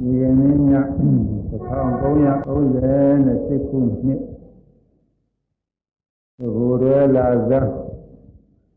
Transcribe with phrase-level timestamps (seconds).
[0.00, 4.20] ဒီကနေ့ည1338ခုနှစ်
[6.36, 7.60] ဒီဘုရားလာဇာ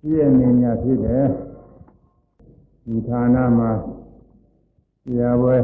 [0.01, 1.25] ပြည့်နေညဖြစ်တယ်
[2.85, 3.71] ဒီဌာနမှာ
[5.01, 5.57] ဆရာပွဲ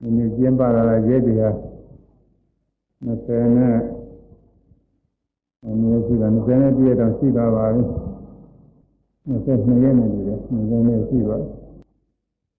[0.00, 1.54] ဒီနေ့ကျင်းပလာတဲ့ရဲတရား
[3.06, 3.76] 20နဲ့
[5.66, 7.82] အနည်းရှိတာ20နဲ့ပြည့်တော့ရှိသွားပါပြီ
[9.26, 11.38] 22ရက်နေပြီလေ20နဲ့ရှိပါ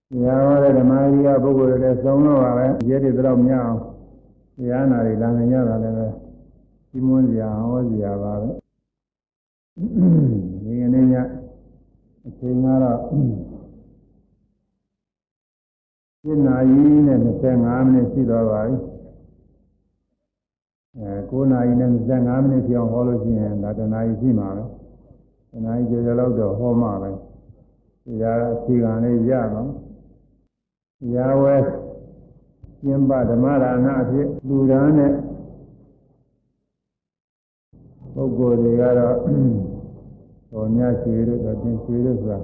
[0.10, 3.80] ပြီတရားဟောတဲ့ဓမ္မကြီးကပုဂ္ဂိုလ်တွေလည်းသုံးတော့ပါပဲရဲတွေတော့မရအောင်
[4.58, 6.08] တရားနာတွေလာနိုင်ကြတာလည်းပဲ
[6.90, 8.50] ဒီမွန်းစရာဟောစရာပါပဲ
[10.64, 11.16] ဒီကနေ့ည
[12.28, 13.00] အချိန်ကတော့
[16.24, 17.20] 7နာရီနဲ့
[17.54, 18.76] 25မိနစ်ရှိတော့ပါပြီ
[20.98, 24.64] အဲ9နာရီနဲ့25မိနစ်ပြောင်းဟောလို့ရှိရင်ဒါတနာရီရှိမှာပဲ
[25.52, 27.10] တနာရီကျော်ကျော်လောက်တော့ဟောမှာပဲ
[28.06, 29.87] တရားအချိန်ကလေးရတော့
[31.14, 31.56] ရာဝဲ
[32.82, 35.14] ကျင်းပဓမ္မဒါနအဖြစ်လူဒန်းနဲ့
[38.14, 39.16] ပုဂ္ဂိုလ်တွေကတော့
[40.52, 42.40] တော်များရွှေတို့တော့တင်ရွှေတို့ဆိုတာ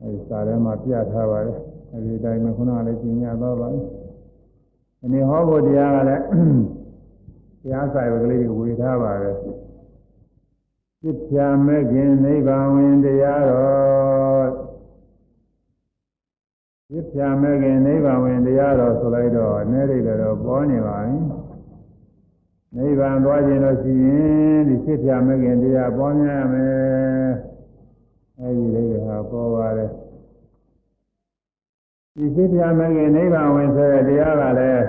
[0.00, 1.58] အဲဒီစာထဲမှာပြထားပါတယ်
[1.92, 3.84] အဲဒီတိုင်းမှာခုနကလည်းကျင်ညာတော့ပါဘူး
[5.00, 6.24] ဒီနေ့ဟောဖို့တရားကလည်း
[7.62, 9.36] တရားစာရုပ်ကလေးကိုဝေထားပါတယ်
[11.00, 14.09] ပြစ်ဖြာမဲ့ခင်နိဗ္ဗာန်ဝင်တရားတော်
[16.92, 21.18] ပြစ်ဖြာမဲ့ခင်နိဗ္ဗာန်ဝင်တရားတော်ဆိုလိုက်တော့အနေရိတ်တော့ပေါ်နေပါပြီ
[22.76, 27.30] နိဗ္ဗာန်သွားခြင်းလို့ရှိရင်ဒီပြစ်ဖြာမဲ့ခင်တရားပေါ်များရမယ်
[28.38, 28.94] အဲဒီလေးက
[29.30, 29.90] ပေါ်ပါတယ်
[32.16, 34.84] ဒီပြစ်ဖြာမဲ့ခင်နိဗ္ဗာန်ဝင်ဆိုတဲ့တရားကလည်း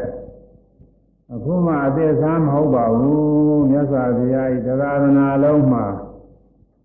[1.34, 5.86] အခုမှအသေးစားမဟုတ်ပါဘူးမြတ်စွာဘုရားဤတရားသနာလုံးမှာ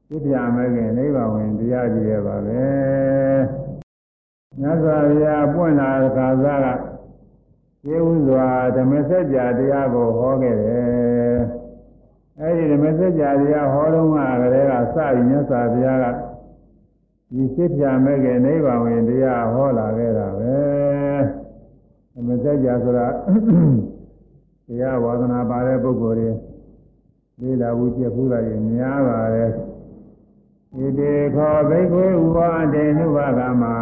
[0.08, 3.05] ပြစ်ဖြာမဲ့ခင်နိဗ္ဗာန်ဝင်တရားကြီးရပါပဲ
[4.60, 6.68] မြတ်စွာဘုရားပွင့်လာတဲ့ခါစားက
[7.84, 11.36] ကျေဝစွာဓမ္မစကြာတရားကိုဟောခဲ့တယ်
[12.40, 16.06] အဲဒီဓမ္မစကြာတရားဟောတော့မှကလေးကစပြီးမြတ်စွာဘုရားက
[17.32, 20.56] ဒီစိတ်ဖြာမဲ့ခင်နိဗ္ဗာန်ဝင်တရားဟောလာခဲ့တာပဲ
[22.14, 23.06] ဓမ္မစကြာဆိုတာ
[24.68, 26.30] တရားဝါဒနာပါတဲ့ပုဂ္ဂိုလ်တွေ
[27.40, 29.50] လေးလာဘူးပြက်ဖူးလာရင်များပါတယ်
[30.78, 32.38] ဣတိခောဘိက္ခွေဥပ
[32.74, 33.74] ဒေနုဘကမှာ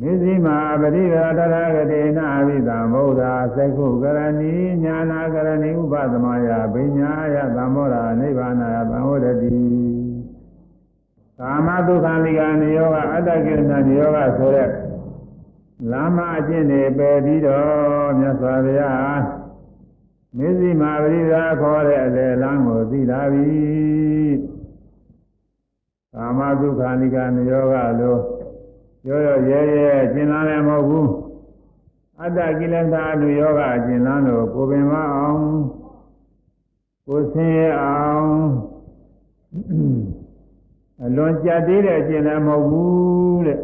[0.00, 3.22] မိဇိမာပရိဒါတရဂတိနာဝိသမ္ဗုဒ္ဓ
[3.54, 4.52] သိက္ခုကရဏီ
[4.84, 9.58] ညာနာကရဏီဥပသမယဘိညာယသံမောရာနိဗ္ဗာနယသံဝရတိ
[11.38, 14.70] ကာမဒုက္ခလိကနိယောကအတ္တကိရဏနိယောကဆိုတဲ့
[15.90, 19.22] လမ်းမအကျင့်တွေပယ်ပြီးတော့မြတ်စွာဘုရား
[20.36, 23.48] မေဇိမာပရိဒါခေါ်တဲ့အလေလမ်းကိုသိလာပြီ
[26.14, 28.33] ကာမဒုက္ခလိကနိယောကလို့
[29.08, 31.10] ရောရောရဲရဲကျင်လာလည်းမဟုတ်ဘူး
[32.20, 35.42] အတ္တကိလေသာအနုယောဂကျင်လာလို့ကိုပင်မအောင်
[37.06, 38.30] ကိုဆင်းရဲအောင်
[41.04, 43.60] အလွန်ကြက်သေးတဲ့ကျင်လည်းမဟုတ်ဘူးတဲ့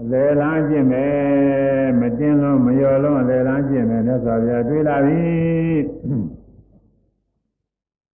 [0.00, 5.20] အလေလားကျင့်မယ်မတင်းလုံးမလျော်လုံးအလေလားကျင့်မယ်မြတ်စွာဘုရားတွေးလာပြီ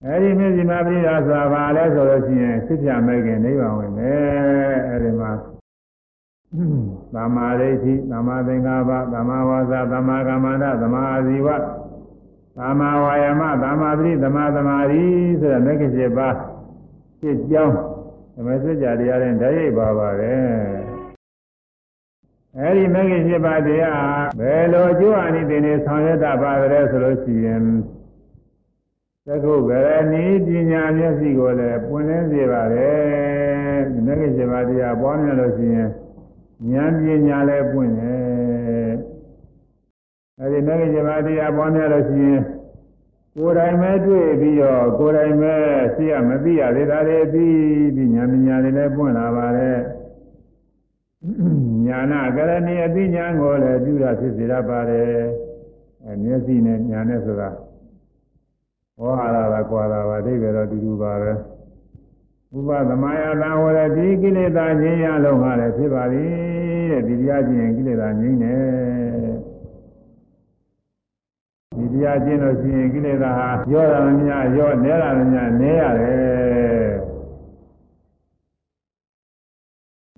[0.06, 5.32] အဲဒီမြစ်စီမပရိဒါဆိုတာဘာလဲဆိုလို့ရှိရင်စစ်ပြမဲ့ခင်နိဗ္ဗာန်ဝင်မယ်အဲဒီမှာ
[7.16, 11.48] သမ္မာဒိဋ္ဌိသမ္မာသင်္ကပ္ပသမ္မာဝါစာသမ္မာကမ္မန္တသမ္မာအာဇီဝ
[12.58, 15.04] သမ္မာဝါယမသမ္မာပရိသမ္မာသမာဓိ
[15.42, 16.36] ဆိုတဲ့မဂ္ဂင်7ပါး
[17.20, 17.78] ဖြစ်ကြောင်း
[18.36, 20.48] ဓမ္မစကြာတရားနဲ့ဓာတ်ရိပ်ပါပါတယ်
[22.58, 27.64] အဲဒီမဂ္ဂင်7ပါးတရားဘယ်လိုအကျိုးအနိသင်တွေဆောင်ရွက်တာပါလဲဆိုလို့ရှိရင်
[29.26, 35.90] သက္ကုဗရဏီပညာမျက်စိကိုလည်းပွင့်လင်းစေပါတယ်မဂ္ဂင်7ပါးတရားပွားများလို့ရှိရင်
[36.72, 38.94] ဉာဏ်ပညာလည်းပွင့်တယ်
[40.40, 42.42] အဲဒီမဂ္ဂင်7ပါးတရားပွားများလို့ရှိရင်
[43.36, 45.56] ကိုယ်တိုင်ပဲတွေ့ပြီးတော့ကိုယ်တိုင်ပဲ
[45.96, 49.80] သိရမသိရသေးတာတွေပြီးပြီးဉာဏ်ပညာတွေလည်းပွင့်လာပါတယ်
[51.86, 55.12] ညာနာကရဏီအသိဉာဏ်ကိုလည်းပြုတာဖြစ်စေရပါတယ်
[56.06, 57.50] အဲမျက်စိနဲ့ညာနဲ့ဆိုတာ
[58.98, 61.32] ဟောဟာတာကွာတာပါအဓိပ္ပာယ်တော့တူတူပါပဲ
[62.58, 66.53] ဥပသမယတံဝရတိကိလေသာငြိမ်းရလုံးဟာလည်းဖြစ်ပါသည်
[66.94, 68.62] တဲ့ဒီတရားကျင့်ရင်ကိလေသာငြိမ်းတယ်
[71.78, 76.94] ဒီတရားကျင့်လို့ရှိရင်ကိလေသာဟာရောတာမများရောနဲတာမများနဲရတယ်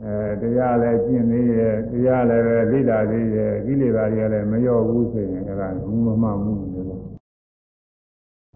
[0.02, 7.02] အဲတရားလည်းကျင့်သေးရဲ့တရားလည်းပဲလိလာသေးရဲ့ကိလေသာတွေကလည်းမရောဘူးဆိုရင်အဲ့ဒါဘူးမမှမှုလို့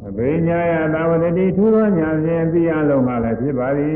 [0.07, 3.95] အဘိညာယသာဝတတိထူသောညာဖြင့်သိရလုံးမှလည်းဖြစ်ပါသည်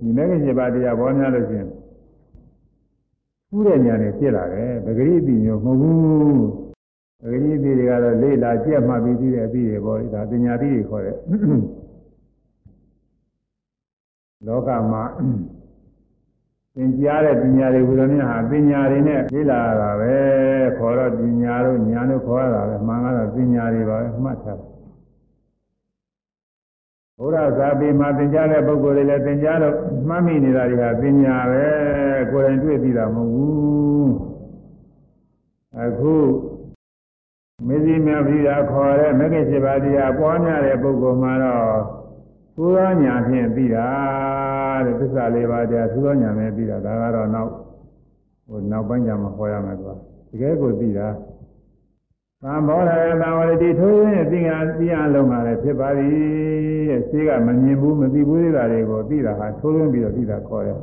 [0.00, 1.68] ဒီမဲ့က7ပါးတရားပေါ်များလို့ချင်း
[3.56, 6.46] ဖူးတဲ့ညာနဲ့ဖြစ်လာတယ်ပဂရိအပြီးမျိုးမဟုတ်ဘူး
[7.20, 11.16] ပဂရိအပြီးတွေကတော့လေ့လာကြက်မှပြီးပြီးတဲ့အပြီးတွေပေါ့ဒါပညာပြီးတွေခေါ်တယ်
[14.46, 15.04] လောကမှာ
[16.74, 20.14] သင်ကြားတဲ့ပညာတွေဘုရားမြတ်ဟာပညာတွေနဲ့လေ့လာရတာပဲ
[20.78, 24.75] ခေါ်တော့ပညာတို့ညာတို့ခေါ်ရတာပဲမှန်ကတော့ပညာတွေပါပဲမှတ်ထား
[27.18, 29.76] ဘုရားသာပေမှာသင်ကြားတဲ့ပုဂ္ဂိုလ်တွေလည်းသင်ကြားလို့
[30.08, 31.66] မှတ်မိနေတာတွေဟာပညာပဲ
[32.30, 34.12] ကိုယ်တိုင်တွေ့သိတာမဟုတ်ဘူး
[35.78, 36.14] အခု
[37.66, 41.78] မေဇိမြပိဒါခေါ်တဲ့မဂ္ဂင်7ပါးတရားပွားများတဲ့ပုဂ္ဂိုလ်မှာတော့
[42.56, 43.88] သုသောညာဖြင့်သိတာ
[44.84, 47.50] တဲ့သစ္စာလေးပါးတရားသုသောညာနဲ့သိတာဒါကတော့နောက်
[48.48, 49.94] ဟိုနောက်ပိုင်းကျမှဟောရမယ်ကွာ
[50.30, 51.08] တကယ်ကိုသိတာ
[52.48, 56.12] သံဘောရယသံဝရတိထိုးရင်းသိငါသိအလုံးပါလေဖြစ်ပါသည်
[56.88, 60.78] တဲ့ရှိကမမြင်ဘူးမသိဘူးသေးတာတွေကိုသိတာဟာထိုးရင်းပြီးတော့သိတာခေါ်တယ်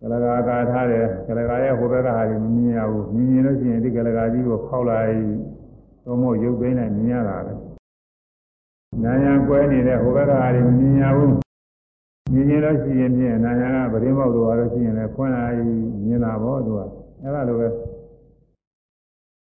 [0.00, 5.12] ကလကာကာထားတယ်ကလကာရဲ့ဟိုဘက်ကဟာကြီးမမြင်ရဘူးမြင်ရင်လို့ရှိရင်ဒီကလကာကြီးကိုဖောက်လိုက်
[6.04, 7.54] သုံးဖို့ရုပ်သိမ်းလိုက်မြင်ရတာပဲ
[9.04, 11.32] နာယံကွဲနေတဲ့ဟိုဘက်ကဟာကြီးမမြင်ရဘူး
[12.32, 15.56] မြင်ရင်လို့ရှိရင်ဖြင့်နာယံကပရင်းမောက်လို့ရလို့ရှိရင်လည်းခွန်းလိုက်
[16.06, 16.80] မြင်တာပေါ့သူက
[17.22, 17.68] အဲ့ဒါလိုပဲ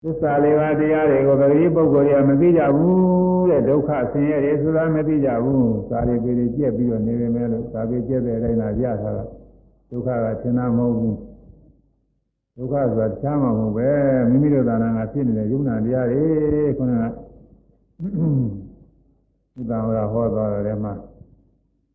[0.03, 9.23] သစ္စာလေးပါးတရားတွေကိုပဂတိပုဂ္ဂိုလ်တွေကမသိကြဘူးတဲ့ဒုက္ခဆင်းရဲတွေဆိုတာမသိကြဘူးသာရိပေတွေကြက်ပြီးတော့နေပေမဲ့လို့သာပေကြက်တဲ့အတိုင်းသာရထားတာ
[9.89, 11.15] ဒုက္ခကသင်္နာမဟုတ်ဘူး
[12.57, 13.89] ဒုက္ခဆိုတာချမ်းမှာမဟုတ်ပဲ
[14.29, 16.23] မိမိတို့သာနာကဖြစ်နေတဲ့ယုံနာတရားတွေ
[16.77, 17.05] ခုနကဥ
[19.61, 20.93] ဒ္ဒါဝရဟောသွားတယ်မှာ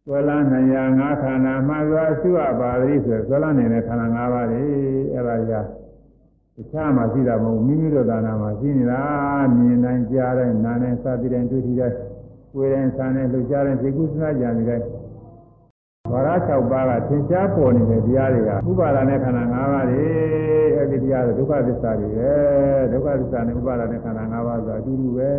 [0.06, 4.62] သွေလန်းနိုင်ရာငါးခန္ဓာမှာသွားရှိရပါသည်ဆိုသွေလန်းနေတဲ့ခန္ဓာ၅ပါးတွေ
[5.12, 5.81] အဲ့ဒါကြီးတ
[6.70, 9.02] ခြားမှာရှိတာမဟုတ်မိမိတို့သာနာမှာရှိနေတာ
[9.56, 11.96] မြင်နိုင်ကြားတိုင်းနားနိုင်စသည်တိုင်းတွေ့ထိတိုင်း
[12.52, 14.86] ကိုယ်တိုင်းဆန်းတိုင်းလှုပ်ရှားတိုင်းသိကုသနာကြံနေတိုင်း
[16.12, 20.04] ဝါရ6ပါးကသင်ရှားပေါ်နေတဲ့တရားတွေကဥပါဒနဲ့ခန္ဓာ၅ပါးတွေ
[20.76, 22.32] အဲ့ဒီတရားတွေဒုက္ခသစ္စာတွေပဲ
[22.92, 25.32] ဒုက္ခသစ္စာနဲ့ဥပါဒနဲ့ခန္ဓာ၅ပါးဆိုအတူတူပဲ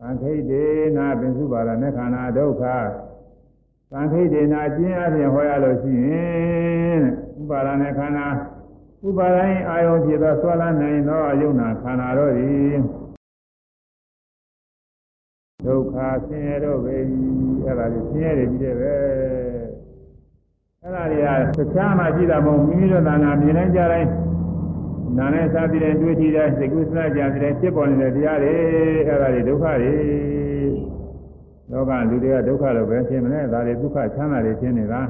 [0.00, 0.64] သံခိတေ
[0.96, 2.64] နာပင်စုပါဒနဲ့ခန္ဓာဒုက္ခ
[3.92, 7.00] သံခိတေနာအကျဉ်းအပြင်ဟောရလို့ရှိရင်
[7.40, 8.26] ဥပါဒနဲ့ခန္ဓာ
[9.06, 12.74] ဥပါဒိုင်းအာယုံဖြစ်သောဆွဲလန်းနိုင်သောယုံနာခန္ဓာတို့သည်
[15.66, 15.94] ဒုက္ခ
[16.26, 16.96] ဆင်းရဲတို့ပဲ
[17.64, 18.94] အဲ့ဒါကြီးဆင်းရဲတွေကြီးတယ်ပဲ
[20.82, 21.18] အဲ့ဒါတွေ
[21.56, 24.08] ကတခြားမှရှိတာမဟုတ်မိမိတို့သာနာမြင်နိုင်ကြတိုင်း
[25.18, 28.52] နာနဲ့စားပြီးတဲ့တွေ့ထိတဲ့စိတ်ကူးစနာကြတဲ့ဖြစ်ပေါ်နေတဲ့တရားတွေ
[29.08, 29.94] အဲ့ဒါတွေဒုက္ခတွေ
[31.70, 35.00] လောကလူတွေကဒုက္ခလို့ပဲရှင်းမလဲဒါတွေဒုက္ခချမ်းသာတွေရှင်းနေတာ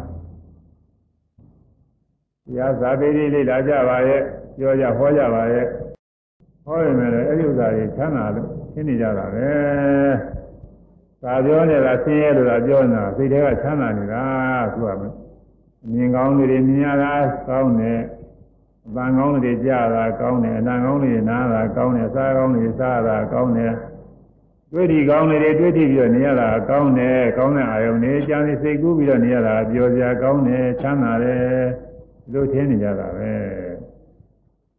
[2.48, 4.22] တရားဇာပေလေးလေးလာကြပါရဲ့
[4.56, 5.64] ပြောကြဟောကြပါရဲ့
[6.64, 9.48] ဟောရမယ်လေအဲ့ဒီဥစ္စာတွေချမ်းသာလို့ရှင်းနေကြတာပဲ
[11.22, 14.24] သာပြောနေတာဆင်းရဲလို့သာပြောနေတာစိတ်ထဲကချမ်းသာနေတာ
[14.72, 14.90] သူက
[15.84, 17.12] အမြင်ကောင်းတွေမြင်ရတာ
[17.48, 18.00] ကောင်းတယ်
[18.86, 23.74] အပန်းကောင်းတွေကြားတာကောင်းတယ်အနံကောင်းတွေနားတာကောင်းတယ်စားကောင်းတွေစားတာကောင်းတယ်
[24.72, 31.87] တွေ့ထီကောင်းတွေတွေ့ထီပြီးတော့နေရတာကောင်းတယ်ကောင်းတဲ့အာယုန်တွေကြားနေစိတ်ကူးပြီးတော့နေရတာပျော်စရာကောင်းတယ်ချမ်းသာတယ်
[32.32, 33.30] လို့ထင်နေကြတာပဲ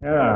[0.01, 0.31] အဲ့ဒါ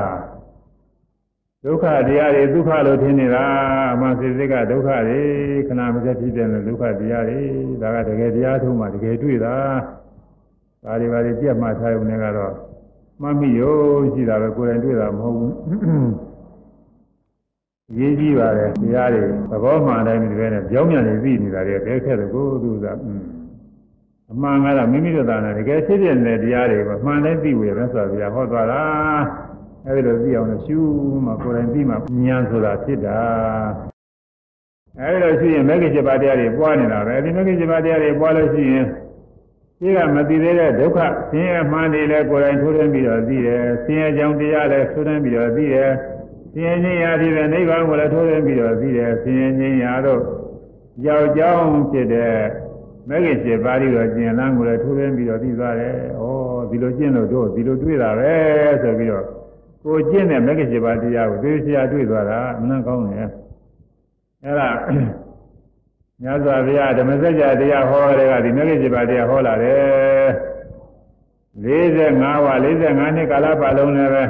[1.64, 3.46] ဒုက္ခတရားတွေဒုက္ခလို့ထင်နေတာ
[3.94, 5.22] အမှန်စိစိကဒုက္ခတွေ
[5.68, 7.40] ခဏမစက်ဖြစ်တဲ့ဒုက္ခတရားတွေ
[7.82, 9.56] ဒါကတကယ်တရားထုံးမှတကယ်တွေ့တာ
[10.84, 12.54] ဒါတွေပါတွေပြတ်မှထားရုံနဲ့ကတော့
[13.22, 13.76] မှတ်မိရော
[14.14, 15.54] ရှိတာပဲကိုယ်တိုင်တွေ့တာမဟုတ်ဘူး
[17.98, 22.86] ရေးကြည့်ပါလေတရားတွေသဘောမှန်တိုင်းဒီပဲနဲ့ကြောင်းမြန်နေသိနေတာတွေတဲခက်တယ်ကိုသူက
[24.32, 28.84] အမှန်ကတော့မိမိတို့သာနဲ့တကယ်ဖြစ်တဲ့တရားတွေကိုမှန်တိုင်းသိဝေပဲဆိုတော့ဟောသွားတာ
[29.88, 30.80] အဲဒီလိုသိအောင်လို့ရှု
[31.26, 33.20] မှကိုယ်တိုင်သိမှဉာဏ်ဆိုတာဖြစ်တာ
[35.00, 38.86] အဲဒီလိုရှိရင်မဂ္ဂင်7ပါးတရားတွေပွားနေတာပဲဒီမဂ္ဂင်7ပါးတရားတွေပွားလို့ရှိရင်
[39.80, 41.00] ဒီကမသိသေးတဲ့ဒုက္ခ
[41.30, 45.92] ဆင်းရဲမှန်တယ်လေကိုယ်တိုင်ထိုးထွင်းပြီးတော့သိတယ်ဆင်းရဲကြောင့်တရားလည်းထိုးထွင်းပြီးတော့သိတယ်
[46.54, 50.22] ဆင်းရဲခြင်းရာဒီပဲနိဗ္ဗာန်ကိုလည်းထိုးထွင်းပြီးတော့သိတယ်ဆင်းရဲခြင်းရာတို့
[51.04, 52.38] ကြောက်ကြောင်းဖြစ်တဲ့
[53.10, 56.24] မဂ္ဂင်7ပါးတွေတော့ကျင်လန်းကိုလည်းထိုးထွင်းပြီးတော့သိသွားတယ်ဩ
[56.70, 58.34] ဒီလိုကျင့်လို့တို့ဒီလိုတွေ့တာပဲ
[58.82, 59.26] ဆိုပြီးတော့
[59.84, 63.28] ကိုကျင့်တဲ့မဂ္ဂင်7ပါးတရားကိုသိစရာတွေ့သွားတာမနှံကောင်းတယ်
[64.44, 64.70] အဲ့ဒါ
[66.22, 70.28] မြတ်စွာဘုရားဓမ္မစကြာတရားဟောတဲ့ကဒီမဂ္ဂင်7ပါးတရားဟောလာတယ်
[71.64, 74.24] 45ဝ45နှစ်ကာလပတ်လုံးလည်းပဲ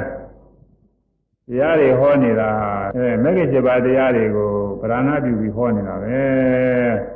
[1.48, 2.50] တရားတွေဟောနေတာ
[2.96, 4.50] အဲမဂ္ဂင်7ပါးတရားတွေကို
[4.80, 7.13] ဗရဏပြုပြီးဟောနေတာပဲ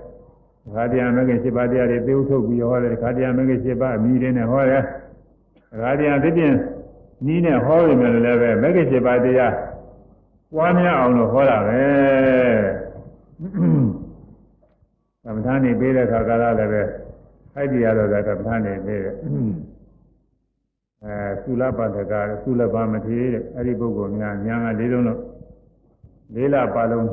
[0.74, 4.82] ခါတရားမဂ္ဂင်7ပါးတရားတွေသေဥထုတ်ပြီးဟောတယ်ခါတရားမဂ္ဂင်7ပါးအမိတွေနဲ့ဟောတယ်
[5.82, 6.52] ခါတရားသိပြင်
[7.26, 9.52] နီးနဲ့ဟောရမယ်လည်းပဲမဂ္ဂင်7ပါးတရား
[10.54, 11.82] ပွားများအောင်လို့ဟောတာပဲ
[15.24, 16.86] သမထနေပေးတဲ့ခါကလည်းပဲခ
[17.54, 19.14] ခိုက်တရားတော့ကကမ္ဘာနေပဲတဲ့
[21.04, 25.20] အဲသုလပတ္တကသုလပါမထေတဲ့အဲ့ဒီပုဂ္ဂိုလ်များညာကလေးလုံးလို့
[26.34, 27.06] လေးလပါလုံး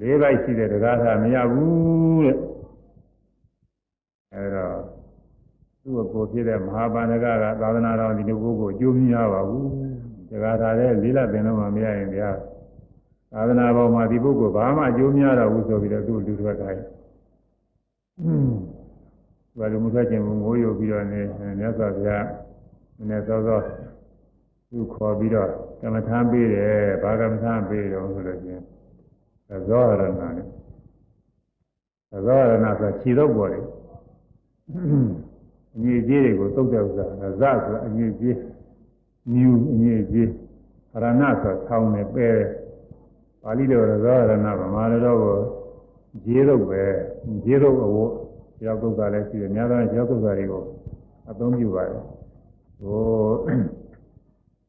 [0.00, 2.36] လေးပိုက်ရှိတဲ့တရားသာမရဘူးတဲ့
[4.34, 4.76] အဲတော့
[5.82, 7.26] သူ့ကိုဖြစ်တဲ့မဟာပန္နကက
[7.60, 9.68] သာသနာတော်ဒီလိုပုဂ္ဂိုလ်အကျိုးမရပါဘူး
[10.28, 12.38] တရားသာတဲ့လေးလပင်လုံးမှမရရင်တရား
[13.32, 16.82] သာသနာပေါ်မှာဒီပုဂ္ဂိုလ်ဘာမှအကျိုးမရတော့ဘူးဆိုပြီးတော့သူ့လူထွက်ခိုင်း
[19.58, 21.20] ဘာလို့မထွက်ခြင်းဘူးငိုးရုပ်ပြီးတော့နေ
[21.58, 22.26] မြတ်စွာဘုရား
[22.96, 23.60] နည်းနည်းစောစော
[24.70, 25.50] သူခေါ်ပြီးတော့
[25.80, 28.64] ကမ္မထာပေးတယ်ဘာကမ္မထာပေးတော့ဆိုလို့ချင်း
[29.68, 30.12] ဇောရဏနဲ့
[32.26, 33.64] ဇောရဏဆိုခြေတော့ပေါ်တယ်
[35.74, 38.36] အငြိကြီးတွေကိုတုတ်တဲ့ဥစ္စာဇဆိုအငြိကြီး
[39.32, 40.28] မြူအငြိကြီး
[40.92, 42.28] ရဏဆိုဆောင်းနေပဲ
[43.42, 45.36] ပါဠိတော်ဇောရဏဗမာလိုတော့ကို
[46.24, 46.84] ဂျေတော့ပဲ
[47.44, 48.12] ဂျေတော့အဝတ်
[48.64, 50.62] ရောက်ကုက္ကလည်းရှိတယ်များသောရောက်ကုက္ကတွေကို
[51.30, 52.04] အသုံးပြုပါတယ်
[52.80, 53.02] ဟို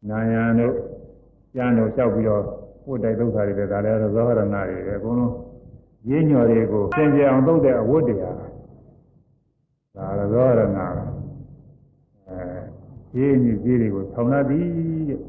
[0.10, 0.74] နာယံတို့
[1.54, 2.44] ကျမ်းတို့လျှောက်ပြီးတော့
[2.88, 5.34] ပို့တိုက်ဒုက္ခတွေပဲဒါလည်းသောဟရဏတွေပဲအကုန်လုံး
[6.10, 10.62] ရင်းညော်တွေကိုသင်ကြအောင်သုတ်တဲ့အဝတ်တရားဒါလည်းသောဟရဏ
[12.30, 14.66] အဲရင်းညစ်ကြီးတွေကိုဆောင်းလာသည်
[15.10, 15.20] တဲ့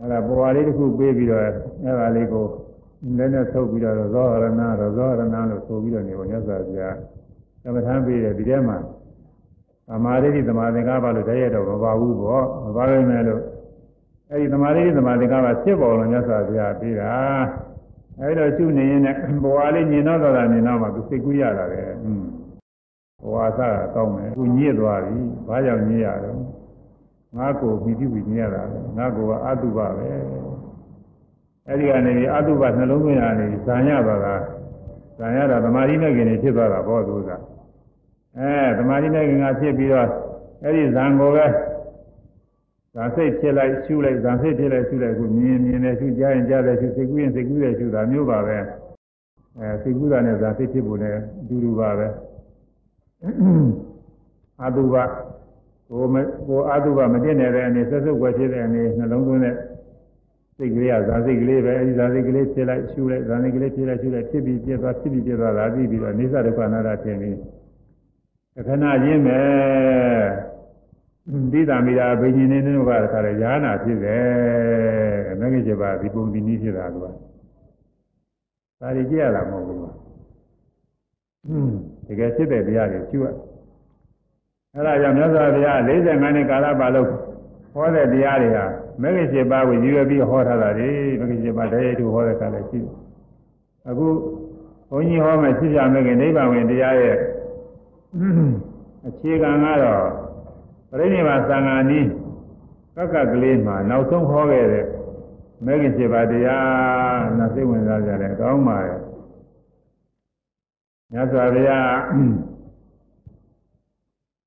[0.00, 2.44] အဲဒါပေါ်ဝါလေးတစ်ခုပေးပြီးတော့အဲဒါလေးကို
[3.18, 4.46] လည်းနဲ့ထုတ်ပြီးတော့သောဟရဏ
[4.80, 6.96] သောဟရဏလို့ဆိုပြီးတော့နေပေါ်မြတ်စွာဘုရား
[7.62, 8.76] ကမ္မထမ်းပေးတယ်ဒီထဲမှာ
[9.88, 13.42] သမာဓိတိသမာသင်္ကပ္ပလို့တည်းရတော့မပါဘူးပေါ့မပါနိုင်မယ်လို့
[14.32, 17.12] အဲဒီသမာဓိတိသမာသင်္ကပ္ပဖြစ်ပေါ်လို့မြတ်စွာဘုရားပြီးတာ
[18.20, 22.22] အဲဒီတော့ရှုနေရင်လည်းဘဝလေးညင်တော့တော့မြင်တော့မှသူစိတ်ကူးရတာပဲอืม
[23.22, 25.18] ဘဝဆတာကောင်းတယ်သူညစ်သွားပြီ
[25.48, 26.38] ဘာကြောင့်ညစ်ရတော့
[27.36, 30.08] ငါကိုမိတိဝိညစ်ရတာပဲငါကိုကအတုပပဲ
[31.68, 34.34] အဲဒီကနေပြီးအတုပနှလုံးသွင်းရနေဇာညသွားတာ
[35.18, 37.30] ဇာညတာသမာဓိနဲ့ခင်နေဖြစ်သွားတာဘောသူက
[38.38, 40.08] အဲသမာဓိနဲ့ခင်ကဖြစ်ပြီးတော့
[40.62, 41.46] အဲ့ဒီဇံကိုပဲ
[42.94, 48.58] ဇာစိတ်ဖြစ်လိုက်ရှုလိုက်ဇာစိတ်ဖြစ်လိုက်ရှုလိုက်ခုမြင်မြင်နဲ့ရှုကြားရင်ကြားတယ်ရှုစိတ်ကူးရင်စိတ်ကူးတယ်ရှုတာမျိုးပါပဲ
[49.58, 52.06] အဲစိတ်ကူးတာနဲ့ဇာစိတ်ဖြစ်ဖို့လည်းအတူတူပါပဲ
[54.62, 54.96] အတုပ
[55.90, 56.16] ကိုမ
[56.46, 59.56] ကိုအတုပမတင်နေတဲ့အနေဆက်စုပ်ွယ်ဖြစ်တဲ့အနေနှလုံးသွင်းတဲ့
[60.56, 67.36] စိတ်ကလေးကဇာစိတ်ကလေးပဲအဲဒီဇာစိတ်ကလေးဖြစ်လိုက်ရှုလိုက်ဇာစိတ်ကလေးဖြစ်လိုက်ရှုလိုက်ဖြစ်ပြီးပြသွားဖြစ်ပြီးပြသွားတာပြီးပြီးတော့အိသဒုက္ခနာတာထင်ပြီး
[68.54, 69.40] ခဏချင်းပဲ
[71.52, 74.26] ဒီတံမိတာဘိညာဉ်နေနေကတခါလေယာနာဖြစ်တယ်
[75.40, 77.10] မဂ္ဂင်7ပါးဒီပုံဒီနည်းဖြစ်တာကဒါ
[78.96, 79.78] တွေကြည့်ရတာမဟုတ်ဘူး
[82.06, 83.26] တကယ်ဖြစ်တဲ့တရားတွေကျူရ
[84.74, 87.08] အဲ့ဒါကြောင့်မြတ်စွာဘုရား45နှစ်ကာလပါလို့
[87.74, 88.64] ဟောတဲ့တရားတွေဟာ
[89.02, 92.94] မဂ္ဂင်7ပါးကိုရည်ရွယ်ပြီးဟောထားတာလေမဂ္ဂင်7ပါးတည်းတူဟောတဲ့ခါလည်းရှိတယ်
[93.88, 94.06] အခု
[94.90, 97.16] ဘုန်းကြီးဟောမယ်ဖြစ်ပြမဂ္ဂင်နိဗ္ဗာန်ဝင်တရားရဲ့
[99.06, 100.29] အခြေခံကတော့
[100.90, 102.06] ပြိဋိဘာသံဃာနီး
[102.96, 104.86] ကကကလေးမှာနောက်ဆုံးဟောခဲ့တဲ့
[105.64, 108.98] မဲခင်7ပါးတရားနာစိတ်ဝင်စားကြတယ်ကောင်းပါရဲ့
[111.12, 111.96] မြတ်စွာဘုရား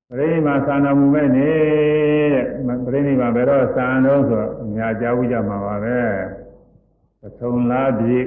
[0.08, 1.50] ပြိဋိဘာသံတော်မူမဲ့နေ
[2.34, 2.46] တဲ့
[2.86, 5.98] ပြိဋိဘာဘယ်တော့သံတော်ဆိုအများကြားဘူးကြမှာပါပဲ
[7.26, 8.26] အဆုံးလားပြည့်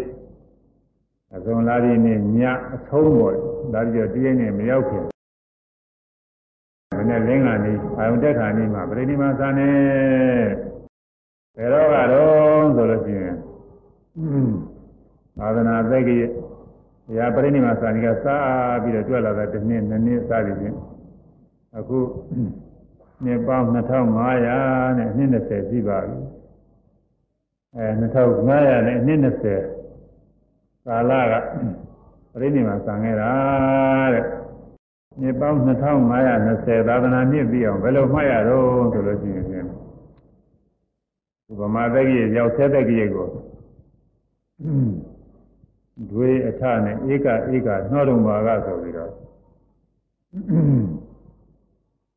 [1.36, 2.40] အဆုံးလားပြည့်နဲ့ည
[2.76, 3.36] အဆုံးပေါ်
[3.74, 5.06] ဒါကြတော့တည်းနဲ့မရောက်ခင်
[7.10, 9.72] နဲ့လင်းကနေအာယုန်တက်ခါနေမှာပြိဋိမာသာနေ
[11.56, 13.36] ဘယ်တော့ကတော့ဆိုလို့ရှိရင်
[15.38, 16.18] သာသနာသက္ကိ
[17.08, 20.78] ဘုရားပြိဋိမာသာနေကစားပြီးတော့တွေ့လာတဲ့တစ်နှစ်နှစ်နှစ်စသည်ဖြင့်
[21.78, 22.00] အခု
[23.24, 26.18] နှစ်ပေါင်း2500နဲ့နှစ်20ရှိပါပြီ
[27.78, 31.34] အဲ2500နဲ့နှစ်20ကာလက
[32.40, 33.32] ပြိဋိမာဆံခဲ့တာ
[34.14, 34.26] တဲ့
[35.22, 39.68] နှစ်ပေါင်း2520သာသနာနှစ်ပြီးအောင်ဘယ်လိုမှတ်ရတော့ဆိုလို့ရှိရင်ဖြင့်
[41.52, 43.28] ဥပမာတက္ကိရောက်ဆဲတက္ကိကို
[46.12, 49.12] ဒွေအထနဲ့ဧကဧကနှောတော်မှာကဆိုပြီးတော့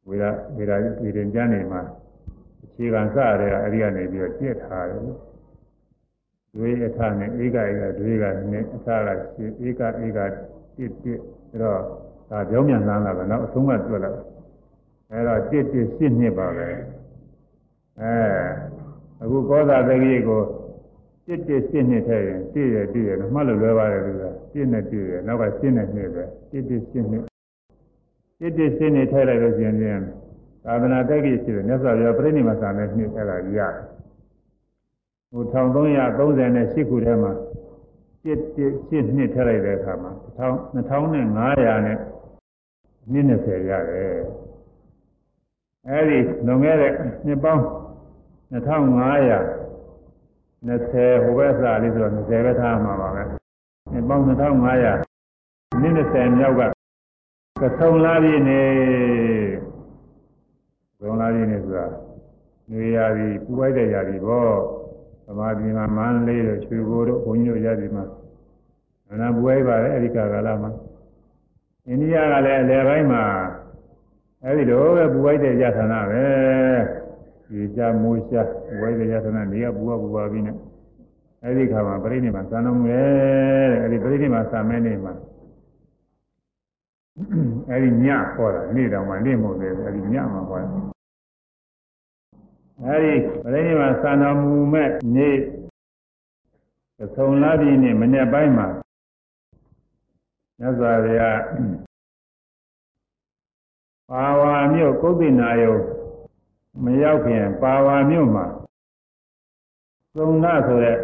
[0.07, 0.25] ဝေဒ
[0.57, 1.83] ဝေဒဝေဒင်ကျမ်းနေမှာ
[2.65, 5.03] အခြေခံစရတဲ့အဲဒီကနေပြီးတော့ကျက်ထားတယ်
[6.57, 9.09] ဒွေအထနဲ့ဧကဧကဒွေကနဲ့အထက
[9.67, 11.21] ဧကဧကတစ်တစ်
[11.53, 11.81] အဲတော့
[12.31, 14.11] ဒါပြောင်းမြန်လာတာပဲနောက်အဆုံးမတွေ့လာ
[15.11, 16.69] အဲ့တော့တစ်တစ်ရှစ်နှစ်ပါပဲ
[18.01, 18.15] အဲ
[19.23, 20.43] အခုကောသာတကြီးကို
[21.27, 24.23] တစ်တစ်ရှစ်နှစ်ထဲရင်တည့်ရတည့်ရမှတ်လို့လွယ်ပါတယ်သူက
[24.53, 27.25] တစ်နဲ့တည့်ရနောက်ကရှင်းနဲ့နှစ်ပဲတစ်တစ်ရှစ်နှစ်
[28.41, 30.01] တစ်တစ်ရှစ်နှစ်ထဲလိုက်လို့ရှင်ပြန်
[30.65, 33.75] သာသနာတက်ကြီးရှိတယ်မြတ်စွာဘုရားပြိဋိမဆာနဲ့နှစ်ထဲလာရတယ်
[35.33, 37.33] ဟို1338ခုထဲမှာ
[38.25, 38.29] 7
[38.91, 41.99] 7နှစ်ထည့်လိုက်တဲ့အခါမှာ1500နဲ့900နဲ့
[43.03, 44.15] စ်20ရတယ်
[45.89, 46.93] အဲဒီလွန်ခဲ့တဲ့
[47.27, 47.65] နှစ်ပေါင်း
[48.53, 49.61] 2500
[50.69, 53.23] 20ဟိုဘက်စားလေးဆိုတော့20ပဲထားမှာပါပဲ
[53.93, 56.63] နှစ်ပေါင်း2500နှစ်20မြောက်က
[57.61, 58.63] ကဆုံလာပြည့်နေ
[61.01, 61.87] သုံးလာပြည့်နေဆိုတာ
[62.71, 64.53] နေရာကြီးပူပိုက်တဲ့ရာကြီးပေါ့
[65.27, 68.05] သမာဓိမှာမန်းလေးတို့ချွေဘိုးတို့ဘုန်းကြီးတို့ရာကြီးမှာ
[69.13, 70.71] အနာပူပိုက်ပါလေအဲဒီကာလမှာ
[71.87, 73.25] အိန္ဒိယကလည်းအလယ်ပိုင်းမှာ
[74.45, 76.25] အဲဒီလိုပဲပူပိုက်တဲ့ရသနာပဲ
[77.49, 78.43] ဒီကြမိုးရှာ
[78.81, 80.57] ဝိုင်းတဲ့ရသနာနေရပူပါပူပါပြီးနဲ့
[81.45, 85.15] အဲဒီခါမှာပြိဋိနိဗ္ဗာန်သံတော်မူရဲ့အဲဒီပြိဋိနိဗ္ဗာန်သံမဲနေမှာ
[87.71, 90.69] အဲဒီညခေါ်တာနေ့တောင်မှနေ့မဟုတ်သေးဘူးအဲဒီညမှာခေါ်တာ
[92.87, 95.37] အဲဒီပြိဋိနိဗ္ဗာန်သံတော်မူမဲ့နေ့
[97.17, 98.67] သုံးလာပြီနေ့မနေ့ပိုင်းမှာ
[100.63, 101.39] မြတ်စွာဘုရား
[104.11, 105.73] ပါဝါမြို့ကုသိနာယု
[106.85, 108.45] မရောက်ခင်ပါဝါမြို့မှာ
[110.17, 110.97] သုံးနာဆိုတဲ့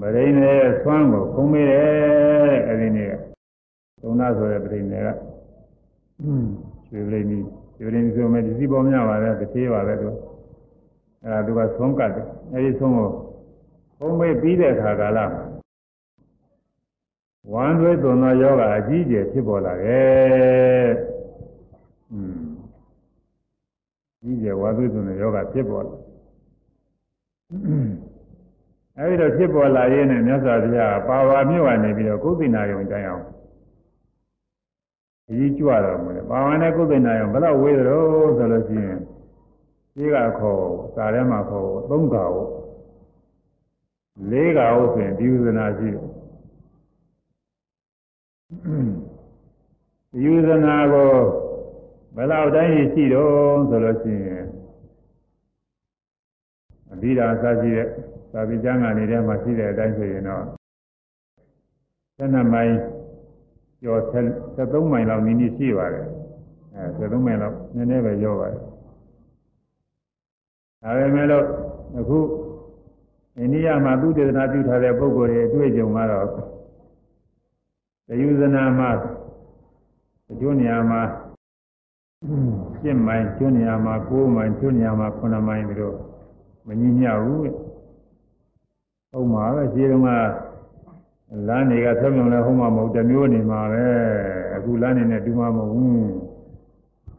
[0.00, 3.10] ဗရိနေရဲ့ဆွမ်းကိုခုံးမိတယ်အဲဒီနေ့
[4.00, 5.08] သုံးနာဆိုတဲ့ဗရိနေက
[6.88, 7.38] ရွှေဗရိနီ
[7.80, 10.08] ရွှေဗရိနီဆိုမဲ့ဒီစီပေါ်များပါလေတစ်သေးပါပဲသူ
[11.24, 13.08] အဲဒါသူကသုံးကတ်တယ်အဲဒီသုံးကို
[13.98, 15.18] ခုံးမိပြီးတဲ့အခါကာလ
[17.52, 20.88] ဝမ်းသွေးသွန်သောယောဂအကြီးအကျယ်ဖြစ်ပေါ်လာတယ်။
[22.12, 22.48] อืม
[24.22, 25.96] ကြီးကျယ်ဝါသွေးသွန်သောယောဂဖြစ်ပေါ်လာ
[28.98, 33.24] အဲဒီတော့ဖြစ်ပေါ်လာရင်းနဲ့မြတ်စွာဘုရားပါဝါမြို့ကနေပြီးတော့ကုသိနာယုံတိုင်အောင်
[35.28, 37.96] အကြီးကြွတော်မူတယ်ပါဝါနဲ့ကုသိနာယုံဘယ်တော့ဝေးသလဲ
[38.36, 38.98] ဆိုလို့ရှိရင်
[39.94, 40.62] ဒီကခေါ်
[40.94, 42.50] စာထဲမှာခေါ်သုံးခါဟုတ်
[44.30, 46.07] လေးခါဟုတ်ဆိုရင်ဒီဥဒနာရှိတယ်
[48.48, 51.12] ယူဇနာကို
[52.14, 54.44] ဘယ်လောက်တိုင်းရှိတော့ဆိုလို့ရှိရင်
[56.92, 57.88] အဘိဓါစရှိတဲ့
[58.32, 60.44] သာဝိကျမ်းကနေထဲမှာရှိတဲ့အတိုင်းဆိုရင်တော့
[62.18, 62.72] 12မိုင်
[63.82, 64.00] ကျော်
[64.56, 66.06] 73မိုင်လောက်နည်းနည်းရှိပါတယ်
[66.74, 68.62] အဲ73မိုင်လောက်နည်းနည်းပဲရောပါတယ်
[70.82, 71.44] ဒါပေမဲ့လို့
[71.98, 72.18] အခု
[73.38, 76.57] အိန္ဒိယမှာသူတေသနာပြုထားတဲ့ပုဂ္ဂိုလ်တွေအတွေ့အကြုံကတော့
[78.08, 78.90] တယုဇနာမှာ
[80.30, 81.00] အကျိုးနေရာမှာ
[82.22, 85.96] 7မိုင်ကျွန်းနေရာမှာ9မိုင်ကျွန်းနေရာမှာ9မိုင်ပြီးတော့
[86.66, 87.54] မညီမျှဘူးတဲ့
[89.12, 90.08] ဟုတ်မှာပဲခြေတုံးက
[91.48, 93.86] လမ်းတွေကဆက်မြုံလဲဟုတ်မှာမဟုတ်တမျိုးနေမှာပဲ
[94.54, 96.08] အခုလမ်းနေနဲ့တူမှာမဟုတ်ဘူး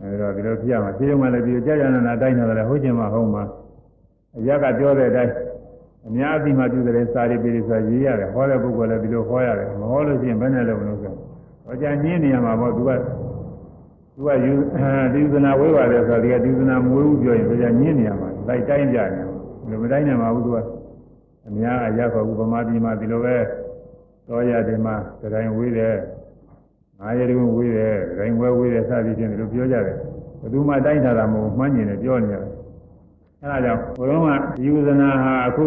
[0.01, 3.43] အဲဒါဒီလိုပြရမှာခြေတုံးကလည်းဒီကြာကြာနာနာတိုင်းနေတယ်ဟုတ်ချင်မှဟုတ်မှာ
[4.37, 5.33] အရကပြောတဲ့အတိုင်း
[6.07, 12.91] အများအသိမှပြုတဲ့စာရီပေရီဆိုရေးရတယ်ဟောတဲ့ပုဂ္ဂိုလ်လည်းဒီလိုဟောရတယ်မဟောလို့ရှိရင်ဘယ်နဲ့လုပ်မလို့ဆိုတော့ကြာညင်းနေရမှာပေါ့သူက
[14.15, 14.53] သူကယူ
[15.13, 19.25] ဒီသနာဝေးပါတယ်ဆိုတော့ဒီကဒီသနာမဝေးဘူးပြောရင်ဆိုကြာညင်းနေရမှာလိုက်တိုင်းကြတယ်ဘယ်
[19.69, 20.57] လိုမတိုင်းနိုင်ပါဘူးသူက
[21.47, 23.35] အများအရခေါ်ဘူးဗမာပြည်မှာဒီလိုပဲ
[24.27, 24.95] တော်ရတယ်မှာ
[25.33, 25.95] တိုင်းဝေးတယ်
[26.99, 29.95] ငါးရည်ဝေးတယ်တိုင်းဝဲဝေးတယ်စသည်ဖြင့်ဒီလိုပြောကြတယ်
[30.41, 32.48] ဘယ်သူမှတိုင်းထားတာမဟုတ်မှန်းကျင်တယ်ပြောနေရတယ်
[33.41, 34.27] အဲဒါကြောင့်ဘုရောက
[34.65, 35.65] ယူဇနာဟာအခု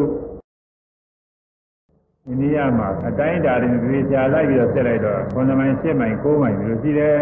[2.26, 7.14] အိန္ဒိယမှာအတိုင်းအတာတွေပြေချာလိုက်ပြီးတော့ဆက်လိုက်တော့9မိုင်10မိုင်9မိုင်ဒီလိုရှိတယ်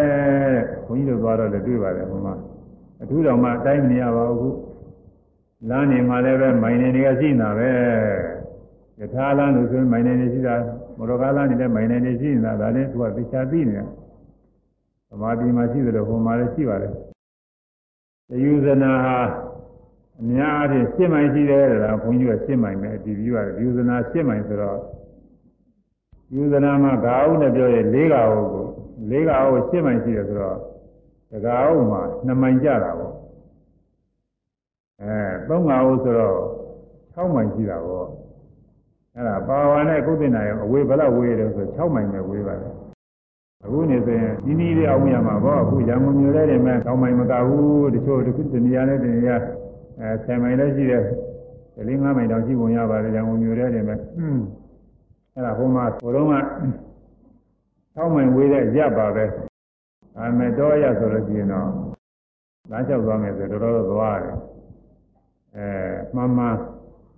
[0.55, 2.29] တဲ့ဘုန်းကြီးတို့သွားတော့လည်းတွေ့ပါတယ်ဘုမ
[3.03, 4.57] အထူးတော်မှအတိုင်းမနေရပါဘူး
[5.69, 7.71] လမ်းနေမှာလည်းပဲမိုင်နေတွေကရှိနေတာပဲ
[9.01, 10.55] ယထာလမ်းလို့ဆိုရင်မိုင်နေနေရှိတာ
[10.97, 13.85] မော်တော်ကားလမ်းနေလည်းမိုင်နေနေရှိနေတာဒါလည်းသူကသိချာသိနေတာ
[15.09, 16.93] သမာဓိမှာရှိတယ်လို့ဟိုမှာလည်းရှိပါတယ်
[18.29, 19.19] တယူဇနာဟာ
[20.23, 24.79] အများအားဖြင့်ရှင်းမိုင်ရှိတယ်တဲ့ဘုန်းကြီးကရှင်းမိုင်ပဲဒီပြီးရတယ်ယူဇနာရှင်းမိုင်ဆိုတော့
[26.35, 28.67] ယူဇနာမှာဂါဟုနဲ့ပြောရင်၄ဂါဟုကို
[29.11, 30.59] ၄ဂါဟုရှင်းမိုင်ရှိတယ်ဆိုတော့
[31.33, 33.15] ဒဂါဟုမှာ2မိုင်ကြတာပေါ့
[35.03, 35.15] အဲ
[35.49, 36.39] 3ဂါဟုဆိုတော့
[37.17, 38.07] 6မိုင်ရှိတာပေါ့
[39.15, 42.75] အဲ့ဒါပါဝါနဲ့ကုသနာရောအဝေးဘယ်လောက်ဝေးတယ်ဆို6မိုင်ပဲဝေးပါတယ်
[43.65, 49.37] အခုနေဆိုရင်ဒီနည်းလေးအောင်ရမှာပေါ့အခုရန်ကုန်မြို့ထဲတင်မဲ့တောင်မိုင်မကဘူးတချို့တစ်ခုတနေရာနဲ့တနေရာ
[50.01, 51.03] အဲ10မိုင်လည်းရှိတယ်
[51.75, 53.99] ဒီလေး9မိုင်တောင်ရှိပုံရပါတယ်ရန်ကုန်မြို့ထဲတင်မဲ့
[55.35, 56.35] အဲ့ဒါဟိုမှာဘုရုံးက
[57.97, 59.25] 6မိုင်ဝေးတဲ့ရပ်ပါပဲ
[60.17, 61.69] ဒါမဲ့တော့ရဆိုလို့ရှိရင်တော့
[62.71, 64.37] လမ်းလျှောက်သွားမယ်ဆိုတော့တော်တော်သွားရတယ်
[65.57, 65.67] အဲ
[66.15, 66.57] မှန်မှန်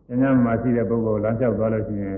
[0.08, 2.16] ညညမှာရှိတဲ့ပုဂ္ဂိုလ်လမ်းလျှောက်သွားလို့ရှိရင်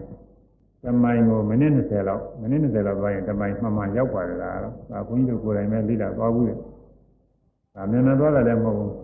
[0.85, 6.55] တမိုင်ကိုမိနစ်20လောက်မိနစ်20လောက်သွားရင်တမိုင်မှန်မှန်ရောက်ပါတယ်လားတော့ဒါဘုန်းကြီးတို့ကိုယ်တိုင်ပဲလေ့လာသွားဘူးလေ
[7.75, 9.04] ဒါမြန်မြန်သွားတယ်လည်းမဟုတ်ဘူး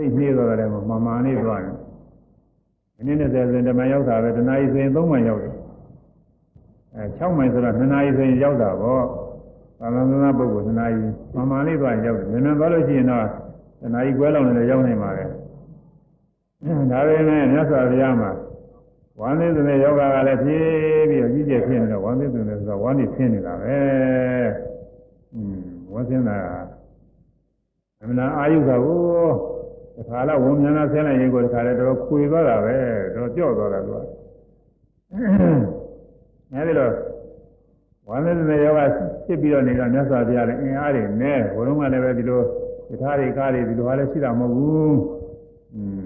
[0.00, 1.76] စိတ်နှေးသွားတယ်လည်းမှန်မှန်လေးသွားတယ်
[3.06, 5.54] မိနစ်20ဆိုရင်တမိုင်ရောက်တာပဲတနာရီဆိုရင်3မိုင်ရောက်တယ်
[6.94, 9.04] အဲ6မိုင်ဆိုတော့2နာရီဆိုရင်ရောက်တာပေါ့
[9.78, 13.24] သာမန်သာပုဂ္ဂိုလ်သနာကြီးမှန်မှန်လေးသွားရောက်တယ်။မြန်မြန်သွားလို့ရှိရင်တော့
[13.80, 15.24] သနာကြီးကွဲလောက်နေလည်းရောက်နိုင်ပါလေ။
[16.90, 18.30] ဒါပေမဲ့မြတ်စွာဘုရားမှာ
[19.20, 23.78] ဝမ်းသေးတဲ့ယောဂကလည်းဖြည်းပြီးတော့ကြီးကျယ်ဖြစ်နေတော့ဝမ်းသေးတဲ့ဆိုတော့ဝမ်းနေဆင်းနေတာပဲ။
[25.34, 25.58] อืม
[25.92, 26.38] ဝမ်းဆင်းတာ
[28.00, 29.59] အမှန်အာယုကကို
[30.00, 32.76] တခါတော့ဝန်မြန်လာဆင်းလိုက်ရင်ကိုတခါလည်းတော့ခွေသွားတာပဲ
[33.14, 33.98] တော့ကြော့သွားတာသူက
[36.54, 36.92] အဲဒီတော့
[38.08, 38.92] ဝမ်းနေတဲ့ယောဂ
[39.26, 42.40] ဖြစ်ပြီးတော့နေတာမြတ်စွာဘုရားလည်းအင်အားတွေနဲ့ဘုရုံးကလည်းပဲဒီလို
[42.90, 44.98] တခါတွေကားတွေဒီလိုဟာလည်းရှိတာမဟုတ်ဘူး
[45.74, 46.04] อืม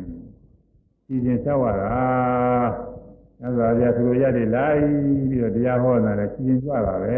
[1.06, 1.88] စီစဉ်ချက်ရတာ
[3.40, 4.80] မြတ်စွာဘုရားသူတို့ရတယ်လိုက်
[5.28, 7.16] ပြီးတော့တရားဟောတာလည်းစီစဉ်ကြွတာပဲ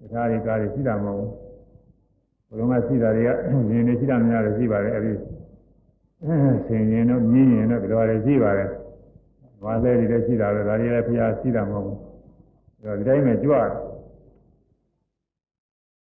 [0.00, 1.30] တခါတွေကားတွေရှိတာမဟုတ်ဘူး
[2.48, 5.12] ဘုရုံးကရှိတာတွေကရင်တွေရှိတာများတယ်ရှိပါတယ်အဲဒီ
[6.66, 8.70] ဆင်ရင်တော့မြင်းရင်တော့ဒီလိုလည်းရှိပါတယ်။
[9.64, 11.96] ဘာလဲတွေလည်းရှိတာပဲဒါတွေလည်းဖျားရှိတာမဟုတ်ဘူး။
[12.84, 13.66] ဒါဒီတိုင်းပဲကြွတယ်။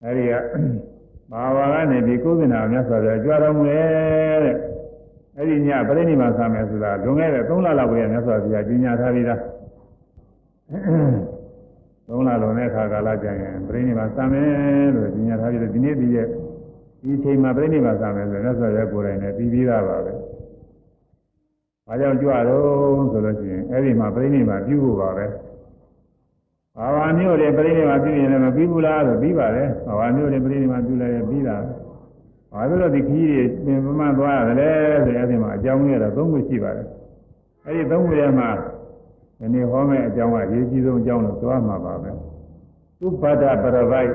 [0.04, 0.32] အဲဒီက
[1.30, 3.78] ဘာဝကနေဒီကုသနာမြတ်စွာဘုရားကြွတော်မူလေ
[4.44, 4.56] တဲ့။
[5.38, 9.38] အဲဒီညပြိဋိမာဆာမယ်ဆိုတာလွန်ခဲ့တဲ့3လလောက်ကမြတ်စွာဘုရားကြီးညာထားပြီးသား။
[12.08, 16.28] 3လလွန်တဲ့အခါကာလကျရင်ပြိဋိမာဆာမယ်လို့ကြီးညာထားပြီးတော့ဒီနေ့ဒီရဲ့
[17.02, 20.12] ဒီချိန်မှာပြိဋိဘာသာမယ်ဆိုရင်လက်ဆွဲရဲကိုယ်တိုင်နဲ့ပြီးပြီးသားပါပဲ။
[21.86, 25.26] ဘာကြောင့်ကြွတော့ဆိုလို့ရှိရင်အဲ့ဒီမှာပြိဋိဘာပြုဖို့ပါပဲ။
[26.76, 31.56] ဘာဝမျိုးတွေပြိဋိဘာပြုရင်လည်းမပြီးဘူးလားဆိုပြီးပါလေ။ဘာဝမျိုးတွေပြိဋိဘာပြုလိုက်ရင်ပြီးတာ။
[32.52, 36.88] ဘာလို့လဲဒီခီးတွေပင်ပမသွားရတယ်ဆိုရင်အဲ့ဒီမှာအကြောင်းကြီးတော့သုံးခုရှိပါတယ်။
[37.64, 38.48] အဲ့ဒီသုံးခုထဲမှာ
[39.38, 42.10] ဒီနေ့ဟောမယ့်အကြောင်းကရေးကြီးဆုံးအကြောင်းလို့သွားမှာပါပဲ။
[43.06, 44.12] ဥပဒပရပိုက်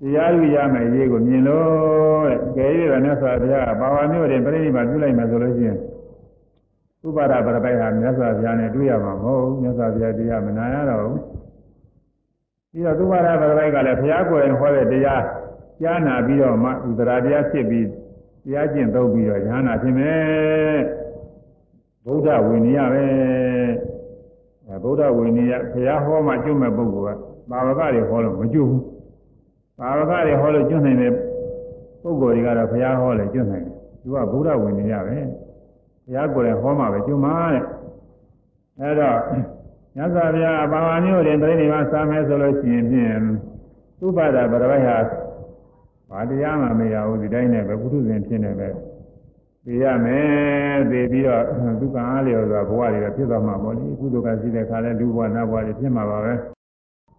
[0.00, 5.78] တရားယူရမယ်ရေးကိုမြင်လို့တဲ့ကြဲရတဲ့မြတ်စွာဘုရားဘာဝမျိုးတွေပြိဋိဘာပြုလိုက်မယ်ဆိုလို့ရှိရင်
[7.06, 11.20] ဥပါဒပရပိုက်ဟာမြတ်စွာဘုရားနဲ့တွေ့ရမှာမဟုတ်မြတ်စွာဘုရားတရားမနာရတော့ဘူး
[12.70, 15.22] ပြီးတော့ဥပါဒပရပိုက်ကလည်းဘုရားကိုယ်ရင်ဟောတဲ့တရား
[15.82, 17.86] ကြားနာပြီးတော့မှဥဒရာတရားဖြစ်ပြီး
[18.44, 20.78] တရားကျင့်သုံးပြီးတော့ဉာဏ်နာဖြစ်မယ်
[22.04, 23.06] ဗုဒ္ဓဝိနည်းပဲ
[24.68, 28.97] အဲဗုဒ္ဓဝိနည်းဘုရားဟောမှကျွတ်မဲ့ပုဂ္ဂိုလ်ကဘာဝကတွေဟောလို့မကျွတ်ဘူး
[29.78, 31.12] ဘာဝကတွေဟောလို့ကျွတ်နိုင်တဲ့
[32.02, 37.64] ပုဂ္ဂိုလ်တွေကတော့ဘုရားဟောလေကျွတ်နိုင်တယ်သူကဗုဒ္ဓဝိနည်းပဲဘုရားကိုယ်လည်းဟောမှပဲကျွတ်မှာတဲ့
[38.80, 39.18] အဲတော့
[39.96, 43.20] ညဇာဗျာဘာဝမျိုးတွေပြိဋိဘာစာမယ်ဆိုလို့ရှိရင်ဖြင့်
[43.98, 44.98] သုဘဒဗရဝိဟာ
[46.10, 48.68] ဘာတရားမှမရဘူးဒီတိုင်းနဲ့ပဲပုထုဇဉ်ဖြစ်နေပဲ
[49.64, 51.42] သိရမယ်သိပြီးတော့
[51.80, 56.34] ဒုက္ခအားလျော်စွာဘဝတွေဖြစ်သွားမှာပေါ့လေကုသိုလ်ကရှိတဲ့ခါလဲလူဘဝနတ်ဘဝတွေဖြစ်မှာပါပဲ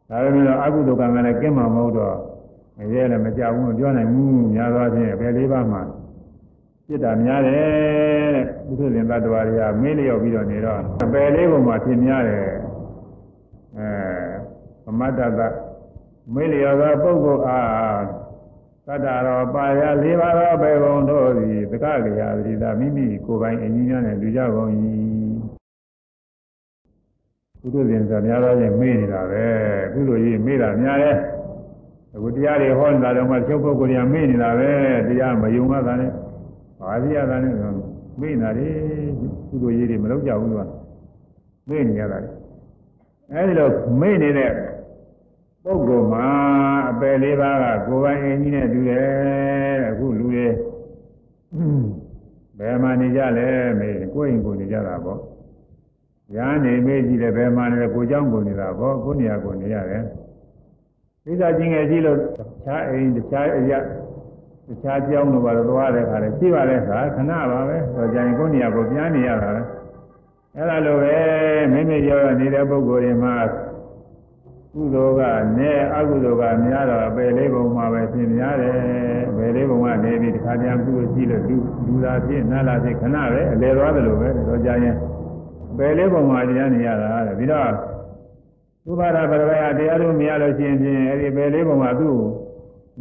[0.10, 2.16] ဒါပေမဲ့အကုသိုလ်ကံကလည်းကင်းမှာမဟုတ်တော့
[2.80, 5.80] မရဲလည်းမကြဘူးမပြောနိုင်ဘူးများသောအားဖြင့်ဘယ်လေးပါးမှ
[6.88, 10.82] ပြစ်တာများတယ်တဲ့ပုထုဇဉ်သတ္တဝါတွေကမေးလျော့ပြီးတော့နေတော့
[11.14, 12.46] ပယ်လေးပုံမှာဖြစ်များတယ်
[13.78, 13.88] အဲ
[14.84, 15.40] သမတ္တသ
[16.34, 18.02] မေးလျော့သောပုဂ္ဂိုလ်အား
[18.88, 24.72] သတ္တရောပါရလေးပါးသောဘေဘုံတို့သည်တက္ကရာတိသာမိမိကိုယ်ပိုင်အညီများနဲ့လူကြကုန်၏
[27.60, 29.46] ပုထုဇဉ်ဆိုများသောဖြင့်မေးနေတာပဲ
[29.94, 31.16] ကုလိုကြီးမေးတာများတယ်
[32.15, 34.71] အခုတရားတွေဟောနေတာတော့မှချုပ်ပုဂ္ဂိုလ်တွေကမေ့နေတာပဲ
[35.09, 36.11] တရားမယုံမှသာနဲ့
[36.81, 37.55] ဘာစီရတာနဲ့
[38.21, 38.69] မေ့နေတာလေ
[39.49, 40.61] ကုသိုလ်ရေးတွေမလုပ်ကြဘူးက
[41.69, 42.31] မေ့နေရတာလေ
[43.33, 43.69] အဲဒီလို
[44.01, 44.51] မေ့နေတဲ့
[45.65, 46.27] ပုဂ္ဂိုလ်မှာ
[46.91, 50.47] အပယ်လေးပါးကကိုယ်ပိုင်အင်းကြီးနဲ့တူတယ်အခုလူတွေ
[52.59, 53.49] ဘယ်မှာနေကြလဲ
[53.81, 55.21] မေ့ကိုယ်ရင်ကိုယ်နေကြတာပေါ့
[56.35, 60.05] ညာနေမေ့ကြည့်တယ်ဘယ်မှာနေလဲကိုเจ้าကိုနေတာပေါ့ကိုနေရာကိုနေရတယ်
[61.30, 62.22] သိသာချင်းငယ်ကြီးလို့တ
[62.64, 63.80] ခြားအိမ်တခြားအရာ
[64.68, 69.62] တခြားကြောင်းတို့ဘာလို့သွားတဲ့ခါလဲရှိပါလဲခါခဏပါပဲဆိုကြရင်ကိုယ်နေရာကိုပြန်နေရတာပဲ
[70.56, 71.16] အဲ့ဒါလိုပဲ
[71.72, 73.36] မိမိရောနေတဲ့ပုဂ္ဂိုလ်တွေမှာ
[74.74, 75.22] ကုသိုလ်က
[75.58, 78.78] နဲ့အကုသိုလ်ကများတော့ပယ်လေးပုံမှာပဲပြင်များတယ်
[79.38, 84.96] ပယ်လေးပုံကနေပြီးတခါပြန်ကုသိုလ်ရှိလို့လူလူသာဖြစ်နာလာဖြစ်ခဏပဲအလဲသွားတယ်လို့ပဲတော့ကြရင်
[85.78, 87.70] ပယ်လေးပုံမှာတရားနေရတာတဲ့ပြီးတော့
[88.86, 92.18] သုဘာရပရဝယတရားတို့မရလို့ရှိရင်ဖြင့်အဲ့ဒီပယ်လေးပုံမှာသူ့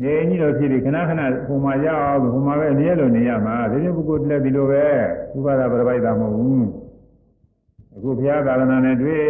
[0.03, 4.85] နေကြီးလို့ဖြစ်ပြီးခဏခဏဟိုမှာရအောင်ဟိုမှာပဲအနည်းလို့နေရမှာဒီလိုပုဂ္ဂိုလ်တက်ဒီလိုပဲ
[5.33, 6.67] သုဘာရပရဝယတာမဟုတ်ဘူး
[7.95, 9.23] အခုဘုရားသာသနာနဲ့တွေ့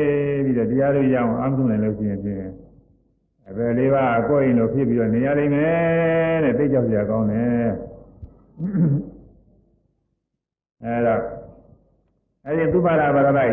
[0.44, 2.44] ပြီးတော့တရားတို့ရအောင်အားထုတ်နိုင်လို့ရှိရင်ဖြင့်
[3.48, 7.68] အပယ်လေးပါအကိုယ်ရင်လို့ဖြစ်ပြီးတော့နေရနိုင်မယ်တဲ့သိကြောက်စရာကောင်းတယ်
[10.84, 11.22] အဲ့တော့
[12.44, 13.50] အဲ့ဒီသုဘာရပရဝယ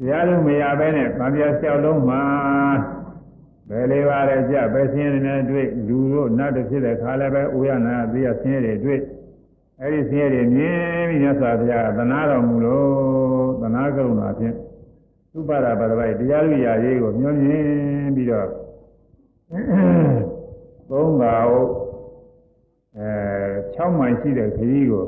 [0.00, 2.22] တရားလုံးမရဘဲနဲ့ဗာပြလျှောက်လုံးမှာ
[3.68, 9.00] ဘယ်လေးပါးလဲကြပဲဆင်းရဲနေတွေ့လူတို့နတ်တို့ဖြစ်တဲ့ခါလည်းပဲအိုရနာသေးရဆင်းရဲတွေတွေ့
[9.80, 14.56] အဲ့ဒီဆင်းရဲတွေမြင်ပြီးမြတ်စွာဘုရားသနာတော်မူလို့သနာကရုဏာဖြင့်
[15.32, 18.48] သုပါဒပါဒပိုက်တရားလူရာရေးကိုမျောမြင်ပြီးတော့
[20.90, 21.46] သုံးပါး
[22.98, 23.10] အဲ
[23.76, 25.04] 6မိုင်ရှိတဲ့ခရီးကို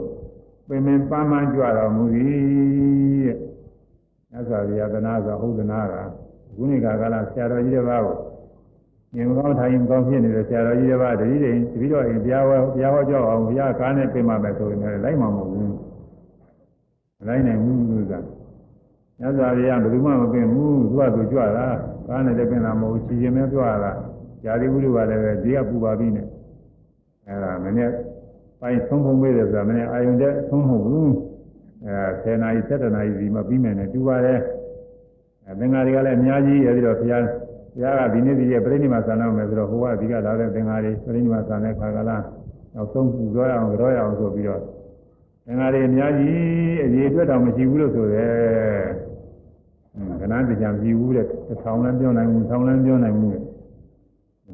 [0.68, 3.38] ပင်ပင်ပန်းပန်းကြွတော်မူသည်တဲ့။
[4.32, 5.94] မြတ်စွာဘုရားသနာဆိုဟုတ်သနာက
[6.56, 8.16] ခုနိကာကလာဆရာတော်ကြီးတစ်ပါးကို
[9.14, 15.70] မြင်ကောင်းထိုင်ကောင်းဖြစ်နေတဲ့ဆရာတော်ကြီးတစ်ပါးတတိတိတတိတော်ရင်တရားဟောတရားဟောကြောက်အောင်ဘုရားကားနဲ့ပြင်ပါမယ်ဆိုရင်လည်းလိုက်မှာမဟုတ်ဘူး။
[17.28, 18.20] လိုက်နိုင်ဘူးလို့ဆိုတာ။
[19.18, 21.66] မြတ်စွာဘုရားဘယ်သူမှမပြင်ဘူးသူကသူကြွတာ
[22.08, 23.92] ကားနဲ့လည်းပြင်တာမဟုတ်ဘူးချီရင်ပဲကြွတာ။
[24.44, 26.26] ယာတိဝိရုကလည်းပဲဒီကပူပါပြီနဲ့။
[27.28, 27.90] အဲဒါမနေ့
[28.60, 31.08] ပိုင်းဆုံးဖုံးပေးတယ်ဆိုတာမနေ့အာယုန်တဲ့ဆုံးမဟုတ်ဘူး။
[31.86, 34.40] အဲ10နာရီ7နာရီဒီမှာပြီးမယ်နဲ့တူပါတယ်။
[35.46, 37.22] အဲသင်္ဃာတွေကလည်းအများကြီးအဲဒီတော့ဘုရား
[37.74, 42.16] ဘုရားကဒီနေ့ဒီရက်ပြိဋိမာဆန္ဒမယ်ဆိုတော့ဟိုကအဓိကလာတဲ့သင်္ဃာတွေပြိဋိမာဆန္ဒခါကလာ
[42.74, 44.60] နောက်ဆုံးပူဇော်ရအောင်ကြောရအောင်ဆိုပြီးတော့
[45.46, 46.36] သင်္ဃာတွေအများကြီး
[46.84, 48.82] အရေးအတွက်တော့မရှိဘူးလို့ဆိုတယ်။
[50.20, 53.30] ကဏ္ဍတရားမရှိဘူးတဲ့တစ်ထောင်လည်းပြောနိုင်ဘူးထောင်လည်းပြောနိုင်ဘူး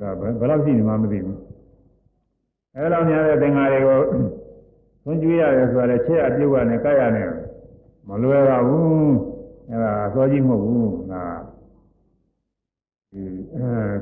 [0.03, 1.37] ဒါဘယ်လောက်ရှိနေမှမသိဘူး။
[2.77, 4.17] အဲလိုများတဲ့သင်္ဃာတွေကိုသွ
[5.13, 7.25] န်ကျွေးရတယ်ဆိုတော့ချက်အပြုတ်ကနေကြိုက်ရနေ
[8.09, 9.09] မလွယ်ပါဘူး။
[9.71, 11.25] အဲဒါအစောကြီးမဟုတ်ဘူး။ဒါ
[13.13, 13.23] ဒီ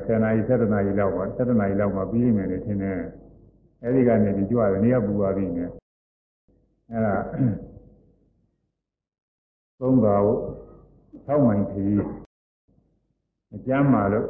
[0.05, 2.99] 10နာရီ7နာရီလောက်ပါ7နာရီလောက်မှပြီးနေမယ်လေထင်တယ်။
[3.83, 5.69] အဲဒီကနေဒီကြွရတယ်နေရာပူပါပြီနဲ့။
[6.91, 7.15] အဲဒါ
[9.79, 10.37] သုံးပါးကို
[11.27, 12.05] 6မိုင်ခရီး
[13.55, 14.27] အကျမ်းမာလို့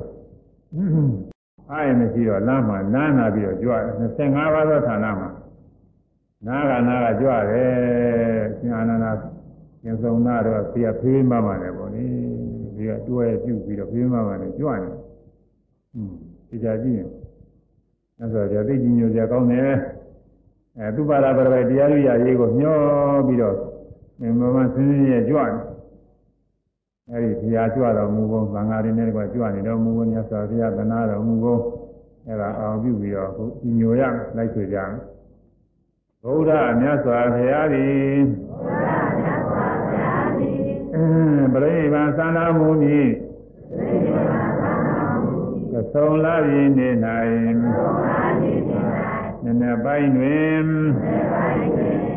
[1.72, 3.84] အားရမရှိတော့လမ်းမှာနားနာပြီးတော့ကြွတယ်
[4.28, 5.30] 25ပါးသောဌာနမှာ
[6.48, 7.72] နာကနာကကြွတယ်
[8.58, 9.06] ရှင်အာနန္ဒ
[9.82, 12.06] ကျင်စုံနာတော့ဖေးဖေးမမနဲ့ပေါ့လေ
[12.76, 14.92] ဒီကတွဲပြုတ်ပြီးတော့ဖေးမမနဲ့ကြွနေ
[15.96, 16.14] อืม
[16.50, 17.10] ဒီကြကြည့်ရင်
[18.20, 19.72] အဲ့ဆိုကြသိကြီးညိုကြကောင်းတယ်
[20.78, 22.78] အဲသူပါရပရပိုက်တရားလူရရေးကိုမျော
[23.28, 23.56] ပြီးတော့
[24.20, 25.54] မမမစင်းစင်းရဲ့ကြွတယ်
[27.12, 31.62] အဲဒီဘုရားကြွတော်မူကုန်သံဃာတွေနဲ့ကကြွနေတော်မူကုန်မြတ်စွာဘုရားသနာတော်မူကုန်
[32.28, 33.30] အဲဒါအောင်ပြုပြီးတော့
[33.62, 34.02] ဒီညိုရ
[34.38, 34.92] လိုက်ဆွေကြတယ်
[36.24, 38.18] ဗုဒ္ဓမြတ်စွာဘုရားသည်
[41.54, 43.08] ပရိဗံသန္တာမူမည်
[45.72, 50.64] ကသုံးလာပြီနေ၌နည်းနည်းပိုင်းတွင်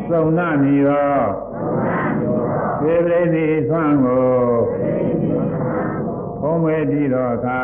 [0.09, 1.13] သုံးနာမည်သော
[2.79, 4.31] သေပရိသေသွမ်းကို
[6.39, 7.63] ဖုံးဝဲတည်သောအခါ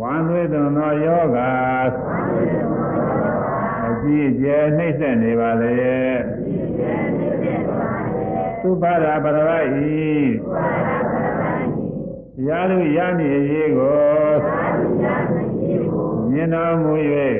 [0.00, 1.38] ဝမ်းသွေးသွန်သောယောဂ
[4.08, 5.76] အကြည့်ကျဲနှိမ့်ဆက်နေပါလေ
[8.60, 9.62] သုဘာရပရဝိ
[12.46, 14.30] ရာလူရမည်ရေးကို
[16.30, 16.92] မြင်တော်မူ၍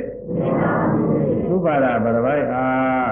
[1.47, 3.11] သုဘာရပရဝိအား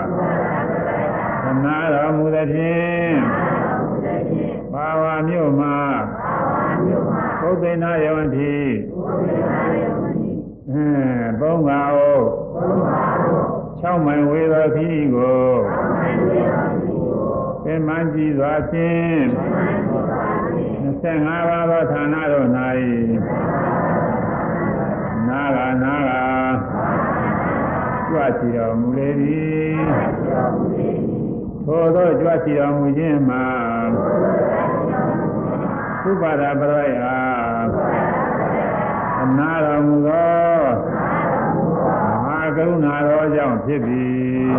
[1.44, 3.14] သနာတော်မူသည်ဖြင့်
[4.72, 5.76] ဘာဝမြို့မှာ
[7.40, 8.56] ပုသိဏယဝတိ
[10.70, 10.86] အဲ
[11.40, 11.96] သုံးပါး
[13.86, 15.38] အို6မိုင်ဝေသောခီးကို
[17.64, 19.18] သင်္မန်းကြည်စွာဖြင့်
[20.86, 22.48] 25ပါးသောဌာနတို့၌
[25.28, 26.10] နာဂနာဂ
[28.08, 29.74] ကြွချီတော်မူလေသည်
[31.66, 33.44] ထိုသောကြွချီတော်မူခြင်းမှာ
[36.02, 36.92] သုပါဒပရိယ
[39.22, 40.26] အနာတော်မူသောမ
[40.94, 40.95] ဟာ
[42.56, 44.50] ကရုဏာတော်ကြောင့်ဖြစ်သည်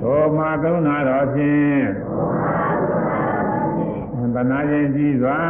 [0.00, 1.82] ထိုမဟာကရုဏာတော်ဖြင့်
[4.34, 5.40] သနာခြင်းကြီးစွာ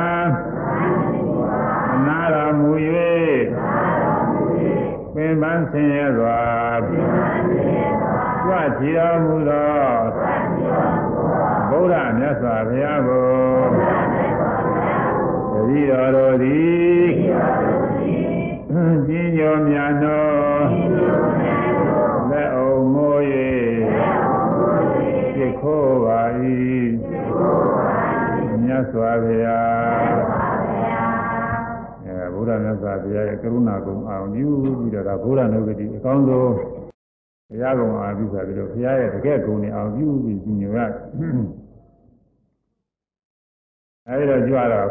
[1.94, 2.70] အနာတော်မူ၍
[5.14, 6.40] ပင်ပန်းဆင်းရဲစွာ
[6.86, 9.78] ကြွချီတော်မူသော
[11.70, 13.28] ဗုဒ္ဓမြတ်စွာဘုရားကို
[15.52, 17.77] တတိတော်တို့သည်
[19.06, 20.24] ကြီးညိုမြတ်သော
[22.30, 23.20] လက်အုံမိုး၍
[25.34, 26.20] ဖြစ်ခိုးပါ၏
[28.64, 30.10] မြတ်စွာဘုရား
[32.04, 36.52] အဲဗုဒ္ဓမြတ်စွာဘုရားရဲ့ကရုဏာကုံအောင်ပြုပြီးတော့ဒါဗုဒ္ဓနုဂတိအကောင်းဆုံး
[37.48, 40.78] ဘုရားကုံအောင်ပြုဆိုပြီးတော့ဘုရားရဲ့တကယ်ကုံနဲ့အောင်ပြုပြီးကြီးညိုရ
[44.06, 44.88] အဲဒီတော့ကြွတော့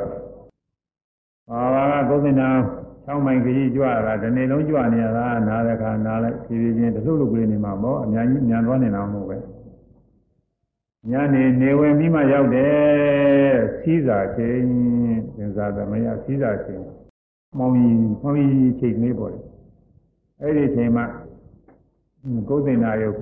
[1.50, 2.50] ဘာဘာကသုသေနာ
[3.08, 9.38] 6မိုင်ခကြီးကြွတာဒီနေ့လုံးကြွနေရတာနားတဲ့ခါနားလိုက်ဖြည်းဖြည်းချင်းတလှုပ်လှုပ်ကလေးနေမှာပေါ့အများကြီးညံသွားနေတာမဟုတ်ပဲ
[11.12, 14.67] ညနေနေဝင်ပြီးမှရောက်တယ်စီးစာချင်း
[15.36, 16.86] သင်္သာသမယစီးစာချင်း
[17.58, 19.39] မောင်ကြီးမောင်ကြီးချိန်လေးပေါ့လေ
[20.41, 21.06] အဲ့ဒီချိန်မှာ
[22.50, 23.17] ကုသိဏယုတ်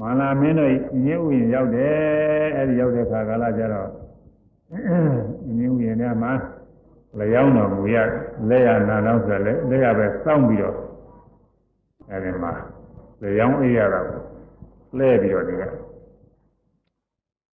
[0.00, 0.70] မာလာမင်းတို့
[1.04, 3.88] ညဥ်ဥယျာဉ်ရောက်တယ်အဲ့ဒီရောက်တဲ့ခါကာလကျတော့
[5.56, 6.32] ညဥ်ဥယျာဉ်ထဲမှာ
[7.18, 7.96] ဘလျောင်းတော်မူရ
[8.48, 10.76] လက်ရနာနောက်ဆိုလဲလက်ရပဲစောင့်ပြီးတော့
[12.10, 12.52] အဲဒီမှာ
[13.20, 14.20] လျောင်းအေးရတာကို
[14.98, 15.62] လဲပြီးတော့နေရ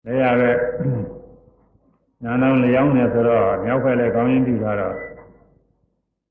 [0.05, 0.51] လက်ရပဲ
[2.23, 4.95] နာနောက်လျောင်းနေဆိုတော့မြောက်ဖက်လည်းကောင်းရင်းပြထားတော့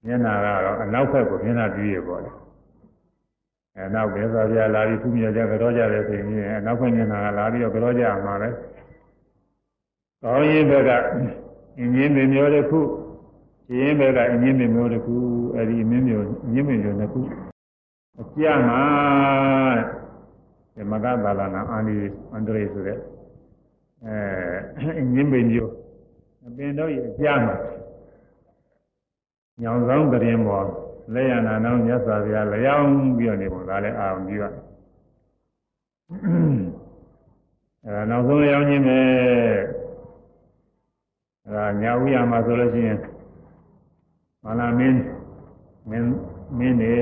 [0.06, 2.30] မျက်နာကတော့အနောက်ဖက်ကိုမျက်နာပြည့်ရပေါ့လေ
[3.76, 6.26] အဲနောက်ပဲသာပြလာပြီးသူမြေကြကြောကြတယ်ဆိုရင်
[6.58, 8.48] အနောက်ဖက်မျက်နာကလာပြီးတော့ကြောကြမှာပဲ
[10.22, 10.90] ကောင်းရင်ဘက်က
[11.78, 12.80] အင်းင်းပင်မျိုးတစ်ခု
[13.72, 15.14] ရှင်းဘက်ကအင်းင်းပင်မျိုးတစ်ခု
[15.54, 17.20] အဲဒီအင်းမျိုးအင်းပင်မျိုးနှစ်ခု
[18.20, 18.82] အကြမှာ
[20.74, 21.94] ဒီမကသာလနာအန်ဒီ
[22.32, 22.98] အန်ဒရေဆိုတဲ့
[24.04, 25.72] အဲအင်းင်းပင်မျိုး
[26.46, 27.54] အပင်တော့ရဲ့အကြမှာ
[29.62, 30.66] ညောင်ဆောင်တရင်ပေါ်
[31.14, 38.98] လက်ရနာနောင်မြတ်စွာဘုရားလျောင်းပြီးတော့နေပုံဒါလည်းအာရုံပြုရအဲဒါနောက်ဆုံးလျောင်းခြင်းပဲ
[41.44, 42.98] အဲဒါညာဥရမှာဆိုလို့ရှိရင်
[44.44, 45.00] မာလာမင်း
[45.90, 46.06] မင်း
[46.58, 46.92] မင်းနေ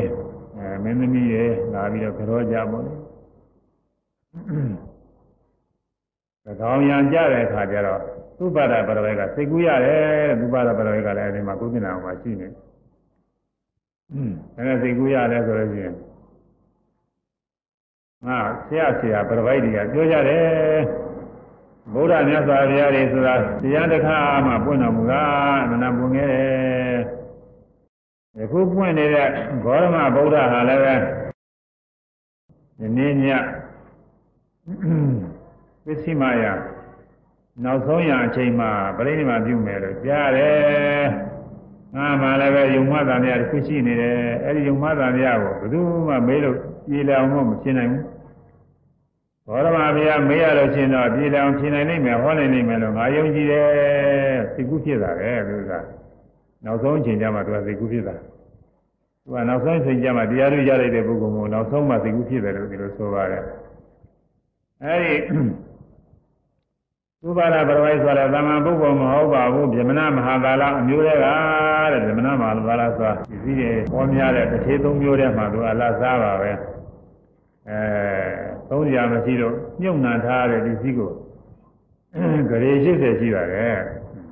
[0.57, 2.99] အဲမင်းသမီးရေလာပြီးတော့ကြောကြပါလို့
[6.45, 8.01] သကောင်းရံကြတဲ့အခါကျတော့
[8.39, 12.53] သုပ္ပဒပရဝေကစိတ်ကူးရတယ်သုပ္ပဒပရဝေကလည်းအဲဒီမှာကုသနာအောင်မှာရှိနေတယ်
[14.55, 15.95] ဒါနဲ့စိတ်ကူးရတယ်ဆိုလို့ရှိရင်
[18.27, 20.81] ငါဆရာဆရာပရဝိုက်တွေကပြောကြတယ်
[21.93, 25.23] ဗုဒ္ဓမြတ်စွာဘုရားတွေဆိုတာတရားတစ်ခါမှပွင့်တော်မူတာ
[25.63, 26.78] အမှန်တပွင့်ခဲ့တယ်
[28.39, 29.29] ယခုပွင့်နေတဲ့
[29.65, 30.95] ဂေါရမဗုဒ္ဓဟာလည်းပဲ
[32.79, 33.25] ဒီနေ့ည
[35.85, 36.45] ပစ္စည်းမယ
[37.65, 41.07] နောက်ဆုံးရအချိန်မှာပြိဋိမာပြုမယ်လို့ကြားတယ်
[41.97, 46.57] ငါမှလည်းပဲယုံမသာများတစ်ခုရှိနေတယ်အဲ့ဒီယုံမသာများကိုဘယ်သူမှမေးလို့
[46.89, 48.05] ပြေလည်အောင်မဖြစ်နိုင်ဘူး
[49.47, 53.67] ဘောရမဘုရားမေးရလို့ရှင်တော့ပြေလည်အောင်ဖြစ်နိုင်နိုင်မယ်ဟောနိုင်နိုင်မယ်လို့ငါယုံကြည်တယ်
[54.55, 55.73] သိကုဖြစ်တာပဲသူက
[56.65, 58.15] နောက်ဆုံးအချိန်ကျမှသူကသိကုဖြစ်တာ
[59.25, 63.45] သူကနောက်ဆုံးအချိန်ကျမှတရားတွေရလိုက်တဲ့ပုဂ္ဂိုလ်ကိုနောက်ဆုံးမှသိကုဖြစ်တယ်လို့ဒီလိုဆိုပါတယ်
[64.85, 65.15] အဲဒီ
[67.23, 71.27] သုဘာရပရဝိဆိုတဲ့သမ္မာပုဂ္ဂိုလ်မဟုတ်ပါဘူးဗြဟ္မဏမဟာကာလအမျိုးတွေက
[71.93, 76.51] တဲ့ဗြဟ္မဏမဟာကာလဆိုတာဒီစည်းတွေပေါ်များတဲ့တစ်ထေသုံးမျိုးထဲမှာသူအလားစားပါပဲ
[77.69, 77.81] အဲ
[78.69, 81.11] သုံးရာမရှိတော့ညှုံနှံထားတဲ့ဒီစည်းကို
[82.51, 83.79] ဂရေ80ရှိပါတယ်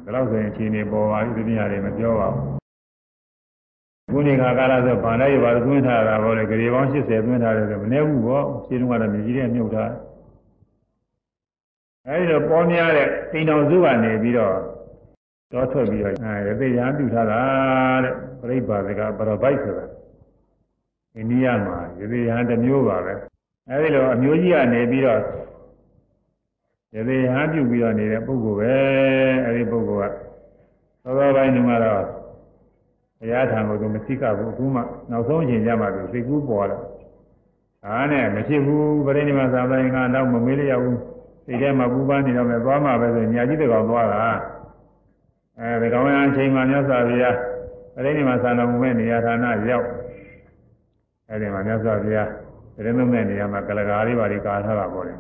[0.07, 9.93] ဒါတော့ဆိုရင်အချိန်နေပေါ်ပါပြီဒီနေရာတွေမပြောပါဘူးခုနေခါကာလဆိုဗန္ဓရဘာသွင်းထားတာပေါ့လေဂရေပေါင်း80သွင်းထားတယ်ဆိုမနေဘူးပေါ့ရှင်းတော့ကတော့မြကြီးတဲ့မြုပ်ထား
[12.07, 14.57] အဲဒီတော့ပေါ်များတဲ့အိမ်တော်စုကနေပြီးတော့
[15.53, 17.41] တော့ထွက်ပြီးတော့အဲသေရန်ပြုထားတာ
[18.05, 19.87] တဲ့ပြိပ္ပါဒကပရပိုက်ဆိုတာ
[21.15, 23.15] အိန္ဒိယမှာရေသေရန်တစ်မျိုးပါပဲ
[23.71, 25.21] အဲဒီလိုအမျိုးကြီးကနေပြီးတော့
[26.97, 28.75] ရေသေရန်ပြုပြီးတော့နေတဲ့ပုဂ္ဂိုလ်ပဲ
[29.47, 30.15] အဲဒီပုဂ္ဂိုလ်က
[31.05, 32.03] သောသောပိုင်းတုန်းကတော့
[33.19, 34.81] ဘုရားထံကိုသူမသိကဘူးအခုမှ
[35.11, 36.79] နောက်ဆုံးအချိန်ကျမှသူသိကူးပေါ်လာ
[37.85, 40.99] ဒါနဲ့မဖြစ်ဘူးပရိနိဗ္ဗာန်သာသနာ့ကတော့မမေးလျောက်ဘူး
[41.47, 44.23] စိတ်ထဲမှာပူပန်းနေတော့မယ်သွားမှာပဲဆိုညာကြီးတကောင်သွားတာ
[45.59, 47.37] အဲဒီကောင်ရအချိန်မှမြတ်စွာဘုရား
[47.95, 49.87] ပရိနိဗ္ဗာန်သာတော်မူမဲ့နေရာဌာနရောက်
[51.31, 52.29] အဲဒီမှာမြတ်စွာဘုရား
[52.77, 55.15] ပရိနိဗ္ဗာန်နေရာမှာကလကာလေးပါးဒီကာထားတာပေါ့လေ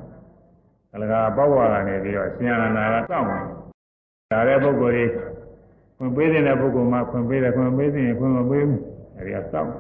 [0.96, 3.26] ကလကာပေါ့ဝါကနေပြီးတော့ရှင်ရဏနာကစောင့်
[4.30, 5.04] ဒါတဲ့ပုဂ္ဂိုလ်တွေ
[5.96, 8.82] ခွင့်ပေးတဲ့ပုဂ္ဂိုလ်မှခွင့်ပေးတယ်ခွင့်ပေးရင်ခွင့်မပေးဘူး
[9.16, 9.72] အဲဒီကစောင့်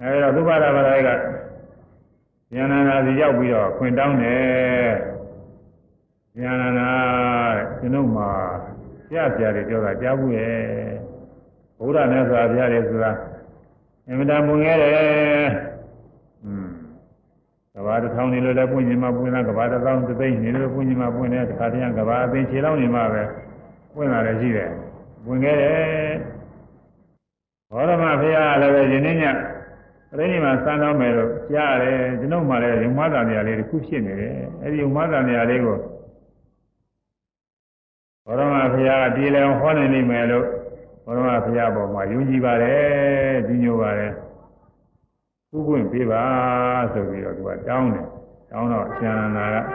[0.00, 1.08] အဲဒီတော့သုဘရဘာသာက
[2.54, 4.90] ဉာဏနာစီရောက်ပြီးတော့ခွင်တောင်းတယ်
[6.40, 6.88] ဉာဏနာ
[7.56, 8.30] တဲ့ကျွန်ုပ်မှာ
[9.06, 10.56] ဆရာဆရာတွေပြောတာကြားဘူးရဲ့
[11.78, 13.10] ဘုရားမြတ်စွာဘုရားတွေဆိုတာ
[14.06, 15.06] အင်မတန်ပွင့်ခဲ့တယ်อื
[15.48, 15.61] ม
[17.76, 23.22] ကဘာတစ်ထောင်နေလို့လည်းပွင့်ခြင်းမှပွင့်တာကဘာတစ်သောင်းတစ်သိန်းနေလို့ပွင့်ခြင်းမှပွင့်တယ်တစ်ခါတည်းကဘာအသိခြေလောက်နေမှပဲ
[23.94, 24.70] ပွင့်လာတယ်ရှိတယ်
[25.24, 26.12] ပွင့်ခဲ့တယ်
[27.70, 29.24] ဘောရမဘုရားလည်းပဲယနေ့ည
[30.10, 35.78] ပရိနိဗ္ဗာန်စံတော်မယ်လို့ကြားရတယ်ကျွန်တော်မှလည်းယုံမသာနေရာလေးတစ်ခုဖြစ်နေတယ်အဲဒီယုံမသာနေရာလေးကို
[38.26, 40.46] ဘောရမဘုရားကပြေလည်အောင်ဟောနိုင်နိုင်မယ်လို့
[41.04, 44.12] ဘောရမဘုရားပေါ်မှာယုံကြည်ပါတယ်ဒီညိုပါတယ်
[45.56, 46.24] ဥပွင့်ပေးပါ
[46.92, 48.06] ဆိုပြီးတော့သူကတောင်းတယ်
[48.50, 49.66] တောင်းတော့အရှင်အနန္ဒာက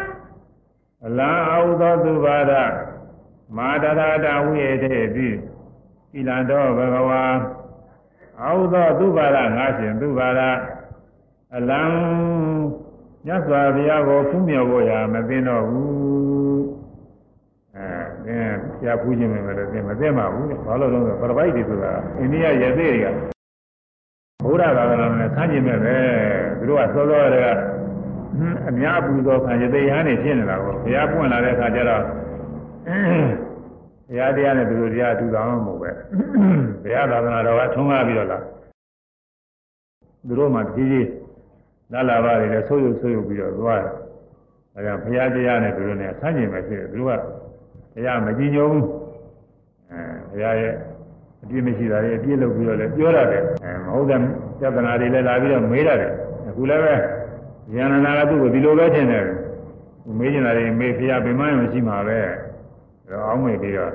[1.06, 2.54] အလံအာဟုသောသူပါဒ
[3.58, 5.28] မာတရတာဝိယေတေတိ
[6.14, 7.24] ဣလံတော်ဘဂဝါ
[8.42, 10.42] အာဟုသောသူပါဒငါရှင်သူပါဒ
[11.56, 11.82] အလံ
[13.26, 16.64] မြတ်စွာဘုရားကိုဖူးမြော်ဖို့ရာမသိတော့ဘူး
[17.76, 17.88] အဲ
[18.26, 18.48] သင်
[18.78, 23.37] ဆရာဖူးခြင်းပဲလို့သင်မသိမှာဘူးဘာလို့လဲဆိုတော့ပရပိုက်တွေဆိုတာအိန္ဒိယရသေးတွေက
[24.48, 25.96] ဘုရားသာသနာနဲ့ဆန်းကျင်မဲ့ပဲ
[26.58, 27.48] သူတို့ကစောစောတည်းက
[28.70, 32.04] အများပူဇော်ခံရသေးရဟန်းနေဖြစ်နေတာကိုဘုရားပွင့်လာတဲ့အခါကျတော့
[34.18, 35.92] ရားတရားနဲ့သူတို့တရားအတူတော်မှမဟုတ်ပဲ
[36.84, 38.44] ဘုရားသာသနာတော်ကထုံးကားပြီးတော့လား
[40.28, 41.08] သူတို့မှတကြီးကြီး
[41.94, 43.94] လာလာပါတွေလည်းဆိုးရုပ်ဆိုးရုပ်ပြီးတော့သွားတယ်
[44.74, 47.22] ဒါကြောင့်ဘုရားတရားနဲ့သူတို့နဲ့ဆန့်ကျင်ပဲဖြစ်တယ်သူတို့က
[47.96, 48.86] တရားမကြည်ညိုဘူး
[49.92, 50.00] အဲ
[50.32, 50.74] ဘုရားရဲ့
[51.48, 54.20] အပြည့်မရှိတာတွေအပြည့်လုပ်ပြီးတော့လည်းပြောရတယ်အဲမဟုတ်တဲ့
[54.60, 56.12] ပြဿနာတွေလည်းလာပြီးတော့မေးရတယ်
[56.48, 56.94] အခုလည်းပဲ
[57.76, 59.26] ဉာဏနာကသူ့ကိုဒီလိုပဲထင်တယ်
[60.20, 62.20] မေးနေတာတွေမေးဖျားပင်မမရှိမှာပဲ
[63.10, 63.94] တော့အောင်းမေးပြီးတော့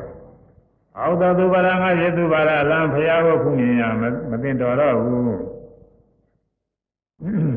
[0.98, 3.82] အောက်တော်သူပါရငါယေသူပါရအလံဖျားကိုခုမြင်ရ
[4.30, 5.22] မသိတော်တော့ဘူး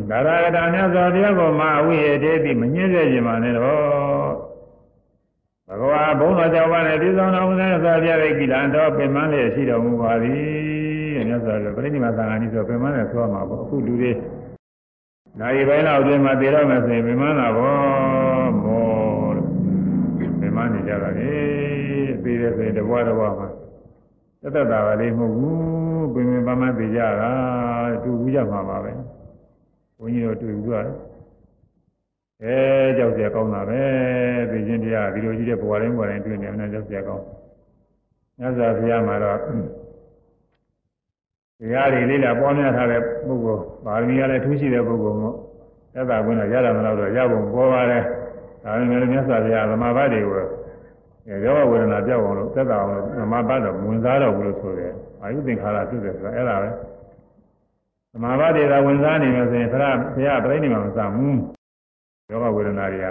[0.10, 4.30] ဒါရကတာမြတ်စွာဘုရားကိုမာဝိဟေတေတိမညှင်းစေခြင်းပါနဲ့တော့
[5.70, 14.12] ဘဂဝါဘုံတော်ကြောင့်ပါနဲ့ဒီဆောင်တော်မူတဲ့စွာဘုရားရဲ့ကိလန်တော်ပင်မလေးရှိတော်မူပါသည်မြတ်စွာဘုရားပြိဋိမာသံဃာကြီးဆိုပင်မလေးဆိုမှာပေါ့အခုလူတွေ
[15.40, 18.86] နိုင်ပိုင်းလောက်အတွင်းမှာတည်တော့မယ်ဆိုရင်ပင်မလာပေါ့မော
[20.40, 21.32] ပင်မနေကြတာလေ
[22.24, 23.48] ပြီးတဲ့ဆိုရင်တဘွားတဘွားမှာ
[24.42, 27.32] သက်သက်တာပါလေးမဟုတ်ဘူးပင်ပင်ပန်းပန်းသိကြတာ
[28.04, 28.92] တူဘူးကြမှာပါပဲ
[29.98, 30.96] ဘုန်းကြီးတို့တွေ့ဘူးရတယ်
[32.44, 32.58] အဲ
[32.98, 33.82] ကြောက်ကြကောင်းတာပဲ
[34.52, 37.24] သိချင်းတရားဒီလိုကြီးတဲ့ဘဝတိုင်းဘဝတိုင်းတွေ့နေတယ်ကြောက်ကြကောင်း
[38.40, 39.40] မြတ်စွာဘုရားမှာတော့
[41.60, 45.36] တရားတွေလေးလာပေါင်းများထားတဲ့ပုဂ္ဂိုလ်ဗာရမီရလည်းထူးရှိတဲ့ပုဂ္ဂိုလ်မို့
[45.94, 48.04] သက်သာကွင်းတော့ရတာမလို့တော့ရဖို့ပေါ်ပါတယ်
[48.64, 50.44] ဒါပေမဲ့မြတ်စွာဘုရားသမာဘတွေကို
[51.46, 56.70] ရောဝေဒနာပြောက်အောင်လို့သက်သာအောင်လို့သမာဘတော့ဝင်စားတော့ဘူးလို့ဆိုတယ်အာယုသင်္ခါရဖြစ်တယ်ဆိုတာအဲ့ဒါပဲ
[58.14, 61.38] သမာဘတွေကဝင်စားနေလို့ဆိုရင်ဘုရားဘုရားပြိဋိနိဗ္ဗာန်မစားဘူး
[62.30, 63.08] ယောဂဝေဒနာတွေက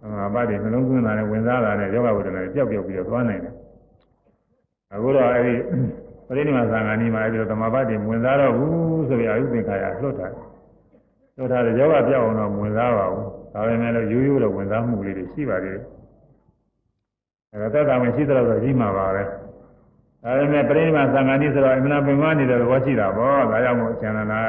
[0.00, 3.54] သမာဘတ်တွေနှလုံးသွင်းတာနဲ့ဝင်စားတာနဲ့ယောဂဝေဒနာတွေပျောက်ပျောက်ပြီးတော့သွားနိုင်တယ်
[4.92, 5.54] အခုတော့အဲ့ဒီ
[6.28, 10.28] ပရိနိဗ္ဗာန်သံဃာနီမှာအဲ့ဒီသမာဘတ်တွေဝင်စားတော့ဘူးဆိုပြီးအာယုသင်္ခါရလွတ်တာ
[11.36, 15.84] လွတ်တာတဲ့ယောဂပြောက်အောင်တော့ဝင်စားပါဘူးဒါပေမဲ့လို့ရိုးရိုးတော့ဝင်စားမှုလေးတွေရှိပါသေးတယ်
[17.52, 19.22] အဲဒါသက်သာဝင်ရှိတော့တော့ကြီးမှာပါပဲ
[20.24, 24.40] ဒါပေမဲ့ပြိဋိမာသံဃာနိဆိုတော့အမှန်ပင်မနေတဲ့သဘောရှိတာပေါ့ဒါကြောင့်မို့အကျဉ်းနာ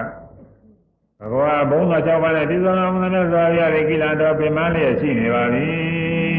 [1.19, 5.65] ဘဂဝါဘုံတော်၆ပါးနဲ့ဒီသောနာမနဲ့သောရရကိလတော်ပင်မလျက်ရှိနေပါပြီ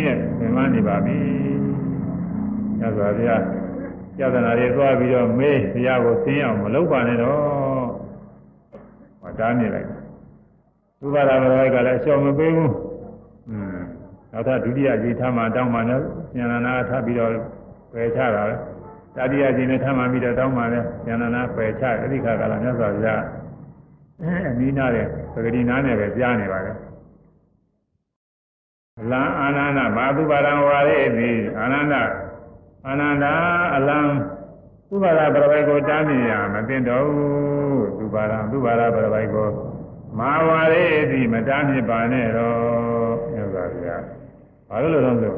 [0.05, 1.17] တဲ့ပင်မနေပါပြီ
[2.79, 3.43] ညဇောဘုရား
[4.21, 7.39] ယသနာတွေသွားပြီးတော့မေးဘုရားကိုသိအောင်မလုပ်ပါနဲ့တော့
[9.21, 9.87] ဟောတားနေလိုက်
[11.01, 12.73] သုဘာရဘရောကလည်းအလျှော်မပေးဘူး
[13.49, 13.79] อืม
[14.33, 16.05] နောက်ထပ်ဒုတိယကြီးထားမှတောင်းမှလည်း
[16.37, 17.33] ဉာဏနာထပ်ပြီးတော့
[17.93, 18.55] ပယ်ချတာပဲ
[19.17, 23.23] တတိယကြီးနဲ့ထပ်မှပြီးတော့တောင်းမှလည်းဉာဏနာပယ်ချအဲ့ဒီခါကလည်းမြတ်စွာဘုရား
[24.23, 24.25] အ
[24.61, 26.73] နီးနားတဲ့သဂတိနားနဲ့ပဲကြားနေပါလေ
[29.01, 31.95] အလံအာနန္ဒဘာသူပါရံဝါရေသည်အာနန္ဒ
[32.87, 33.25] အာနန္ဒ
[33.77, 33.99] အလံ
[34.89, 39.49] သူပါရပရပိုက်ကိုတားမြင်ရမသိတော့ဘူးသူပါရသူပါရပရပိုက်ကို
[40.19, 42.59] မာဝါရေသည်မတားမြစ်ပါနဲ့တော့
[43.33, 44.03] မြတ်စွာဘုရား
[44.69, 45.35] ဘာလို့လဲတော့ဆို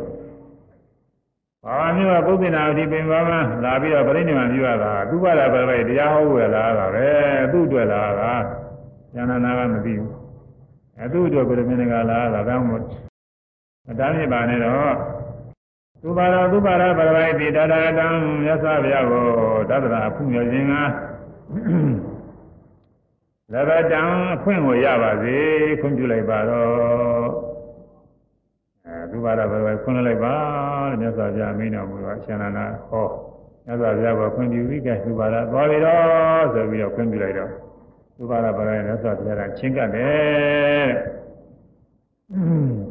[1.64, 3.30] ဘာဝမျိုးကပုပ္ပိနာအဓိပင်ပါမ
[3.64, 7.08] လာပြီးတော့ပြိဋိနိဗ္ဗာန်ပြုရတာသူပါရပရပိုက်တရားဟောဝယ်လာတာပဲ
[7.52, 8.32] သူ့အတွက်လာတာ
[9.16, 10.10] ဉာဏနာကမသိဘူး
[10.98, 12.86] အဲသူ့အတွက်ကိုယ်မင်းကလာတာဒါမှမဟုတ်
[13.86, 14.94] မတားမြစ်ပါနဲ့တော့
[16.02, 18.06] သူပါတော်သူပါရပရပိုက်တိတတရတံ
[18.44, 19.24] မြတ်စွာဘုရားကို
[19.70, 20.74] တသရာဖုမြောခြင်းက
[23.52, 24.00] လည်းပဲတံ
[24.34, 25.36] အခွင့်ကိုရပါစေ
[25.80, 27.28] ခွင့်ပြုလိုက်ပါတော့
[28.86, 30.34] အဲသူပါရပရပိုက်ခွင့်လိုက်ပါ
[30.90, 33.06] တဲ့မြတ်စွာဘုရားမိန့်တော်မူတော့အရှင်နာနာဟော
[33.66, 37.50] မြတ်စွာဘုရားကခွင့်ပြုပြီးကဲသူပါရသွားပြီတော့ဆိုပြီးတော့ခွင့်ပြုလိုက်တော့
[38.22, 40.88] သူပါရပရပိုက်မြတ်စွာဘုရားကချင်းကပ်တယ်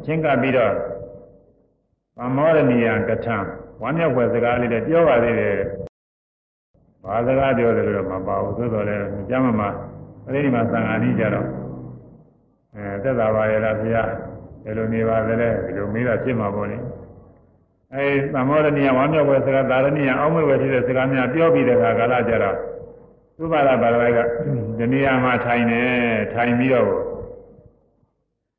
[0.04, 0.72] ချင်းကပ်ပြီးတော့
[2.16, 3.36] သမောရဏီယကထံ
[3.82, 5.54] ဝမ်းမြောက်ွယ်စကားလေးတွေပြောပါသေးတယ်။
[7.04, 9.68] ဘာစကားပြောတယ်လို့တော့မပါဘူးသို့တော်လည်းကြမ်းမမှာ
[10.24, 11.46] ပရိနိဗ္ဗာန်သံဃာကြီးကြတော့
[12.74, 14.10] အဲသက်သာပါရဲ့လားဘုရား
[14.64, 16.78] ဘယ်လိုနေပါသလဲဒီလိုမေးတာဖြစ်မှာပေါ့လေ။
[17.94, 22.56] အဲသမောရဏီယဝမ်းမြောက်ွယ်စကားသာရဏီယအောက်မေ့ွယ်ဖြစ်တဲ့စကားများပြောပြီးတဲ့အခါကာလကြတော့
[23.42, 24.18] သုဘာရပါရဝိုက်က
[24.78, 25.82] ဒီနေရာမှာထိုင်နေ
[26.34, 26.88] ထိုင်ပြီးတော့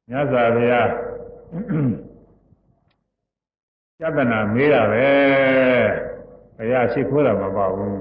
[0.09, 0.87] မြတ်စွာဘုရား
[4.01, 5.07] ယတနာမေးတာပဲ
[6.57, 7.99] ဘုရားရှိခိုးတာမပေါ့ဘူး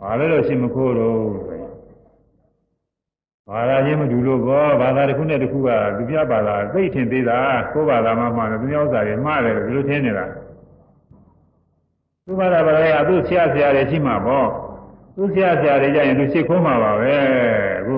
[0.00, 1.18] ဘာလဲလို့ရှိမခိုးတော့
[3.50, 7.38] ဘာသာချင်းမတူလို့ဘောဘာသာတစ်ခုနဲ့တစ်ခုကသူပြဘာသာသိထင်သေးတာ
[7.72, 10.26] ကိုယ်ဘာသာမှမှတယ်သူများဥစ္စာတွေမှားတယ်ဒီလိုထင်နေတာ
[12.24, 14.48] သူဘာသာဘာသာကသူ့ဆရာဆရာတွေရှိမှာပေါ့
[15.16, 17.14] သူဆရာဆရာတွေကြရင်သူရှိခိုးမှာပါပဲ
[17.80, 17.96] အခု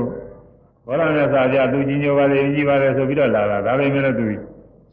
[0.86, 4.26] ဘောရနဲ့စာပြသူကြီးညိုပါလေကြီးပါလေဆိုပြီးတော့လာတာဒါပေမဲ့လည်းသူ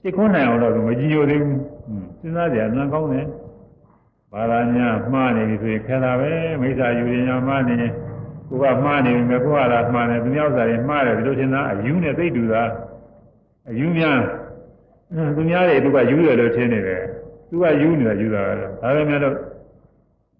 [0.01, 1.57] စိတ်ခွန်းနိုင်အောင်တော့မကြည်ညိုသေးဘူး
[2.19, 3.25] စဉ်းစားကြအမှန်ကောင်းတယ်
[4.33, 7.93] ဘာသာညာမှားနေပြီဆိုရင်ခဲတာပဲမိစ္ဆာယူရင်ညာမှားနေရင်
[8.49, 12.63] ကိုကမှားနေပြီမဲ့ကိုကလာမှားနေသူများဥစ္စာတွေမှားတယ်ဒီလိုထင်တာအယူနဲ့သိတူတာ
[13.69, 14.19] အယူများ
[15.35, 17.01] သူများတွေသူကယူတယ်လို့ထင်နေတယ်
[17.49, 19.35] သူကယူနေတာယူတာကတော့ဒါပေမဲ့လို့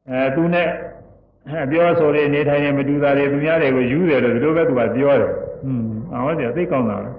[0.10, 0.68] အဲသူနဲ့
[1.71, 7.11] ပြောဆိုတဲ့နေထိုင်နေမတူတာတွေသူများတွေကိုယူတယ်လို့ဒီလိုပဲသူကပြောတယ်ဟွန်းအော်တယ်သိကောင်းတာပဲ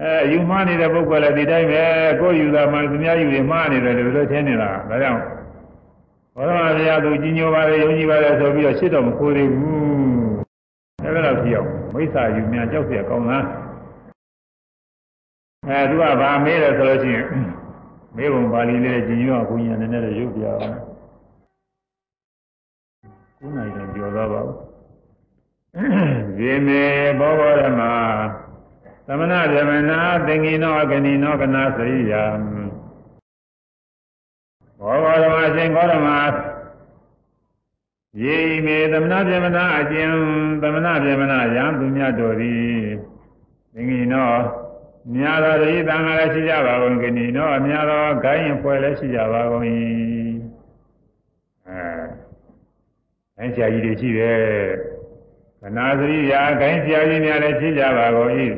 [0.00, 1.82] အဲယူမှားနေတဲ့ပုဂ္ဂိုလ်လည်းဒီတိုင်းပဲ
[2.20, 5.20] ကိုယ်ယူတာမှသူများယူရင်မှားနေတယ်လို့လို့ထင်နေတာဒါကြောင့်
[6.36, 9.80] ဘောရမဘုရားသူကြီးညိုပါလေယုံကြည်ပါလေဆိုပြီးတော့ရှစ်တော်မခိုးသေးဘူး
[11.02, 13.44] အဲ့ဒါတော့ဖြစ်အောင်မိစ္ဆာယူများကြောက်เสียကောင်းလား
[15.68, 17.26] အဲသူကဗာမေးတယ်ဆိုလို့ရှိရင်
[18.16, 20.74] မေးပုံပါဠိလေးကြီးညိုကဘုရားနည်းနည်းတော့ရုပ်ပြအောင်
[23.45, 24.51] ခုနိုင်တယ်ပြောသွားပါဦး
[26.37, 26.83] ဇေမေ
[27.19, 27.81] ဘောဂရမ
[29.07, 32.13] သမဏဗေမနာသင်္ကိနောအကနိနောကနာစရိယ
[34.79, 36.09] ဘောဂရမအရှင်ဂေါရမ
[38.21, 40.09] ယေမေသမဏဗေမနာအကျဉ်
[40.61, 42.75] သမဏဗေမနာယံသူမြတ်တော်သည်
[43.73, 44.31] သင်္ကိနော
[45.13, 49.65] မြာတော်ရိသံဃာလည်းရှိကြပါကုန်ကနိနောအများတော်ဂိုင်းရင်ဖွဲ့လည်းရှိကြပါကုန်၏
[53.39, 54.39] အဲအဲဆရာကြီးတွေရှိတယ်
[55.61, 58.31] ကနာစရိယာဂိုင်းဆရာကြီးများလည်းရှိကြပါကုန်၏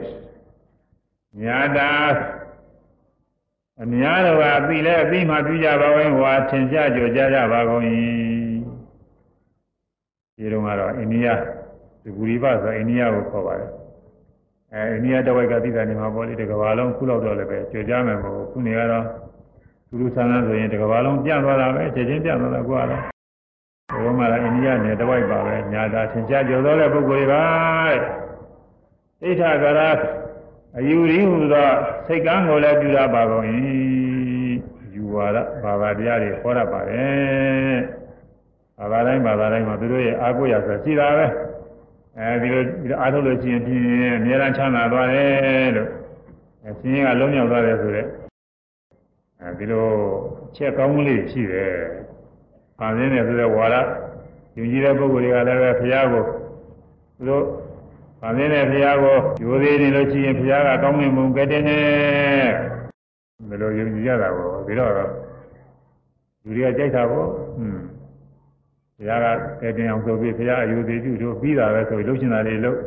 [1.39, 1.91] မြာတာ
[3.82, 7.84] အများတော်ကအပြီးလဲအပြီးမှပြကြပါဝင်ဟွာထင်ရှားကြကြကြပါကုန်၏
[10.36, 11.28] ဒီတော့ကတော့အိန္ဒိယ
[12.03, 13.71] ဒီဂူရိပဆိုအိန္ဒိယကိုခေါ်ပါတယ်
[14.73, 19.05] အဲအိန္ဒိယတဝိုက်ကသိတာနေမှာပေါ့လေတကဘာလုံးခုလောက်တော့လည်းပဲကြွကြမယ်ပေါ့ခုနေကတော့
[19.88, 23.16] သူလူဆန်းဆန်းဆိုရင်တကဘာလုံးပြန့်သွားတာပဲချက်ချင်းပြန့်သွားတာကွာတော့
[23.89, 27.43] ဘုရားမလာအိန္ဒိယနယ်တဝိုက်ပါပဲညာတာသင်ကြားကြော်သောတဲ့ပုဂ္ဂိုလ်တွေပါ
[29.21, 29.89] တဲ့ဣဋ္ဌကရာ
[30.77, 31.69] အယူရင်းဟူသော
[32.07, 33.45] စိတ်ကန်းကိုလည်းပြုရပါကုန်၏
[34.93, 37.77] ယူဝါဒဘာသာတရားတွေဟောရပါတယ်
[38.77, 41.25] ဘာသာတိုင်းဘာသာတိုင်းမှာသူတို့ရဲ့အာကိုရဆိုရှိတာပဲ
[42.19, 43.81] အဲဒီလိုဒီအားထုတ်လို့ရှိရင်ဖြင့်
[44.17, 45.89] အများအားချမ်းသာသွားတယ်လို့
[46.67, 48.07] အရှင်ကလုံးမြောက်သွားတယ်ဆိုတော့
[49.41, 49.88] အဲဒီလို
[50.55, 51.73] ချက်ကောင်းကလေးရှိတယ်။
[52.80, 53.75] ပါရင်းတယ်ဆိုတဲ့ဝါဒ
[54.57, 56.23] ယူကြည်တဲ့ပုဂ္ဂိုလ်တွေကလည်းပဲဘုရားကို
[57.17, 57.43] သူတို့
[58.21, 61.84] ပါရင်းတဲ့ဘုရားကိုယူသေးနေလို့ရှိရင်ဘုရားကကောင်းမြတ်မှုကတဲ့နဲ့
[63.49, 65.05] ဘယ်လိုယူကြည်ရတာကိုပြီးတော့လူ
[66.55, 67.84] တွေကကြိုက်တာပေါ့။ဟွန်း
[68.97, 69.28] ဘုရားက
[69.61, 72.80] ကဲတင်အောင်ဆိုပြီးဘုရားအယူသေးပြုတို့ပြီးတာပဲဆိုလှုပ်ရှင်တာတွေလှုပ်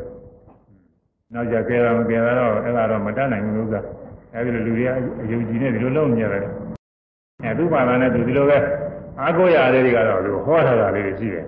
[1.33, 3.89] နောက်ကြကဲတာမကဲတာတော့အဲ့ဒါတော့မတတ်နိုင်ဘူးလို့ဆိုတာ
[4.33, 4.89] အဲဒီလိုလူတွေက
[5.21, 6.43] အယုံကြည်နဲ့ဒီလိုလုပ်နေရတယ်
[7.43, 8.57] အဲသူ့ဘာသာနဲ့သူဒီလိုပဲ
[9.19, 11.45] အားကိုးရတဲ့တွေကတော့သူဟောထားတာလေးတွေရှိတယ်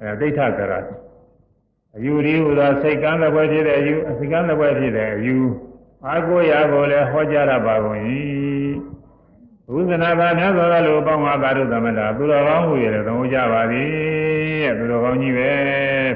[0.00, 0.74] အဲဒိဋ္ဌကရ
[1.96, 5.36] အယူဒီဟူသောစိတ်ကမ်းတဲ့ဘွယ်ဖြစ်တဲ့အယူစိတ်ကမ်းတဲ့ဘွယ်ဖြစ်တဲ့အယူ
[6.06, 8.00] အားကိုးရကိုလည်းဟောကြားရပါကုန်၏
[9.72, 13.88] ဘုဇနာသာမြတ်စွာဘုရားလိုပေါင်းပါကာရုသမတာသူတော်ကောင်းဟူရတဲ့သမှုကြပါသည်
[14.64, 15.50] တဲ့သူတော်ကောင်းကြီးပဲ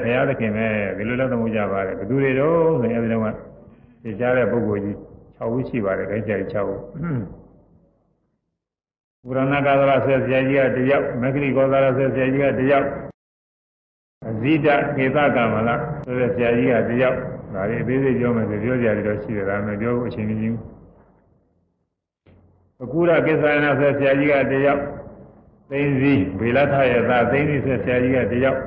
[0.03, 0.67] ဘုရားသခင်ပဲ
[0.97, 3.27] ဒီလိုလည်းသမှုကြပါတယ်ဘယ်သူတွေတော့ဆိုရင်အဲဒီတော့က
[4.03, 4.97] သိကြတဲ့ပုဂ္ဂိုလ်ကြီး
[5.39, 6.81] 6ဦးရှိပါတယ်ခိုင်းကြ6ဦး
[9.27, 12.87] ဘုရဏကာသရဆက်ဆရာကြီးကတယောက်မဂ္ဂရိကောသရဆက်ဆရာကြီးကတယောက်
[14.29, 14.67] အဇိတ
[14.97, 15.71] ကေသကမလ
[16.07, 17.17] ဆိုတဲ့ဆရာကြီးကတယောက်
[17.55, 20.55] ဒါလေးအသေးစိတ်ပြောမယ်ဆိုပြောကြရတော့ရှိတယ်ဒါမှမပြောဘူးအချိန်ကြီး
[22.83, 24.83] အကူရကိစ္ဆာယနာဆက်ဆရာကြီးကတယောက်
[25.71, 28.61] သိန်းစီဘေလထရဲ့သားသိန်းစီဆက်ဆရာကြီးကတယောက်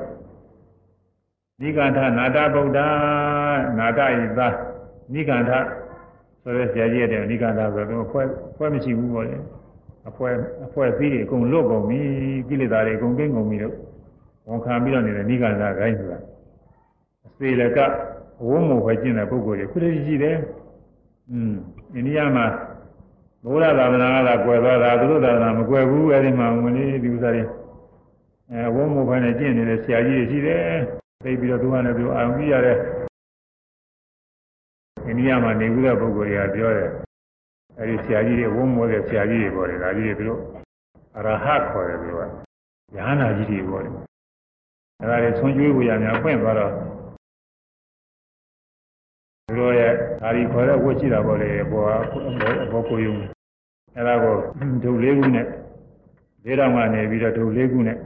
[1.62, 2.80] နိကန္ထနာတဗုဒ္ဓ
[3.78, 4.56] နာတဤသား
[5.14, 5.52] နိကန္ထ
[6.42, 8.24] ဆိုတဲ့ဆရာကြီးတဲ့နိကန္ထဆိုတော့ဖွဲ
[8.58, 9.38] ဖွဲမရှိဘူးပေါ့လေ
[10.08, 10.30] အဖွဲ
[10.66, 12.00] အဖွဲသီးတွေအကုန်လွတ်ကုန်ပြီ
[12.50, 13.76] ကိလေသာတွေအကုန်ကင်းကုန်ပြီတော့
[14.48, 16.20] ဝန်ခံပြီးတော့နေတဲ့နိကန္ထခိုင်းဆိုတာ
[17.28, 17.80] အစေလက
[18.42, 20.38] အဝုံမို့ပဲကျင့်တဲ့ပုဂ္ဂိုလ်တွေခုတည်းရှိတယ်
[21.32, 21.54] อืม
[21.94, 22.46] အိန္ဒိယမှာ
[23.46, 27.44] ဘုရားသာသနာကသာကွယ်သွားတာသူတို့သာသနာမကွယ်ဘူးအဲဒီမှာဝင်နေဒီဥစ္စာတွေ
[28.52, 30.64] အဲဝုံမို့ပဲနဲ့ကျင့်နေတဲ့ဆရာကြီးတွေရှိတယ်
[31.24, 32.78] သိပြီးတော့သူကလည်းသူအာရုံကြည့်ရတဲ့
[35.06, 36.90] အိန္ဒိယမှာနေဘူးတဲ့ပုဂ္ဂိုလ်တွေကပြောတယ်
[37.78, 40.42] အဲဒီဆရာကြီးတွေဝုံမိုးတဲ့ဆရာကြီးတွေပေါ်တယ်ဒါကြီးတွေသူတို့
[41.18, 42.24] အရဟတ်ခေါ်တယ်သူကယ
[43.08, 43.94] ဟနာကြီးတွေပေါ်တယ်
[45.02, 46.72] အဲဒါတွေဆွန်ကျွေးကိုရများဖွင့်သွားတော့
[49.46, 51.84] သူတို့ရဲ့ဒါဒီခေါ်တဲ့ဝတ်ရှိတာပေါ့လေဘော
[52.72, 53.16] ဘောကိုယုံ
[53.96, 54.36] အဲဒါကို
[54.84, 55.46] ဒုလေးခုနဲ့
[56.46, 57.98] လေးတော်မှနေပြီးတော့ဒုလေးခုနဲ့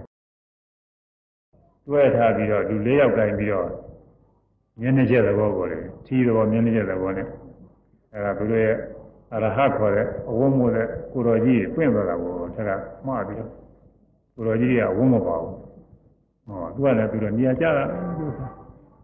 [1.88, 3.68] တွဲထားပြီးတော့ဒီလေးယောက်ကင်ပြီးတော့
[4.80, 7.28] မျက်နှာကျက်သဘောပေါ်တယ်ထီးသဘောမျက်နှာကျက်သဘောနဲ့
[8.14, 8.78] အဲဒါသူတို့ရဲ့
[9.34, 12.72] အရဟတ်ခေါ်တဲ့အဝုံမို့တဲ့ကိုတော်ကြီးပြင့်သွားတာကိုထက်က
[13.06, 13.52] မှားပြီးတော့
[14.36, 15.58] ကိုတော်ကြီးကအဝုံမပါဘူး
[16.48, 17.84] ဟောသူကလည်းသူတို့နေရာကျတာ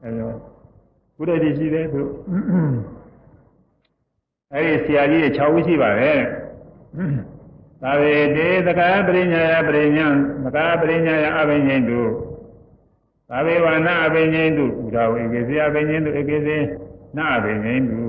[0.03, 0.27] အဲဒါ
[1.15, 2.01] ကုရတိရှိတယ်သူ
[4.53, 6.19] အဲဒီဆရာကြီးတွေ6ဦးရှိပါတယ်
[7.81, 10.07] သာဝေတေသက္ကပရိညာယပရိညာ
[10.43, 12.01] သက္ကပရိညာယအဘိညာဉ်တု
[13.29, 16.57] သာဝေဝနာအဘိညာဉ်တုဥဒါဝေကေစီအဘိညာဉ်တုဧကေစီ
[17.17, 17.99] နာအဘိညာဉ်တု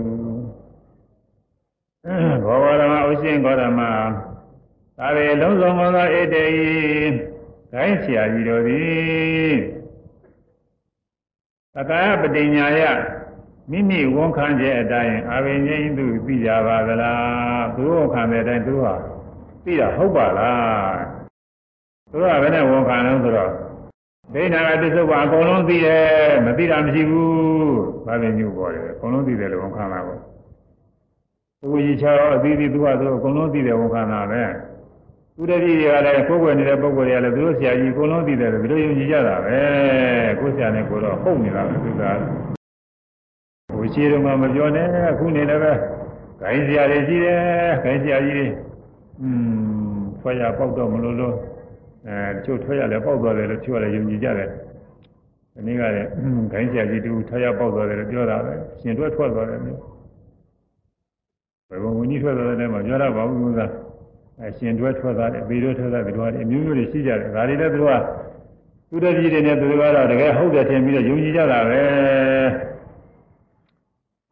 [2.44, 7.08] ဘောဝရမဥရှင်ဂေါရမသဒါပေလုံးစုံသောဧတေဤ
[7.72, 9.54] ဂိုင်းဆရာကြီးတို့သည်
[11.74, 12.80] သတ္တပတိညာယ
[13.70, 18.94] မိမိဝန်ခံခြင်းအတိုင်းအာဘိငိမ့်သူသိကြပါသလားသူဝန်ခံတဲ့အတိုင်းသူဟာ
[19.64, 20.98] သိတာဟုတ်ပါလား
[22.10, 23.50] သူကဘယ်နဲ့ဝန်ခံလို့ဆိုတော့
[24.34, 26.06] ဒိဋ္ဌာကတစ္ဆုတ်ပါအကုန်လုံးသိတယ်
[26.46, 30.29] မသိတာမရှိဘူးဘာပဲညူပေါ်တယ်အကုန်လုံးသိတယ်လို့ဝန်ခံတာပေါ့
[31.62, 34.42] သူကြီးချောအသီးသီးသူကသူအကုန်လုံးသိတယ်ဝန်ခံတာပဲ
[35.36, 39.58] သူတတိတွေကလည်းကိုယ်ွယ်နေတဲ့ပုံကိုယ်တွေကလည်းသူတို့ဆရာကြီးအကုန်လုံးသိတယ်လို့သူတို့ယုံကြည်ကြတာပဲ
[40.40, 42.02] ကိုယ်ဆရာနဲ့ကိုယ်တော့ဟုတ်နေတာပဲသူက
[43.74, 45.72] ဟိုရှိတော့မှမပြောနဲ့အခုနေလည်းပဲ
[46.40, 47.40] ဂိုင်းဆရာတွေရှိတယ်
[47.84, 48.46] ဂိုင်းဆရာကြီးတွေ
[49.22, 49.28] อื
[49.96, 51.34] มဖွဲ့ရပေါက်တော့မလို့လို့
[52.06, 54.48] အဲချုပ်ထွက်ရလဲပေါက်သွားတယ်လို့ပြောရတယ်ယုံကြည်ကြတယ်
[55.54, 56.08] ဒီနေ့ကလည်း
[56.52, 59.80] ဂိုင်းဆရာကြီးတူထွက်ရပေါက်သွားတယ်လို့ပြောတာပဲရှင်တွဲထွက်သွားတယ်မျိုး
[61.70, 63.66] ဘယ်ဘုံဝင်ကြီးထွက်သွားတယ်မှာပြောရပါဘူးကွာ
[64.42, 67.92] အရှင်တွဲထွက်သွားတယ်ဘေတွဲထွက်သွားတယ်တို့ကအမျိုးမျိုးတွေရှိကြတယ်ဒါတွေလည်းသူက
[68.90, 71.80] သူတတိတွေနဲ့သူတို့ကတော့တကယ်ဟုတ်တယ်ထင်ပြီးတော့ယုံကြည်ကြတာပဲ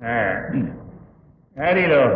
[0.04, 0.18] အဲ
[1.58, 2.06] အဲဒီလို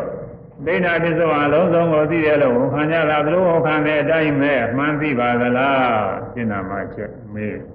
[0.67, 5.93] ဒိဋ္ဌာပစ္စုံအလုံးစုံကိုသိတယ်လို့ဝန်ခံကြတာဘလို့ဝန်ခံတဲ့အတိုင်းပဲအမှန်သိပါသလား
[6.33, 7.72] ရှင်းနာမှချက်မေး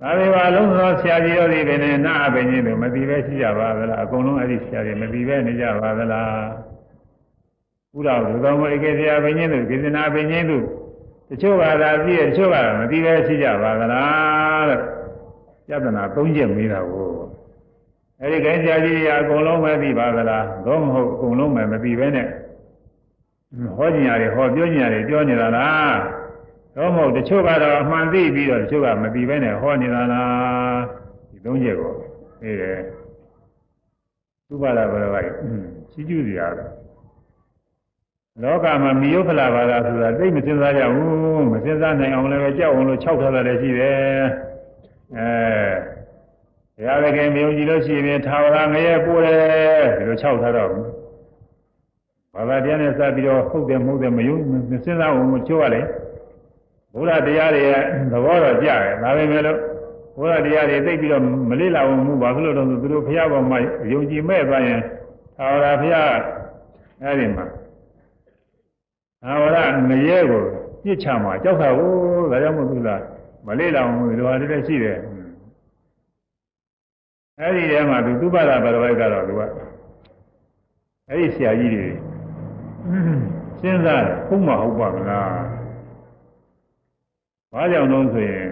[0.00, 6.44] ဒါတွေပါလုံးစုံဆရာကြီးတို့ဒီပင်နဲ့နာအပင်ကြီးတို့မသိပဲရှိကြပါသလားအကုန်လုံးအဲ့ဒီဆရာကြီးမသိပဲနေကြပါသလား
[7.96, 10.64] ဥတော်ဘုသောမဧကေဆရာပင်ကြီးတို့ကိစ္စနာပင်ကြီးတို့
[11.28, 14.80] တချို့ကသာသိရတချို့ကမသိပဲရှိကြပါသလားတဲ့
[15.70, 17.06] ယတနာ၃ချက်မေးတာကို
[18.20, 22.28] အဲဒီခိုင်းဆရာကြီးကအကုန်လုံးပဲသိပါသလားတော့မဟုတ်အကုန်လုံးပဲမသိပဲနဲ့
[23.76, 25.96] ဟောကျင်ရတယ်ဟောပြောကျင်ရတယ်ပြောနေတာလား
[26.76, 30.80] တော့မဟုတ်တချို့ကတော့အမှန်သိပြီးတော့တချို့ကမသိပဲနဲ့ဟောနေတာလား
[31.30, 31.92] ဒီသုံးချက်ကို
[32.42, 32.78] အေးတယ်
[34.48, 35.30] သုဘလာဘရဝိုက်
[35.92, 36.48] ရှိကျူစရာ
[38.42, 43.96] လောကမှာမိယုဖလာဘာသာဆိုတာသိမစင်စားကြဘူးမစင်စားနိုင်အောင်လည်းပဲကြောက်အောင်လို့ခြောက်ထားတာလည်းရှိတယ်
[45.16, 45.28] အဲ
[46.76, 50.70] ဘုရားသခင်မြုံကြည့်လို့ရှိရင်ထာဝရငရဲပိုးတယ်ဒီလို၆ထားတော့
[52.34, 55.82] ဘာသာတရားနဲ့စပ်ပြီးတော့ဟုတ်တယ်မဟုတ်တယ်မယုံမစဉ်းစားဘူးမချိုးရလေ
[56.96, 57.82] ဘုရားတရားတွေရဲ့
[58.12, 59.58] သဘောတော့ကြတယ်ဒါပေမဲ့လို့
[60.18, 63.58] ဘုရားတရားတွေသိပြီးတော့မလေ့လာဘူးမှုဘာဖြစ်လို့လဲဆိုသူတို့ဘုရားပေါ်မှာ
[63.92, 64.80] ယုံကြည်မဲ့သွားရင်
[65.36, 66.10] ထာဝရဘုရား
[67.02, 67.44] အဲဒီမှာ
[69.22, 69.56] ထာဝရ
[69.88, 70.42] ငရဲကို
[70.82, 71.90] ပြစ်ချမှာကြောက်တာကို
[72.30, 72.88] ဒါကြောင့်မို့သူက
[73.46, 74.98] မလေ့လာဘူးဒီလိုဟာတွေရှိတယ်
[77.40, 79.40] အဲ့ဒီထဲမှာသူသုဘတာဘရဝိုက်ကတော့သူက
[81.08, 81.86] အဲ့ဒီဆရာကြီးတွေ
[83.60, 85.65] စဉ်းစားတယ်ဟုတ်မဟုတ်ပါမလား
[87.52, 88.48] ဘာကြောင့်လို့ဆိုရင်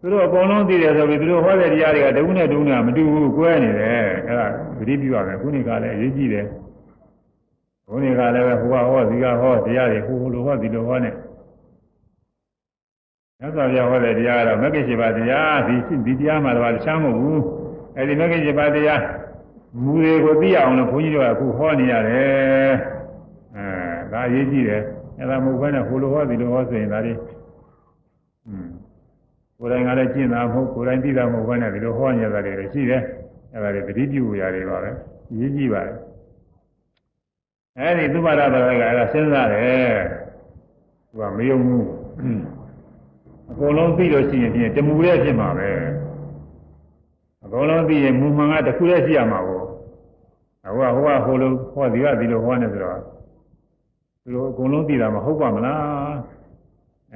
[0.00, 4.46] သူတို့အကုန်လုံးသိတယ်ဆိုပြီးသူတို့ဟောတဲ့တရားတွေကတဝုနဲ့တဝုနဲ့မတူဘူးကွဲနေတယ်အဲ့ဒါ
[4.78, 6.46] သတိပြုရမယ်ခုနေ့ကလည်းအရေးကြီးတယ်
[7.86, 11.14] ခုနေ့ကလည်းပဲဟိုကဟောဒီကဟောတရားတွေဟိုလိုဟောဒီလိုဟောနဲ့
[13.40, 15.74] မြတ်စွာဘုရားဟောတဲ့တရားကတော့မဂ္ဂင်ရှိပါတရားဒီ
[16.06, 17.42] ဒီတရားမှာတော့တခြားမဟုတ်ဘူး
[17.96, 19.00] အဲဒီမဂ္ဂင်7ပါးတရား
[19.84, 22.72] မူတွေကိုသိအောင်လို့ဘုန်းကြီးတို့ကအခုဟောနေရတယ်
[23.56, 23.66] အဲ
[24.12, 24.82] ဒါအရေးကြီးတယ်
[25.18, 27.35] အဲဒါမဟုတ်ဘဲနဲ့ဟိုလိုဟောဒီလိုဟောဆိုရင်ဒါတွေอืม
[29.58, 33.02] ကိုယ်တိုင်ကလည်းကျင့်တာမဟုတ်ကိုယ်တိုင်သိတာမဟုတ်ဘဲနဲ့ဒီလိုဟောနေရတာတွေရှိတယ်
[33.54, 34.90] အဲဒါတွေတတိပြုရာတွေပါပဲ
[35.30, 35.96] အရေးကြီးပါတယ်
[37.78, 39.96] အဲဒီသုဘရတော်ကအဲဒါစဉ်းစားတယ်
[41.08, 41.86] သူကမယုံဘူး
[43.50, 45.70] အကုန်လုံးသိလို့ရှိရင်ပြင်တမူရဲ့ဖြစ်မှာပဲ
[47.44, 49.62] အကုန်လုံးသိရင်မူမှန်ကတစ်ခုတည်းရှိရမှာကို
[50.76, 53.00] ဟိုကဟိုကဟိုလိုဟောဒီကဒီလိုဟောနေဆိုတော့
[54.22, 56.05] သူတို့အကုန်လုံးသိတာမဟုတ်ပါမလား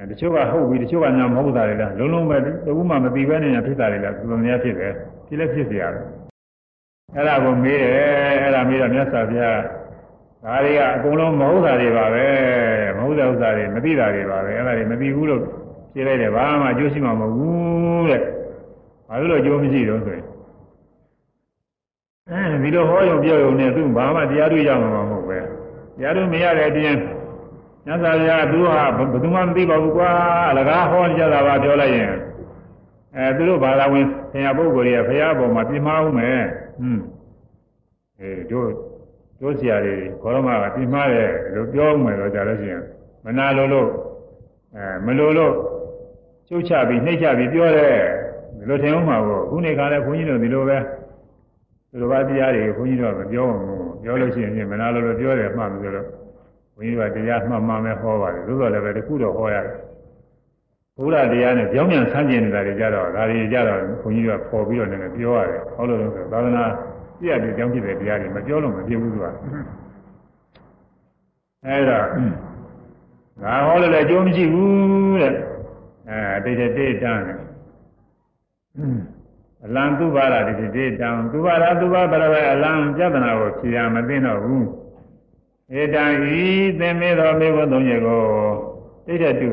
[0.02, 2.46] ဲတချို့ကဟုတ်ပြီတချို့ကညာမဟုတ်တာလေလားလုံးလုံးပဲတ
[2.76, 4.92] ခုမှမသိဘဲနဲ့ညာဖြစ်တာလေလားသူတို့များဖြစ်တယ်
[5.26, 6.04] ဒီလည်းဖြစ်เสียရတယ်
[7.14, 9.60] အဲ့ဒါကိုမေးတယ်အဲ့ဒါမေးတော့မြတ်စွာဘုရား
[10.44, 12.26] ဒါတွေကအကုန်လုံးမဟုတ်တာတွေပါပဲ
[12.96, 15.42] မဟုတ်တဲ့ဥစ္စာတွေမသိတာတွေပါပဲအဲ့ဒါတွေမသိဘူးလို့
[15.92, 18.22] ဖြေလိုက်တယ်ဘာမှအကျိုးရှိမှာမဟုတ်ဘူးတဲ့
[19.08, 20.24] ဘာလို့လို့ကြိုးမရှိတော့ဆိုရင်
[22.30, 25.38] အဲဒီလိုဟောရုံပြောရုံနဲ့သူဘာမှတရားတွေ့ကြမှာမဟုတ်ပဲ
[25.96, 26.96] တရားတွေ့မရတဲ့အပြင်
[27.87, 30.09] ညသာရသူဟာဘယ်သူမှမသိပါဘူးကွာ
[30.49, 32.11] အလကားဟောကြတာပါပြောလိုက်ရင်
[33.15, 36.39] အဲသူတို့ဘာသာဝင်ဆရာပုဂ္ဂိုလ်တွေကဘုရားပေါ်မှာပြင်းမှားဦးမယ်
[36.79, 37.01] ဟွန်း
[38.19, 38.69] အဲတို့
[39.41, 42.83] တို့ဆရာတွေခေါရမကပြင်းမှားတယ်လို့ပြောဦးမယ်တော့ကြာလို့ရှိရင်
[43.25, 43.89] မနာလို့လို့
[44.75, 45.53] အဲမလို့လို့
[46.47, 47.95] ချုပ်ချပြီးနှိမ့်ချပြီးပြောတယ်
[48.57, 50.77] ဒီလိုထင်အောင်မှာကိုခုနေကလည်းဘုန်းကြီးတို့ဒီလိုပဲ
[51.91, 56.07] ဒီလိုပါတရားတွေဘုန်းကြီးတို့ကမပြောဘူးပြောလို့ရှိရင်မနာလို့လို့ပြောတယ်မှမပြောတော့
[56.81, 59.75] ဘုန်းကြီးကတရားမှတ်မှပဲဟောပါတယ်သို့တော်လည်းပဲတခုတော့ဟောရတယ်
[60.97, 66.63] ဘုရားတရားနဲ့ကြောင်းမြန်ဆန်းကျင်နေတာတွေကြတော့ဒါတွေကြတော့ဘုန်းကြီးကပေါ်ပြီးတော့လည်းပြောရတယ်ဟောလို့လို့ဆိုသာသနာ
[67.19, 69.25] ပြည့်တဲ့ကြောင်းဖြစ်တဲ့တရားတွေမပြောလို့မဖြစ်ဘူးသူက
[71.65, 71.99] အဲဒါ
[73.43, 75.33] ငါဟောလို့လည်းအကျိုးမရှိဘူးတဲ့
[76.09, 77.39] အဲတိတ်တိတ်တန်းတယ်
[79.65, 84.65] အလံသူပါရတိတိတံသူပါရသူပါပရဝေအလံပြဒနာကိုဖြေရမသိတော့ဘူး
[85.79, 86.05] ဧတံ
[86.39, 86.45] ဤ
[86.79, 88.23] သင်္မေတော်မေကိုသုံးချက်ကို
[89.05, 89.49] တိတ်တူ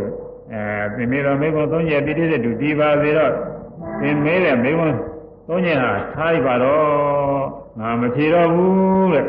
[0.53, 0.63] အဲ
[0.97, 3.33] သင်္မေတော်မေကိုသုံးချက်တိတိတူဒီပါစေတော့
[4.01, 4.91] သင်မေတဲ့မေကို
[5.49, 7.43] သုံးချက်ဟာထားပါတော့
[7.79, 9.27] ငါမဖြေတော့ဘူးတဲ့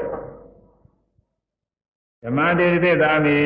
[2.24, 3.38] ဓမ္မတေတိသာမိ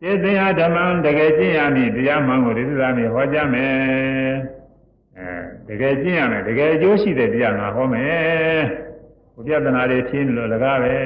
[0.00, 3.72] သေသင်္ဟာဓမ္မံတကယ်ကျင့်ရမည်တရားမှန်ကိုတေတိသာမိဟောကြားမယ်
[5.16, 5.28] အဲ
[5.68, 8.60] တကယ်ကျင့်ရမယ်တကယ်အကျိုးရှိတဲ့တရားငါဟောမယ်
[9.34, 10.96] ဘုရားတနာတွေဖြင်းလို့လကားပဲ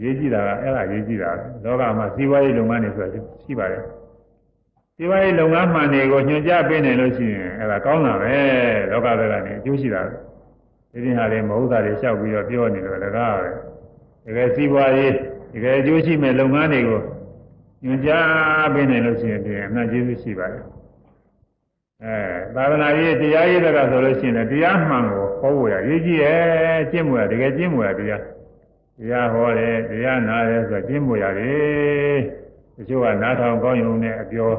[0.00, 1.30] ရေးကြည့်တာကအဲ့ဒါရေးကြည့်တာ
[1.64, 3.08] လောကမှာစီးပွားရေးလုပ်ငန်းတွေဆိုတာ
[3.44, 3.82] ရှိပါတယ်
[4.96, 8.34] စီးပွားရေးလုပ်ငန်းမှန်တွေကိုညွှန်ကြားပေးနေလို့ရှိရင်အဲ့ဒါကောင်းတာပဲ
[8.90, 10.02] လောကဘက်ကနေအကျိုးရှိတာ
[10.92, 13.34] ဒီပြင်ဟာတွေမဟုတ်တာတွေလျှောက်ပြီးတော့ပြောနေလို့လကား
[14.24, 15.12] ပဲတကယ်စီးပွားရေး
[15.54, 17.00] တကယ်အကျိုးရှိမဲ့လုပ်ငန်းတွေကို
[17.84, 20.64] ညွှန်ကြားပေးနေလို့ရှိရင်ပြင်အမှန်ကျေးဇူးရှိပါတယ်
[22.04, 22.16] အဲ
[22.54, 28.22] သာသနာရေးတရားရေးတဲ့ကဆိုလို့ရှိရင်တရားမှန်ကိုဟောဖို့ရရေးကြည့်ရဲ့ကျင့်မှုရတကယ်ကျင့်မှုရတရား
[28.98, 32.18] တရားဟောတယ်တရားနာတယ်ဆိုတော့ကျင့်မှုရတယ်
[32.76, 34.50] တချို့ကနားထောင်ကောင်းရုံနဲ့အပြော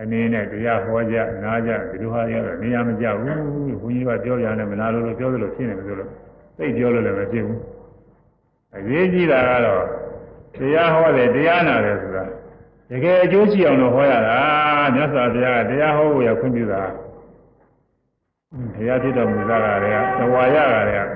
[0.00, 5.98] အနေနဲ့တရားဟောကြနားကြဒီလိုဟာရတော့နေရာမကျဘူးဘုန်းကြီးကပြောရတယ်မနာလို့လို့ပြောသလိုဖြစ်နေမလို့
[6.58, 7.60] သိပြောလို့လည်းမဖြစ်ဘူး
[8.76, 9.84] အရေးကြီးတာကတော့
[10.56, 12.24] တရားဟောတယ်တရားနာတယ်ဆိုတာ
[12.90, 14.36] တကယ်အကျိုးရှိအောင်လို့ဟောရတာ
[14.94, 16.82] မြတ်စွာဘုရားကတရားဟောဖို့ရခွင့်ပြုတာ
[18.74, 21.06] ဘုရားဖြစ်တော်မူတာကလည်းသဝါရကလည်း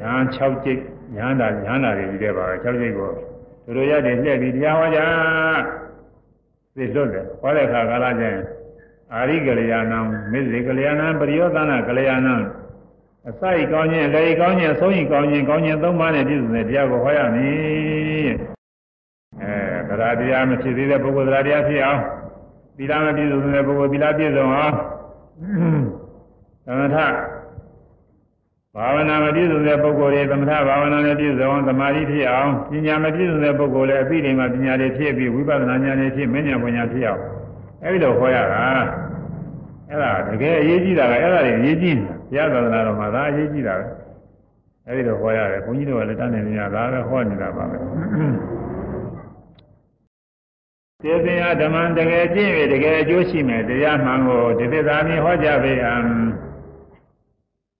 [0.00, 0.80] ညာ6ကျိတ်
[1.16, 3.10] ညာတာညာတာတွေကြီးတဲ့ပါပဲ6ကျိတ်ကို
[3.64, 5.00] တို့တို့ရတယ်လှည့်ပြီးတရားဟောကြ
[6.76, 8.38] သိလွတ်တယ်ဟောတဲ့အခါကာလကျရင်
[9.14, 9.98] အာရိကလျာဏံ
[10.32, 12.34] မေဇေကလျာဏံပရိယောသနာကလျာဏံ
[13.28, 18.30] အစိုက်ကောင်းခြင်းလေကောင်းခြင်းအဆုံးဤကောင်းခြင်းကောင်းခြင်းသုံးပါးနဲ့ပြည့်စုံတဲ့တရားကိုဟောရမည်
[19.42, 19.52] အဲ
[19.88, 22.02] သရတရားမဖြစ်သေးတဲ့ပုဂ္ဂိုလ်သရတရားဖြစ်အောင်
[22.76, 24.74] သီလမပြည့်စုံတဲ့ပုဂ္ဂိုလ်သီလပြည့်စုံအောင်
[26.66, 26.96] သမထ
[28.76, 37.22] ဘာဝနာမပြည့်စုံတဲ့ပုဂ္ဂိုလ်တွေသမထဘာဝနာနဲ့ပြည့်စုံအောင်သမာဓိဖြစ်အောင်ပညာမပြည့်စုံတဲ့ပုဂ္ဂိုလ်လည်းအသိဉာဏ်မှာပညာတွေဖြစ်ပြီးဝိပဿနာဉာဏ်တွေဖြစ်မဉ္ဇဉ်ပညာဖြစ်အောင်
[37.84, 38.64] အဲဒီလိုဟောရတာ
[39.88, 43.84] အဲ့ဒါတကယ်အရေးကြီးတာကအဲ့ဒါတွေအရေးကြီးနေတာဘုရားသာသနာတော်မှာဒါအရေးကြီးတာပဲ
[44.86, 47.76] အဲ့ဒီတော့ဟောရတယ်ဘုန်းကြီးတို့ကလည်းတန်းနေနေရဒါပဲဟောနေတာပါပဲ
[51.02, 55.94] သေသင်္ဟာဓမ္မံတကယ်ကျင့်ရတကယ်အကျိုးရှိမယ်တရားမှန်ကိုဒီသစ္စာမြင်ဟောကြားပေအံ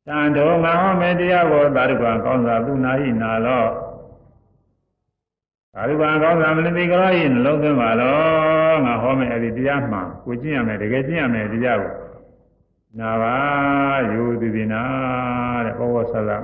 [0.08, 3.66] တန်တော်ငါဟောမယ်တရားကိုသာဓုကံကောင်းစွာသူနာဟိနာလော
[5.74, 8.16] သာဓုကံကောင်းစွာမနတိကရောဟိနှလုံးသွင်းပါလော
[8.84, 11.92] ငါဟောမယ်အဲ့ဒီတရားမှန်ကိုကျင့်ရမယ်တကယ်ကျင့်ရမယ်တရားကို
[12.98, 13.36] နာပါ
[14.12, 14.82] ယူသည်ဒီနာ
[15.64, 16.38] တဲ့ဘောဝဆလာ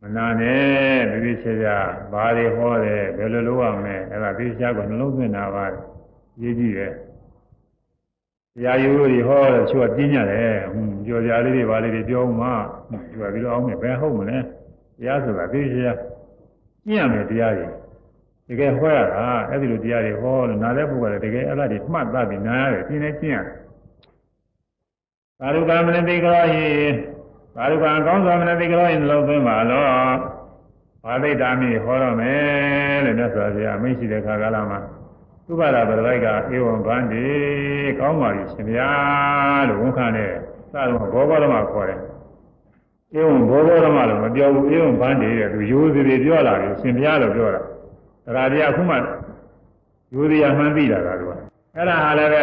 [0.00, 1.76] မနာနဲ့ဒီဒီချေချာ
[2.12, 5.64] ဘာတွေဟောတယ်ဘယ်လိုလုပ်ရမလဲအဲ့ဒါဒီချာကိုနှလုံးသွင်းတာပါ
[6.42, 6.92] ရေးကြည့်တယ်
[8.56, 12.46] တရားယူလို့ဒီဟောတယ်ချို့ကပြင်းကြတယ်ဟွန်းကြော်ကြလေးတွေဘာလေးတွေပြောမှ
[12.90, 15.92] ဒီကပြီးတော့အောင်မယ်ဘယ်ဟုတ်မလဲတရားဆိုတာဒီချာ
[16.86, 17.66] ကျင့်ရမယ်တရားတွေ
[18.48, 23.56] တကယ်ဟောရတာအဲ့ဒီလိုတရားတွေဟောလို့နားတဲ့ပုဂ္ဂိုလ်ကတကယ်အဲ့ဒါတွေမှတ်သားပြီးနားရတယ်ကျင့်နေကျင့်ရတယ်
[25.40, 26.66] သာရုကမနတိကရောဟိ
[27.56, 29.86] သာရုကံကောင်းစွာမနတိကရောဟိနှလုံးသွင်းပါလော
[31.04, 34.80] ဘာသိတာမိဟောတော့မယ်လို့မြတ်စွာဘုရားမိတ်ရှိတဲ့ခါကာလမှာ
[35.52, 37.26] သုဘရာပရိကဧဝံဗန္တိ
[37.98, 38.90] ကောင်းပါပြီရှင်ဗျာ
[39.68, 40.32] လို့ဝန်ခံတယ်
[40.70, 41.98] စတော့ဘောဘောဓမခေါ်တယ်
[43.16, 47.60] ဧဝံဘောဘောဓမလို့မပြောဘူးဧဝံဗန္တိတဲ့သူရိုးစီတွေပြောလာတယ်ရှင်ဗျာလို့ပြောတာ
[48.36, 48.94] ဒါကြတရားခုမှ
[50.14, 51.30] ရိုးစီရမှန်းသိတာကသူက
[51.76, 52.42] အဲ့ဒါဟာလည်းပဲ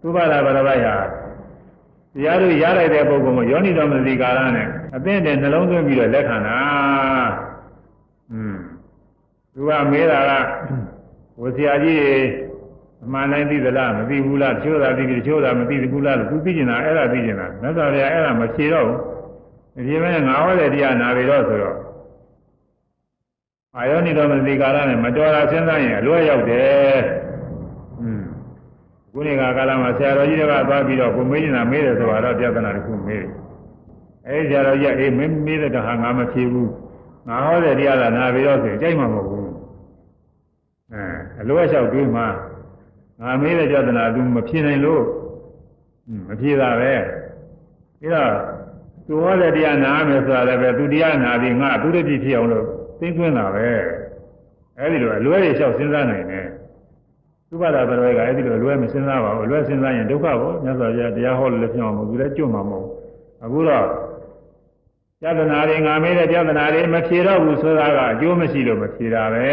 [0.00, 0.94] သုဘရာပရိကဟာ
[2.14, 6.58] တရားတို့ရလိုက်တဲ့ပုဂ္ဂိုလ်ကိုယောနိတော်မသိကာရနဲ့အသင့်တဲ့နှလုံးသွင်းပြီးတော့လက်ခံတာ
[8.32, 8.56] อืม
[9.54, 10.32] သူကမေးတာက
[11.40, 12.00] ဝဆရာကြီး
[13.04, 18.98] အမှန်တိုင်းသိသလားမသိဘူးလားတချို့သာသိတယ်တချို့သာမသိဘူးလားသူသိကျင်တာအဲ့ဒါသိကျင်တာမြတ်စွာဘုရားအဲ့ဒါမဖြေတော့ဘူး
[19.74, 21.76] မဖြေမဲငါဟောတဲ့တရားနာပြီတော့ဆိုတော့
[23.76, 26.98] အာယောနိတော်မသိကာရနဲ့မတော်တာစဉ်းစားရင်အလွဲရောက်တယ်
[28.00, 28.24] อืม
[29.12, 33.32] ခုနေ့ကကာလမှာဆရာတော်ကြီးတွေကသွားပြီးတော့ကိုမေးနေတာမေးတယ်ဆိုတော့ပြဿနာတစ်ခုမေးတယ်
[34.26, 36.70] အဲဒီဆရာတော်ကြီးကအေးမင်းမေးတဲ့ကဟာငါမဖြေဘူး
[37.28, 39.43] ငါဟောတဲ့တရားကနာပြီးတော့ဆိုရင်ကြိုက်မှာမဟုတ်ဘူး
[41.44, 42.22] အဲအလိုအလျှောက်တွေးမှ
[43.20, 45.02] ငါမေးတဲ့ပြဿနာသူမဖြေနိုင်လို့
[46.28, 46.94] မဖြေတာပဲ
[48.00, 48.32] ပြီးတော့
[49.06, 52.66] သူဟောတဲ့တရားနာမယ်ဆိုတာလည်းပဲသူတရားနာပြီးငါသူတတိဖြစ်အောင်လို့
[53.00, 53.66] သိသွင်းတာပဲ
[54.78, 56.46] အဲဒီလိုအလွဲတွေလျှောက်စဉ်းစားနိုင်တယ်
[57.48, 62.86] သုဘတာပရောကအဲ့ဒီလိုလွဲမစဉ်းစားပါဘူးလွဲစဉ်းစားရင်ဒုက္ခပေါ့မြတ်စွာဘုရားတရားဟောလို့လည်းပြောမှာမဟုတ်ဘူးလည်းကျွတ်မှာမဟုတ်
[63.44, 63.86] အခုတော့
[65.20, 69.46] ပြဿနာတွေငါမေးတဲ့ပြဿနာတွေမဖြေတော့ဘူးဆိုတာကအကျိုးမရှိလို့မဖြေတာပဲ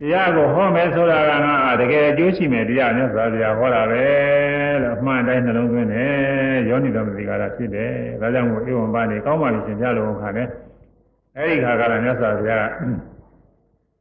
[0.00, 4.04] တရားကိုဟောမယ်ဆိုတာကငါတကယ်အကျိုးရှိမယ်တရားနဲ့သာတရားဟောတာပဲ
[4.82, 10.48] လို့အမှန်တိုင်းနှလုံးသွင်းတယ်ယောနိတော်မသိကာရဖြစ်တယ်ဒါကြောင့်မို့ဧဝံပါနေကောင်းပါလိမ့်ရှင်ပြလို့ခါတယ်
[11.36, 12.66] အဲဒီခါကလည်းမြတ်စွာဘုရား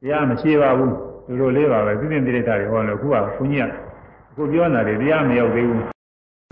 [0.01, 0.93] တရားမရှိပါဘူး
[1.27, 3.71] သူတို့လေးပါပဲပြည့်ပြည့်တိရိစ္ဆာတွေဟောလို့အခုကဘုန်းကြီးက
[4.31, 5.83] အခုပြောနေတာတွေတရားမရောက်သေးဘူး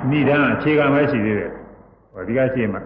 [0.10, 1.52] မိဒန်းအခြေခံပဲရှိသေးတယ်
[2.14, 2.82] ဟောဒီကရှိမှတ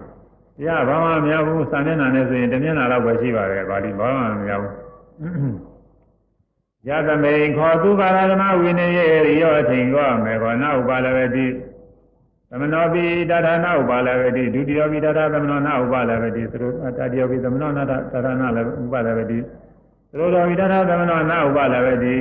[0.66, 5.69] ရားဘာမှမများဘူးစာမျက်နှာနဲ့ဆိုရင်တမျက်နှာလောက်ပဲရှိပါတယ်ဗာလိဘာမှမများဘူး
[6.88, 11.46] ယသမေခောသူပါရသမဝိနည်းရိယောအထင်ကောမေခောနာဥပါလဝတိ
[12.50, 16.68] သမနောပိတထာနာဥပါလဝတိဒုတိယပိတထာသမနောနာဥပါလဝတိသရု
[16.98, 17.92] တတိယပိသမနောနာတ
[18.24, 19.44] ထာနာလည်းဥပါလဝတိသ
[20.18, 22.18] ရုတော်ပိတထာသမနောနာဥပါလဝတိ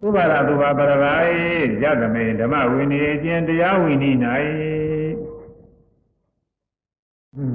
[0.00, 1.14] သုဘာရသုဘာပရဝိ
[1.82, 4.18] ယသမေဓမ္မဝိနည်းကျင်တရားဝိနည်း၌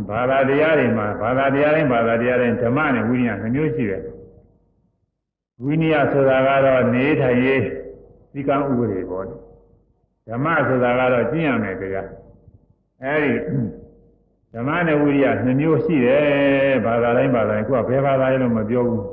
[0.09, 4.03] ဘာသာတရားတွေမှာဘာသာတရားတိုင်းဘာသာတရားတိုင်းဓမ္မနဲ့ဝိနည်းနှမျိုးရှိတယ်
[5.63, 7.63] ဝိနည်းဆိုတာကတော့နေထိုင်ရေး
[8.33, 9.25] ဒီကံဥပဒေပေါ့
[10.27, 12.09] ဓမ္မဆိုတာကတော့ကျင့်ရမယ်တရား
[13.03, 13.33] အဲဒီ
[14.53, 19.03] ဓမ္မနဲ့ဝိရိယနှမျိုးရှိတယ်ဘာသာတိုင်းဘာသာတိုင်းခုကဘယ်ဘာသာလဲလို့မပြောဘူး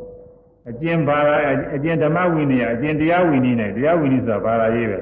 [0.70, 1.34] အကျင့်ဘာသာ
[1.74, 4.98] အကျင့်ဓမ္မဝိနည်းအကျင့်တရားဝိနည်းနဲ့တရားဝိနည်းဆိုတာဘာသာရေးပဲ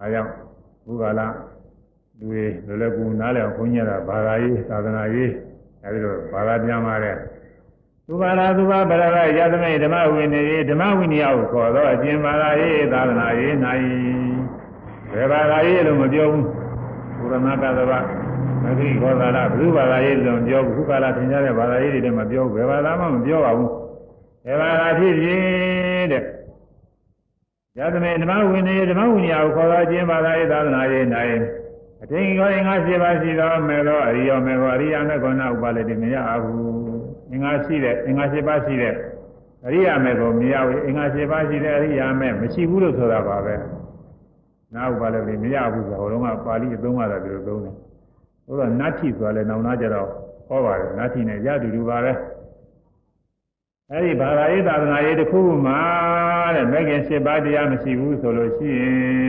[0.00, 0.30] အဲကြောင့်
[0.86, 1.34] ဘုရားလား
[2.18, 5.30] လူတွေလောလောကူနားလည်အောင်ခွင့်ရတာဘာသာရေးသာသနာရေး
[5.84, 7.06] အဲဒီလိုဘာသာပြန်ပါတ
[8.08, 13.84] ယ်သုဘာလာသုဘာဗရဝယသမေဓမ္မဝိနည်းဓမ္မဝိနည်းကိုခေါ်တော့အကျင့်ဘာသာရေးသာသနာရေးနိုင်
[15.12, 16.46] ဘယ်ဘာသာရေးလို့မပြောဘူး
[17.18, 17.92] ဘုရမကသဗ္ဗ
[18.64, 23.70] မဂိခောသာလဘုဘာသာရေးလို့ပြောဘူးခုကာလသင်ကြားတဲ့ဘာသာရေးတွေလည်းမပြောဘူးဘယ်ဘာသာမှမပြောပါဘူး
[24.44, 26.22] ဘယ်ဘာသာဖြစ်ဖြစ်တဲ့
[27.78, 31.34] ယသမေဓမ္မဝိနည်းဓမ္မဝိနည်းကိုခေါ်တော့အကျင့်ဘာသာရေးသာသနာရေးနိုင်
[32.02, 36.77] အထင်ကြီးအင်္ဂါ၈ပါးရှိသောမေသောအရိယောမေသောအရိယာမေကောနာဥပါလေတိမရဘူး
[37.32, 38.94] အင်္ဂါရှိတဲ့အင်္ဂါ၈ပါးရှိတဲ့
[39.66, 43.54] အရိယာမေကိုမရဘူးအင်္ဂါ၈ပါးရှိတဲ့အရိယာမေမရှိဘူးလို့ဆိုတာပါပဲ
[44.74, 47.74] နာဥပါလေတိမရဘူးဆိုတော့ဟိုတုန်းကပါဠိအသုံးကတော့ဒီလိုသုံးတယ်
[48.46, 50.08] ဟိုတော့နတ္ထိဆိုတာလည်းနောင်နာကြတော့
[50.48, 52.12] ဟောပါတယ်နတ္ထိနဲ့ရတူတူပါပဲ
[53.92, 55.74] အဲဒီဘာသာရေးသာသနာရေးတစ်ခုမှ
[56.54, 58.82] တဲ့မဂ္ဂင်၈ပါးတရားမရှိဘူးဆိုလို့ရှိရ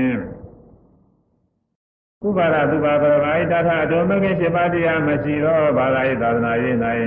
[0.08, 0.18] င်
[2.28, 7.06] ဥပါဒသုဘာပရမဣတထအတုမဂ္ဂင်7ပါးတရားမရှိတော့ဘာသာရေးသာသနာရေးနိုင်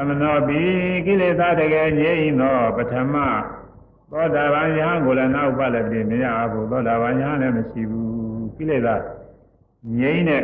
[0.00, 0.60] သမနောပိ
[1.06, 3.14] ကိလေသာတကယ်ငြိမ့်သောပထမ
[4.10, 8.94] သောတာပန်ယဟန်ကိုလည်းနောက်ပါလည်းပြင်မရဘူးသောတာပန်ယဟန်လည်းမရှိဘူးကိလေသာ
[9.98, 10.42] ငြိမ့်တဲ့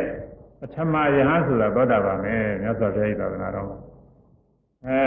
[0.59, 3.69] ပထမယဟန်ဆိုတာသောတာပန်ပဲမြတ်စွာဘုရားသာသနာတော်
[4.87, 5.05] အဲ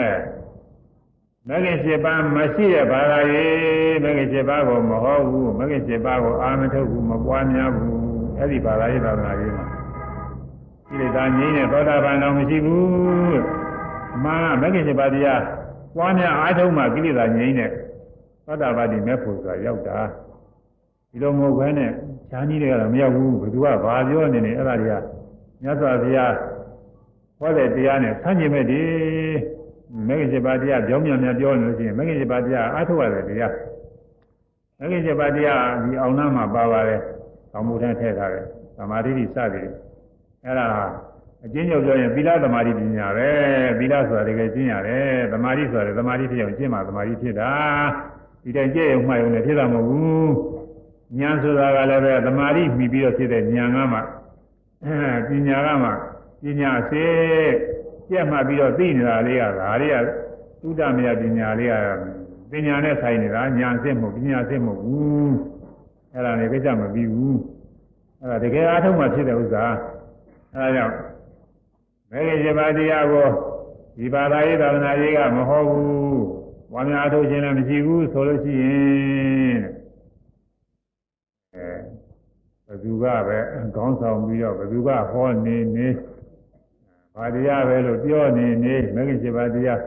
[1.49, 7.97] မဂ္ဂင်7ပါးမရှိတဲ့ဘာသာရေးမဂ္ဂင်7ပါးကိုမဟောဘူးမဂ္ဂင်7ပါးကိုအာမထုတ်ဘူးမပွားများဘူး
[8.39, 9.67] အဲ့ဒီဘာသာရေးသာသနာရေးမှာ
[10.89, 13.68] ကိလေသာငြိမ်းတဲ့သောတာပန်တော်မရှိဘူး
[14.25, 15.43] မာမဂ္ဂင်7ပါးတရား
[15.97, 17.71] ပွားများအားထုတ်မှကိလေသာငြိမ်းတဲ့
[18.47, 19.99] သောတာပတိမဲ့ဖို့ဆိုတာရောက်တာ
[21.11, 21.91] ဒီလိုမဟုတ်ဘဲနဲ့
[22.31, 24.95] ဈာကြီးတွေကတော့မရောက်ဘူးဘယ်သူကဘာပြောနေနေအဲ့ဒါတွေက
[25.63, 26.33] မြတ်စွာဘုရား
[27.39, 28.83] ဟောတဲ့တရားနဲ့ဆန့်ကျင်မဲ့ဒီ
[30.09, 33.53] မဂ္ဂင်7ပါးတရားပြောင်းမြန်မြန်ပြောနေလို့ရှိရင်မဂ္ဂင်7ပါးတရားအားထုတ်ရတယ်တရား
[34.79, 37.01] မဂ္ဂင်7ပါးတရားဒီအောင်နာမှာပါပါတယ်
[37.53, 38.45] ကောင်းမှုထမ်းထည့်ထားတယ်
[38.77, 39.69] သမာဓိတိစသည်
[40.45, 40.67] အဲ့ဒါ
[41.45, 43.31] အကျဉ်းချုပ်ပြောရင်သီလသမာဓိပညာပဲ
[43.79, 47.53] သီလဆိုတာတကယ်ကျင့်ရတယ်သမာဓိဆိုတာသမာဓိဖြစ်အောင်ကျင့်မှသမာဓိဖြစ်တာ
[48.43, 50.33] ဒီတိုင်ကြည့်ရုံမှရုံနဲ့ဖြစ်တာမဟုတ်ဘူး
[51.19, 53.99] ဉာဏ်ဆိုတာကလည်းပဲသမာဓိမှီပြီးတော့ဖြစ်တဲ့ဉာဏ်ကမှ
[54.85, 55.91] အဲပညာကမှ
[56.43, 57.07] ပညာစေ
[58.11, 59.97] ကြက်မှပြီးတော့သိနေတာလေးကဒါလေးက
[60.63, 61.75] သုဒ္ဓမယပညာလေးက
[62.51, 65.35] ပညာနဲ့ဆိုင်နေတာဉာဏ်စစ်မဟုတ်ပညာစစ်မဟုတ်ဘူး
[66.13, 67.39] အဲ့ဒါလည်းကိစ္စမပြီးဘူး
[68.21, 69.65] အဲ့ဒါတကယ်အားထုတ်မှဖြစ်တဲ့ဥစ္စာ
[70.55, 70.95] အဲ့ဒါကြောင့်
[72.13, 73.29] မေဃေပါတရားကို
[73.97, 76.23] ဒီဘာသာရေးသာသနာရေးကမဟုတ်ဘူး
[76.73, 79.59] ဝါများထုတ်ခြင်းလည်းမရှိဘူးဆိုလို့ရှိရင်
[81.55, 81.69] အဲ
[82.67, 83.39] ဘသူကပဲ
[83.75, 85.89] ခေါင်းဆောင်ပြီးတော့ဘသူကဟောနေနေ
[87.15, 89.81] ဘာတရားပဲလို့ပြောနေနေမေဃေပါတရား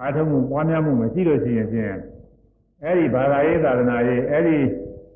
[0.00, 1.94] အားထုတ်မှုပွားများမှုမရှိလို့ရှိရင်ဖြင့်
[2.82, 4.58] အဲ့ဒီဘာသာရေးသာသနာရေးအဲ့ဒီ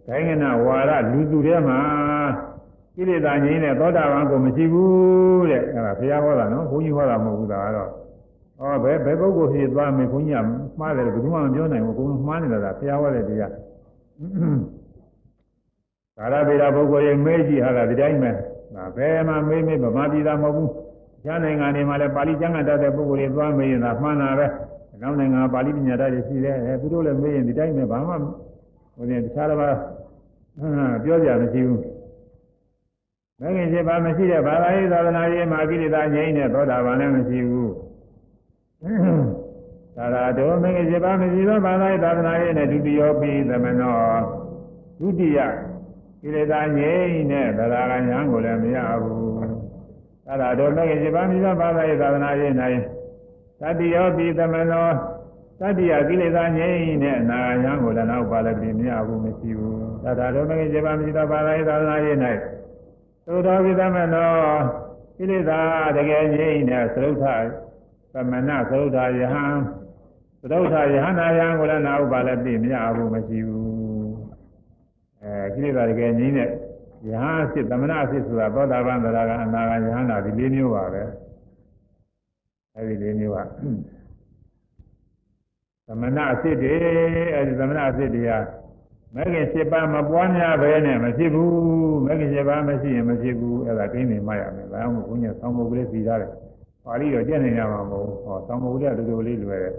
[0.06, 1.78] ဒိုင်းကနာဝါရလူသူထဲမှာ
[2.94, 7.90] ကိလေသာငြိမ်းတဲ့သောတာပန်ကိုမရှိဘူးတဲ့အဲ့ဒါဘုရားဟောတာနော်ဘုန်းကြီးဟောတာမဟုတ်ဘူးဒါကတော့
[8.60, 10.46] ဩဘယ်ဘယ်ပုဂ္ဂိုလ်ဖြစ်သွားမယ်ဘုန်းကြီးက
[10.78, 13.52] မှားတယ်ဘယ်သူမှမပြောနိုင်ဘူးအကုန်လုံးမှားနေတာဒါဘုရားဟောတဲ့တရား
[16.16, 18.30] သာရဗေဒပုဂ္ဂိုလ်ရဲ့မဲကြီးဟာကဒီတိုင်းပဲ
[18.76, 20.70] ဒါဘယ်မှမေးမေးဗမာပြည်သားမဟုတ်ဘူး
[21.24, 24.46] ကျမ်းနိုင်ငံတွေမှာလည်းပါဠိကျမ်းဂန်တတ်တဲ့ပုဂ္ဂိုလ်တွေသွားမေးရင်ဒါမှန်တာပဲ
[25.02, 28.14] နောက်နိုင်ငံပါဠိပညာတတ်တွေရှိတယ်အဲသူတို့လည်းမေးရင်ဒီတိုင်းပဲဘာမှ
[28.96, 29.76] ဟိုရင်တခြားတစ်ပါး
[31.04, 31.93] ပြောကြမရှိဘူး
[33.40, 37.74] မဂ္ဂင်7ပါးမရှိတဲ့ဘာသာရေးသာသနာရေးမှာကိလေသာငြိမ်းတဲ့သောတာပန်လည်းမရှိဘူး
[39.96, 43.98] သာသာတော်မင်းကြီးပါမရှိသောဘာသာရေးသာသနာရေးနဲ့ဒုတိယပိသမနော
[45.00, 45.38] ဒုတိယ
[46.22, 49.32] ကိလေသာငြိမ့်တဲ့သရဂညာကိုလည်းမရဘူး
[50.26, 52.52] သာသာတော်မင်းကြီးပါမရှိသောဘာသာရေးသာသနာရေး၌
[53.60, 54.86] သတိယောပိသမနော
[55.60, 62.16] သတိယကိလေသာငြိမ့်တဲ့အနာဂညာကိုလည်းနောက်ပါလည်းပြင်မရဘူးမရှိဘူးသာသာတော်မင်းကြီးပါမရှိသောဘာသာရေးသာသနာရေး၌
[63.26, 64.32] သုတော်ပိသမနော
[65.16, 65.60] ကိလေသာ
[65.96, 67.24] တကယ်ငြိမ့်တဲ့သရုပ်ထ
[68.12, 69.44] သမဏသရုပ်ထယဟံ
[70.50, 73.64] သရုပ်ထယဟနာယံကိုလည်းနာဥပါလည်းပြင်မရဘူးမရှိဘူး
[75.22, 76.48] အဲကိလေသာတကယ်ငြိမ့်တဲ့
[77.08, 81.02] ယဟန်ဖြစ်သမဏဖြစ်ဆိုတာသောတာပန်သရကအနာဂယဟနာဒီလေးမျိုးပါပဲ
[82.74, 83.38] အဲဒီလေးမျိုးက
[85.86, 86.74] သမဏအဖြစ်တွေ
[87.34, 88.38] အဲဒီသမဏအဖြစ်တွေဟာ
[89.16, 91.50] မဂ္ဂင်7ပါးမပွားများပဲနဲ့မဖြစ်ဘူး
[92.06, 96.32] မဂ္ဂင်7ပါးမရှိရင်မဖြစ်ဘူးအဲ့ဒါကိန်းနေမှရမယ်ဒါမှမဟုတ်ဘုညာဆောင်းမုတ်ကလေးစီထားတယ်
[96.84, 99.74] ပါဠိတော့ကြက်နေရမှာမဟုတ်ဟောဆောင်းမုတ်ကလေးကတူတူလေးလွယ်တယ်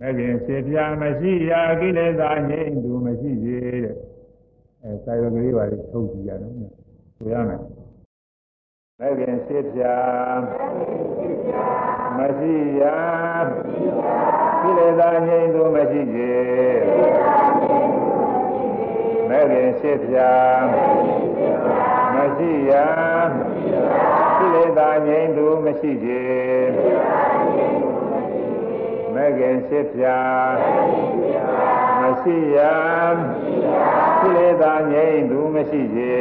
[0.00, 3.96] မဂ္ဂင်7ပြားမရှိရာကိလေသာငြိမ့်သူမရှိသေးတဲ့
[4.82, 6.52] အဲစာရုပ်ကလေးပါလေးထုတ်ကြည့်ရတယ်
[7.16, 7.60] ဆိုရမယ်
[9.00, 10.38] မဂ္ဂင်7ပြား
[12.18, 12.96] မရှိရာ
[14.62, 17.24] ကိလေသာငြိမ့်သူမရှိသေး
[19.28, 20.34] မဲ့ခင်ရှိပြာ
[22.14, 22.86] မရှိရာ
[24.38, 26.24] ကိလေသာငြိမ်းသူမရှိစေ
[29.14, 30.18] မဲ့ခင်ရှိပြာ
[32.00, 32.74] မရှိရာ
[34.20, 36.14] ကိလေသာငြိမ်းသူမရှိစေ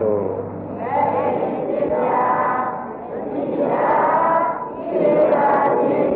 [0.00, 0.36] သို့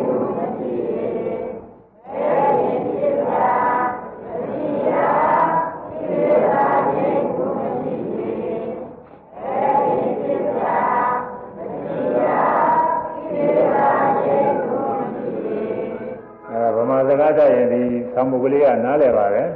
[18.21, 19.49] ရင်ဒီဆောင်းမုတ်ကလေးကနားလည်ပါတယ်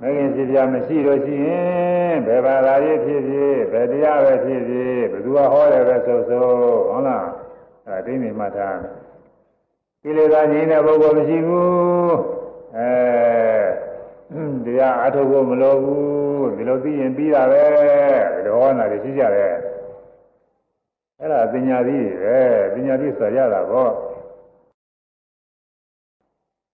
[0.00, 6.40] မဂင်ဖြစ်ပြမရှိလို့ရှိရင်ဘယ်ဘာသာရေးဖြစ်ဖြစ်ဘယ်တရားပဲဖြစ်ဖြစ်ဘယ်သူကဟောတယ်ပဲဆိုဆို
[6.88, 7.26] ဟုတ်လား
[7.86, 8.94] အဲဒိဋ္ဌိမှတ်ထားတယ်
[10.02, 12.16] ကိလေသာငြိမ်းတဲ့ပုဂ္ဂိုလ်မရှိဘူး
[12.76, 12.90] အဲ
[14.64, 19.54] တရားအထုတ်ဖို့မလိုဘူးဒီလိုသိရင်ပြီးတာပဲဒီလိုဟောတာတွေရှိကြတယ်
[21.20, 22.38] အဲ့ဒါပညာသီးပဲ
[22.74, 23.92] ပညာသီးဆိုရတာပေါ့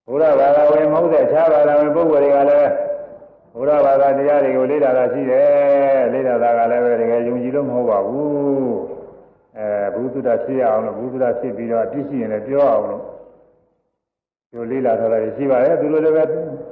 [0.07, 2.71] ဘုရားဘာသာဝင်မဟုတ်တဲ့အခြားဘာသာဝင်ပုဂ္ဂိုလ်တွေကလည်း
[3.55, 8.75] ဘုရားဘာသာတရားတွေကိုလေ့လာတာရှိတယ်လေ့လာတာကလည်းပဲတကယ်ယုံကြည်လို့မဟုတ်ပါဘူး
[9.57, 13.03] အဲဘုသူဒ္ဓဖြစ်ရအောင်လို့ဘုသူဒ္ဓဖြစ်ပြီးတော့အပြစ်ရှိရင်လည်းပြောအောင်လို့
[14.51, 16.23] ဒီလေ့လာထားတာရှိပါတယ်သူတို့လည်းပဲ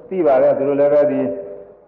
[0.10, 1.22] သိပါတယ်သူတို့လည်းပဲဒီ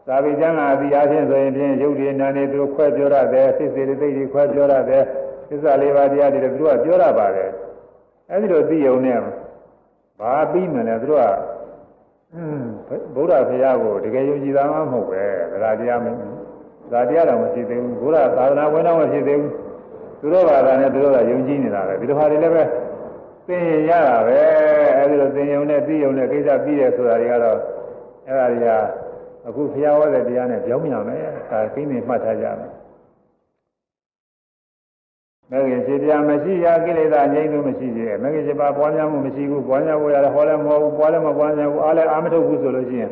[0.08, 5.04] သာဝေကျမ်းကအတိအားဖြင့်ဆိုရင်ဖြင့်ယုတ်ဒီနာနေသူတို့ခွဲပြောရတယ်စိတ်စေတိတ်တွေခွဲပြောရတယ်
[5.50, 7.50] သစ္စာလေးပါးတရားတွေလည်းသူတို့ကပြောရပါတယ်
[8.30, 9.20] အဲဒီလိုသိုံနဲ့
[10.20, 11.28] ဘာပြီးမလဲသူတို့က
[13.16, 15.24] ဗုဒ္ဓဘုရားကိုတကယ်ယုံကြည်တာမှမဟုတ်ပဲ
[15.64, 16.08] ဒါတရားမ
[16.92, 19.52] ဒါတရားတော့မရှိသေးဘူးဘုရားသာသနာဝင်တော့မရှိသေးဘူး
[20.20, 22.64] သူတို့ဘာသာနဲ့သူတို့ကယုံကြည်နေတာပဲဒီလိုဟာတွေလည်းပဲ
[23.48, 24.38] သိရင်ရတာပဲ
[24.98, 27.58] အဲဒီလိုသိယုံနဲ့သိယုံနဲ့ကိစ္စပြီးတယ်ဆိုတာတွေကတော့
[28.28, 28.68] အဲ့ဒါတွေက
[29.48, 31.20] အခုဘုရားဟောတဲ့တရားနဲ့ပြောင်းပြန်မယ်
[31.52, 32.72] ဒါသိနေမှတ်ထားကြမယ်
[35.54, 43.12] မဂ္ဂင်စေတရားမရှိရကိလေသာငြိမ်းလို့မရှိသေးမဂ္ဂင်စေပါပွားများမှုမရှိဘူးပွားများဖို့ရတယ်ဟောလည်းမဟုတ်ဘူးပွားလည်းမပွားများဘူးအားလည်းအားမထုတ်ဘူးဆိုလို့ရှိရင်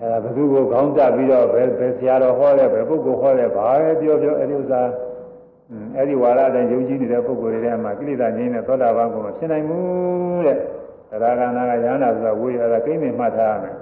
[0.00, 4.82] အဲဘသူကိုခေါင်းတပြီးတော့ဘယ်ဘယ်ဆရာတော်ဟောတယ်ဘယ်ပုဂ္ဂိုလ်ဟောတယ်ဘာပဲပြောပြောအဲဒီဥစ္စာ
[5.96, 10.58] အဲ့ဒီဝါရတိုင်းယုံကြည်နေတဲ့ပုဂ္ဂိုလ်တွေထဲမှာကိလေသာငြိမ်းတဲ့သောတာပန်ကိုမဖြစ်နိုင်ဘူးတဲ့
[11.10, 13.76] သရဂနာကရဟန္တာဆိုတာဝိရတာကိမ့်နေမှတ်ထားရမယ်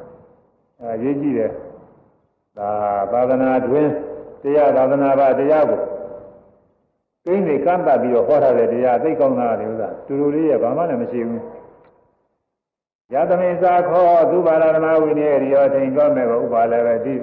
[0.80, 1.50] အဲရေးကြည့်တယ်
[2.58, 2.70] ဒါ
[3.12, 3.88] သာသနာတွင်
[4.42, 5.81] တရားသာသနာပါတရားကို
[7.24, 11.42] ကိန်းတွေကန့်တတ်ပြီးတော့ဟောထားတဲ့တရားသိကောင်းတာလေဥစ္စာတူတူလေးရဘာမှလည်းမရှိဘူး
[13.12, 17.16] ယသမိသာခောသုဘာရမဝိနည်းရိယောထိန်ကောမဲ့ဥပါလဝတိ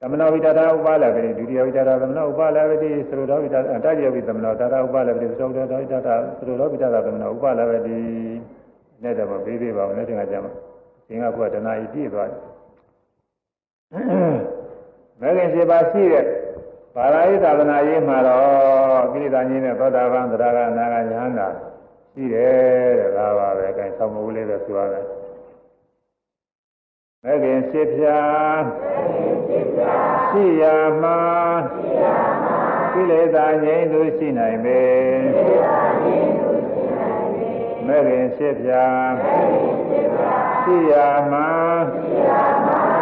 [0.00, 7.98] သမဏဝိတတာဥပါလဝတိဒုတိယဝိတတာသမဏဥပါလဝတိသရုတော်ဝိတတာတတိယဝိသမဏတာတာဥပါလဝတိသရုတော်ဝိတတာသရုတော်ဝိတတာသမဏဥပါလဝတိ
[9.02, 10.52] နဲ့တော့ပေးသေးပါဦးနဲ့တင်ကြမှာ
[11.08, 12.40] သင်္ကဘုရားတဏှာဤပြည့်သွားတယ်
[15.20, 16.24] မဲခင်ရှိပါရှိတဲ့
[16.94, 21.48] ပါဠိသာသနာရေးမှာတော့ကိလေသာကြီးနဲ့သောတာပန်သရဂနာဂညာနာ
[22.12, 25.04] ရှိတယ်တဲ့ဒါပါပဲအဲဒါဆောင်းမူလေးတော့ဆိုရတယ်
[27.24, 28.20] မဲ့ခင်ရှိဖြာ
[30.30, 31.18] ရှိရာမှာ
[32.92, 34.82] ကိလေသာငြိမ်းလို့ရှိနိုင်ပေ
[37.86, 38.86] မဲ့ခင်ရှိဖြာ
[40.62, 41.48] ရှိရာမှာ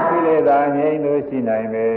[0.09, 1.89] ကိလေသာငြိမ်းလို့ရှိနိုင်ပေ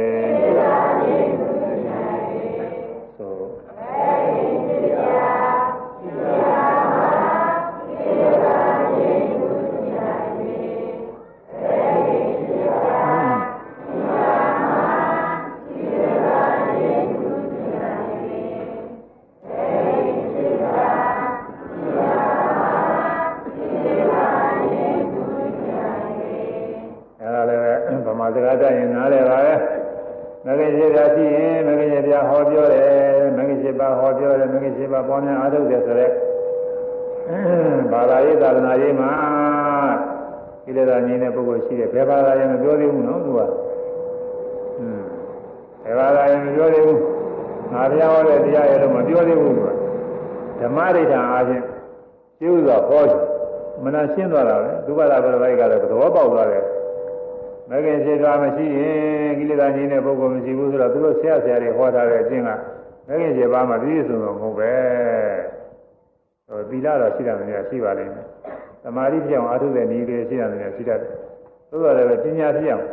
[30.65, 36.13] ဂ္ဂင်ရှိတာရှိရင်မဂ္ဂင်ရှိပြဟောပြောတယ်မဂ္ဂင်ရှိပါဟောပြောတယ်မဂ္ဂင်ရှိပါပေါ်များအားထုတ်တယ်ဆိုတော့
[37.91, 39.11] ဘာသာရေးသာသနာရေးမှာ
[40.65, 43.39] ကိလေသာငြိမ်းတဲ့ပုဂ္ဂိုလ်ရှိတယ်ဘယ်ဘာသာရေးမပြောသေးဘူးနော်သူက
[44.79, 45.01] อืม
[45.83, 46.99] ဘယ်ဘာသာရေးမပြောသေးဘူး
[47.73, 49.69] ငါဘုရားဟောတဲ့တရားရဲ့လို့မပြောသေးဘူးသူက
[50.59, 51.63] ဓမ္မဒိဋ္ဌာအားဖြင့်
[52.39, 53.19] ကျိုးစွာဟောတယ်
[53.83, 56.63] မနာရှင်းသွားတာပဲဒုက္ခသာဘယ်လိုကလည်းသဘောပေါက်သွားတယ်
[57.69, 64.73] မဂ္ဂင်ရှိတာမရှိရင်ကိလေသာငြိမ်းတဲ့ပုဂ္ဂိုလ်မရှိဘူးဆိုတော့သူတို့ဆရာဆရာတွေဟောထားတဲ့အကျင့်ကမဂ္ဂင်ရှိပါမှပြည့်စုံတော့မဟုတ်ပဲ
[66.47, 68.27] ဟိုသီလတော့ရှိတယ်များရှိပါလိမ့်မယ်
[68.83, 71.11] သမာဓိပြောင်းအားထုတ်တဲ့နည်းတွေရှိတယ်များရှိတတ်တယ်
[71.69, 72.85] သို့တော်လည်းပညာပြောင်း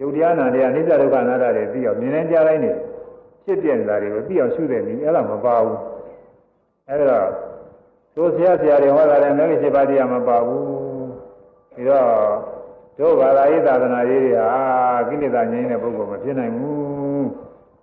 [0.00, 2.72] ယုတ်တရားနာတရားနိစ္စဒုက္ခအနာတ္တတွေသိအောင်မြင်နေကြတိုင်းနေ
[3.44, 5.78] ဖြစ်ပြနေတာတွေကိုသိအောင်ရှုတဲ့နည်းအဲ့ဒါမပါဘူး
[6.88, 7.20] အဲ့ဒါ
[8.14, 10.64] သို့ဆရာဆရာတွေဟောတာလည်းမဂ္ဂင်ရှိပါတရားမပါဘူး
[11.74, 12.06] ပြီးတော့
[12.98, 14.50] တို့ဘာသာရေးသာသနာရေးတွေဟာ
[15.08, 17.28] ကိလေသာငြိမ်းတဲ့ပုဂ္ဂိုလ်မဖြစ်နိုင်ဘူး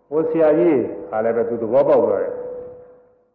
[0.09, 0.79] ဟိုဆရာကြီး
[1.09, 2.33] ဟာလည်းပဲသူသဘောပေါက်သွားတယ်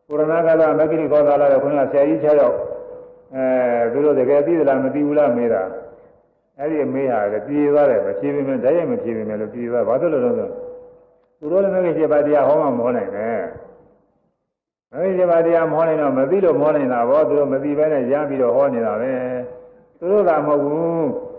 [0.07, 2.57] ပုရဏကလာမဂ္ဂိကောသာလာတဲ့ခွန်းကဆရာကြီး6ယောက်
[3.35, 5.63] အဲသူတို့တကယ်သိသလားမသိဘူးလားမေးတာ
[6.59, 10.51] အဲ့ဒီမေးဟာလည်းပြေးသွားတယ်မဖြေပေမဲ့ဓာတ်ရိုက်မဖြေပေမဲ့လို့ပြေးသွားဘာလို့လဲဆိုတော့
[11.39, 13.41] သူတို့လည်းမဂ္ဂိရှိပါတရားဟောမှမဟောနိုင်နဲ့
[14.93, 19.13] မဂ္ဂိရှိပါတရားမဟောနိုင်တော့မသိလို့မဟောနိုင်တာဘောသူတို့မသိဘဲနဲ့ရမ်းပြီးတော့ဟောနေတာပဲ
[19.99, 21.32] သူတို့ကမဟုတ်ဘူး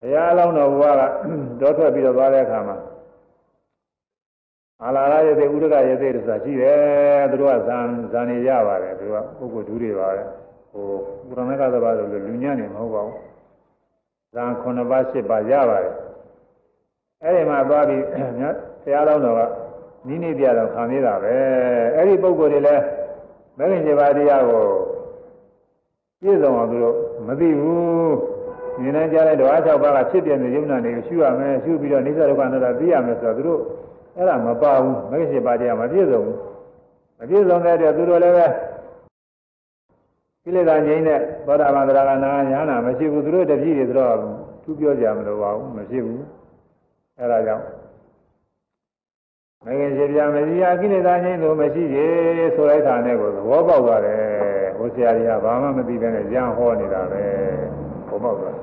[0.00, 1.02] ဘုရားအလောင်းတော်ဘုရားက
[1.60, 2.76] တောထွက်ပြီးတော့သွားတဲ့အခါမှာ
[4.82, 9.14] အာလာရယသေဥဒကယသေဆိုတာရှိတယ်သူတို့ကဇန်ဇန်နေရပါတယ်သူက
[9.52, 10.26] ပုဂ္ဂိုလ်ဒုတွေပါတယ်
[10.72, 10.84] ဟို
[11.28, 13.16] ပုရဏကသဘာဆိုလို့လူညံ့နေမဟုတ်ပါဘူး
[14.34, 15.94] ဇန်9ပါး10ပါးရပါတယ်
[17.22, 19.40] အဲ့ဒီမှာသွားပြီးဘုရားလောင်းတော်က
[20.06, 21.34] နိနိတရားတော်ခံနေတာပဲ
[21.96, 22.84] အဲ့ဒီပုဂ္ဂိုလ်တွေလည်း
[23.58, 24.64] မဂ္ဂင်7ပါးတရားကို
[26.22, 26.96] ပြည့်စုံအောင်သူတို့
[27.26, 28.16] မသိဘူး
[28.82, 33.60] ဉာဏ်နဲ့ကြားတဲ့ဓဝါ၆ပါးကဖြစ်ပြနေယုံနာနေရှုရမယ်ရှုပြီးတော့နိစ္စဒုက္ခအနတ္တသိရမယ်ဆိုတော့သူတို့
[34.16, 36.36] အဲ့ဒါမပါဘူးမဂ္ဂင်7ပါးတရားမပြည့်စုံဘူး
[37.18, 38.46] မပြည့်စုံတဲ့အတွက်သူတို့လည်းပဲ
[40.42, 44.14] ကိလေသာငြိမ်းတဲ့သောတာပန်သရဂနာညာနာမရှိဘူးသူတို့တပည့်တွေဆိုတော့
[44.62, 46.22] သူပြောကြမလို့ပါဘူးမရှိဘူး
[47.18, 47.64] အဲ့ဒါကြောင့်
[49.64, 54.31] မဂ္ဂင်7ပါးမစီယာကိလေသာငြိမ်းလို့မရှိသေးဆိုလိုက်တာနဲ့ကိုသဘောပေါက်သွားတယ်
[54.82, 57.24] ဟိုဆရာကြီးကဘာမှမသိဘဲနဲ့ကြံဟောနေတာပဲ
[58.08, 58.56] ဟောပေါက်သွား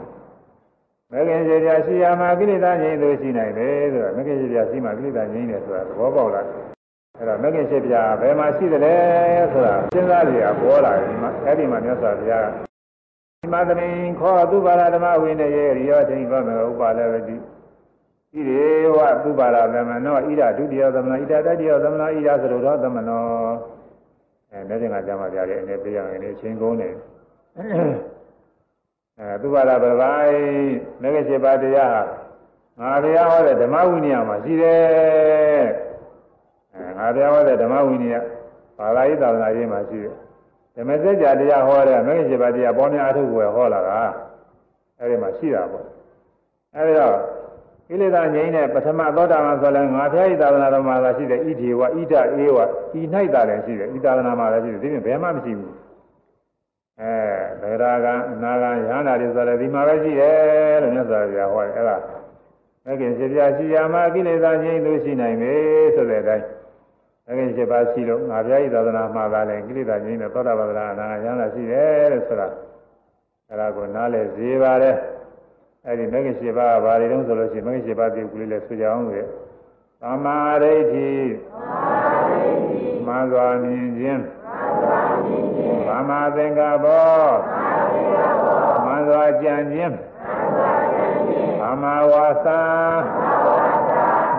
[1.12, 6.66] မဂ္ဂင်စေပြရှိရမှာကိလေသာငြိမ်းလို့ရှိနိုင်တယ်ဆိုတာမဂ္ဂင်စေပြရှိမှကိလေသာငြိမ်းတယ်ဆိုတာသဘောပေါက်လာတယ်
[7.18, 8.96] အဲ့တော့မဂ္ဂင်စေပြဘယ်မှာရှိသလဲ
[9.54, 12.48] ဆိုတာစဉ်းစားကြရပေါ်လာတယ်မှာအဲ့ဒီမှာမြတ်စွာဘုရားက
[13.42, 17.40] ဒီမသရင်ခောသူပါရဓမ္မဝိနယေရိယောထိန်ဘောမေဥပါလဝတိဣ
[18.50, 23.26] ရေဝသူပါရသမနောဣဒဒုတိယသမနောဣဒတတိယသမနောဣဒသရုတော်သမနော
[24.52, 26.94] အဲလက်ကျင်ကကြမှာကြတယ်အနေပြရရင်အချင်းကုန်တယ်
[29.20, 30.36] အဲသူပါရပပိုင်
[31.02, 32.04] မဂ္ဂစေပါတရား
[32.80, 35.66] ငါဘုရားဟောတဲ့ဓမ္မဝိနည်းမှာရှိတယ်
[36.74, 38.22] အဲငါဘုရားဟောတဲ့ဓမ္မဝိနည်း
[38.78, 40.16] ဘာသာရေးသာသနာရေးမှာရှိတယ်
[40.76, 44.02] ဓမ္မစကြာတရားဟောတဲ့မဂ္ဂစေပါတရားပေါ်များအထုပ်ကိုဟောလာတာ
[45.00, 45.86] အဲဒီမှာရှိတာပေါ့
[46.76, 47.16] အဲဒီတော့
[47.90, 52.58] ကိလေသာငြိမ်းတဲ့ပထမသောတာပန်ဆိုလည်းငါဖျားဤသာသနာတော်မှာသာရှိတယ်ဣတိဝဣဒအေဝ
[53.00, 53.02] ဤ၌
[53.34, 55.74] သာလည်းရှိတယ်ဤသာသနာမှာလည်းရှိတယ်ဒီပြင်ဘယ်မှမရှိဘူး
[57.02, 57.14] အဲ
[57.62, 61.98] ဗေဒကအနာကယဟနာတွေဆိုလည်းဒီမှာပဲရှိတယ်လို့မြတ်စွာဘုရားဟောတယ်အဲ့ဒါ
[62.86, 65.54] မဂ္ဂင်7ပါးရှိရမှာကိလေသာငြိမ်းလို့ရှိနိုင်ပြီ
[65.96, 66.46] ဆိုတဲ့အတိုင်း
[67.26, 72.48] မဂ္ဂင်7ပါးရှိလို့ငါဖျားဤသာသနာမှာသာလည်းကိလေသာငြိမ်းတဲ့သောတာပန်အနာကယဟနာရှိတယ်လို့ဆိုတာ
[73.50, 74.96] အဲ့ဒါကိုနားလည်စေပါတယ်
[75.86, 79.28] အဲ့ဒီမဂ္ဂင်7ပါးဘာတွေတုံးဆိုလို့ရှိရင်မဂ္ဂင်7ပါးဒီကုလေးလည်းဆိုကြအောင်လို့
[80.02, 81.10] သမာဓိဋ္ဌိ
[83.06, 84.22] မှန်စွာမြင်ခြင်း
[85.88, 87.10] သမာသင်္ကပ္ပော
[88.86, 89.94] မှန်စွာကြံခြင်း
[91.62, 92.62] သမာဝါစာ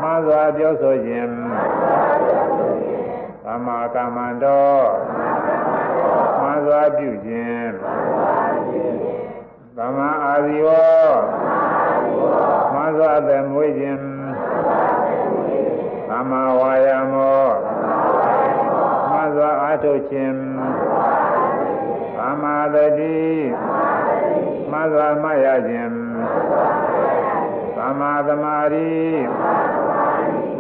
[0.02, 1.30] မှန်စွာပြောဆိုခြင်း
[3.44, 4.70] သမာကမ္မန္တော
[6.40, 7.70] မှန်စွာပြုခြင်း
[9.76, 10.68] သမာအာဇီဝ
[12.74, 14.01] မှန်စွာအသက်မွေးခြင်း
[16.09, 17.44] သမာဝါယာမော
[19.10, 20.36] မှန်စွာအားထုတ်ခြင်း
[22.16, 23.18] သမာသတိ
[24.70, 25.92] မှန်စွာမှတ်ရခြင်း
[27.76, 28.90] သမာသမာဓိ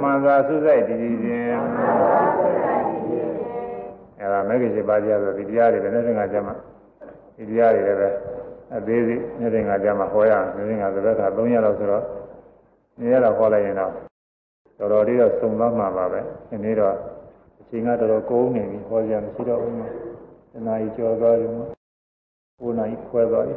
[0.00, 1.60] မှန်စွာစုစိုက်တည်ခြင်း
[4.20, 6.56] အဲဒါမဂ္ဂင်7ပါးတရားဆိုဒီတရားတွေလည်းနဲ့ငါကြမှာ
[7.40, 8.08] ဒီတရားတွေလည်းပဲ
[8.76, 12.04] အသေးစိတ်နေ့ငါကြမှာဟောရအောင်နေ့ငါသဘက်က3ရက်လောက်ဆိုတော့
[12.98, 13.92] နေ့ရက်လောက်ဟောလိုက်ရင်တော့
[14.78, 16.94] တော်တော်လေးတော့စုံသွားမှာပါပဲဒီနေ့တော့
[17.60, 19.74] အချိန်ကတော်တော်ကုန်နေပြီဟောကြမရှိတော့ဘူး
[20.52, 21.48] တနားကြီးကြော်သွားပြီ
[22.60, 23.54] 9နာရီခွဲသွားပြီ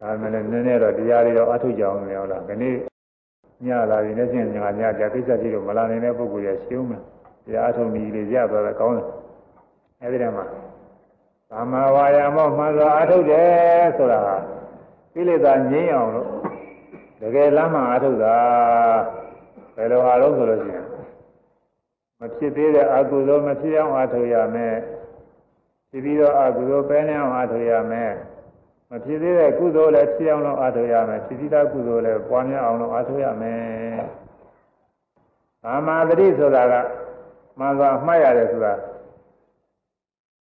[0.00, 2.64] ဒါမှလည်းနည်းနည်းတော့တရားတွေတော့အထုတ်ကြအောင်လေဟုတ်လားခဏ
[3.66, 7.02] ညလာပြီနဲ့ချင်းညာညကြကိစ္စကြီးတော့မလာနိုင်တဲ့ပုဂ္ဂိုလ်ရရှင်းမယ်
[7.46, 9.06] တရားအထုတ်နည်းလေးရသွားတာကောင်းတယ်
[10.02, 10.44] အဲဒီတည်းမှာ
[11.52, 14.20] သမာဝါယာမောမှန်စွာအထုတ်တယ်ဆိုတာ
[15.12, 16.28] ကိလေသာငြိမ်းအောင်လို့
[17.20, 18.36] တကယ်လမ်းမှအထုတ်တာ
[19.76, 20.86] ဘယ်လိုဟာလို့ဆိုလို့ရှိရင်
[22.18, 24.76] မဖြစ်သေးတဲ့အကုသိုလ်မဖြစ်အောင်အထုတ်ရမယ်
[25.90, 28.12] ဖြစ်ပြီးတော့အကုသိုလ်ပဲနေအောင်အထုတ်ရမယ်
[28.90, 34.00] မဖြစ်သေးတဲ့ကုသိုလ်လည်းဖြစ်အောင်လို့အထောက်ရမယ်ဖြစ်ပြီးသားကုသိုလ်လည်းပွားများအောင်လို့အထောက်ရမယ်။
[35.66, 36.74] အာမာတတိဆိုတာက
[37.58, 38.72] မှန်စွာမှတ်ရတယ်ဆိုတာ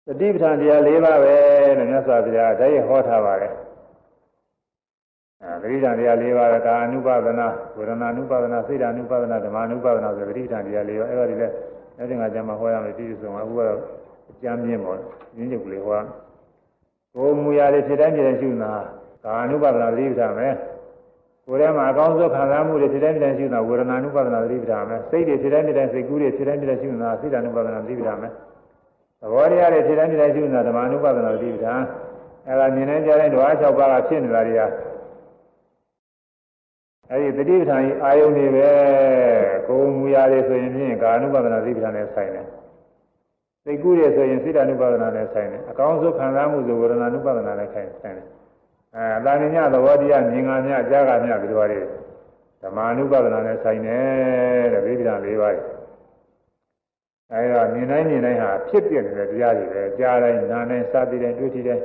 [0.09, 1.35] တတိပဋ္ဌာန်တရား၄ပါးပဲ
[1.79, 3.53] လို့မြတ်စွာဘုရားတည်းဟောထားပါတယ်။
[5.43, 11.55] အဲတတိပဋ္ဌာန်တရား၄ပါးကကာအနုပါဒနာဝေဒနာအနုပါဒနာစိတ်အနုပါဒနာဓမ္မအနုပါဒနာဆိုတတိပဋ္ဌာန်တရား၄ပါးအဲ့ဒါတွေလည်း
[11.99, 13.79] အဲဒီငါကျမ်းမှာဟောရမယ်ပြည့်စုံမှာအခုကတော့
[14.31, 14.99] အကျမ်းပြင်းပေါ့
[15.37, 16.01] ရင်းချုပ်ကလေးဟော
[17.15, 18.73] ကိုယ်မူရာတွေဖြစ်တိုင်းဖြစ်တိုင်းရှုနာ
[19.25, 20.49] ကာအနုပါဒနာသတိပဋ္ဌာန်ပဲ
[21.47, 28.29] ကိုယ်ထဲမှာအကောင်းဆုံးခံစားမှုတွေဖြစ်တိုင်းဖြစ်တိုင်းရှုနာဝေဒနာအနုပါဒနာသတိပဋ္ဌာန်ပဲစိတ်တွေဖြစ်တိုင်းဖြစ်တိုင်းစိတ်ကူးတွေဖြစ်တိုင်းဖြစ်တိုင်းရှုနာစိတ်အနုပါဒနာသတိပဋ္ဌာန်ပဲ
[29.22, 31.82] သဘောတရားတွေဖြစ်တိုင်းဖြစ်တိုင်းရှုနာဓမ္မအနုပါဒနာသတိပဋ္ဌာန်
[32.48, 34.62] အဲဒါမြင်နေကြတဲ့ဓဝါ၆ပါးကဖြစ်နေတာတွေက
[37.10, 38.70] အဲဒီတတိပဋ္ဌာန်ကြီးအာယုန်တွေပဲ
[39.68, 42.48] ကိုယ်မူရာတွေဆိုရင်ဖြင့်ကာအနုပါဒနာသတိပဋ္ဌာန်နဲ့ဆိုင်တယ်
[43.66, 48.16] စိတ်ကူးရဆိုရင်စိတ္တ ानु ပါဒနာနဲ့ဆိုင်တယ်အကောင်းဆုံးခံစားမှုဆိုဝေဒနာ ानु ပါဒနာနဲ့ဆိုင်တယ်
[48.96, 51.70] အဲအတာမြညာသဘောတရားမြင်ငါမြကြားကမြပြီးတော့
[52.62, 55.56] ဓမ္မ ानु ပါဒနာနဲ့ဆိုင်တယ်တဲ့ဗိဓာန်၄ပါး
[57.33, 61.83] အဲဒါမြင်တိုင်းမြင်တိုင်းဟာဖြစ်ပြနေတဲ့တရားတွေပဲကြားတိုင်းနားတိုင်းစသည်တိုင်းတွေ့ထိတိုင်း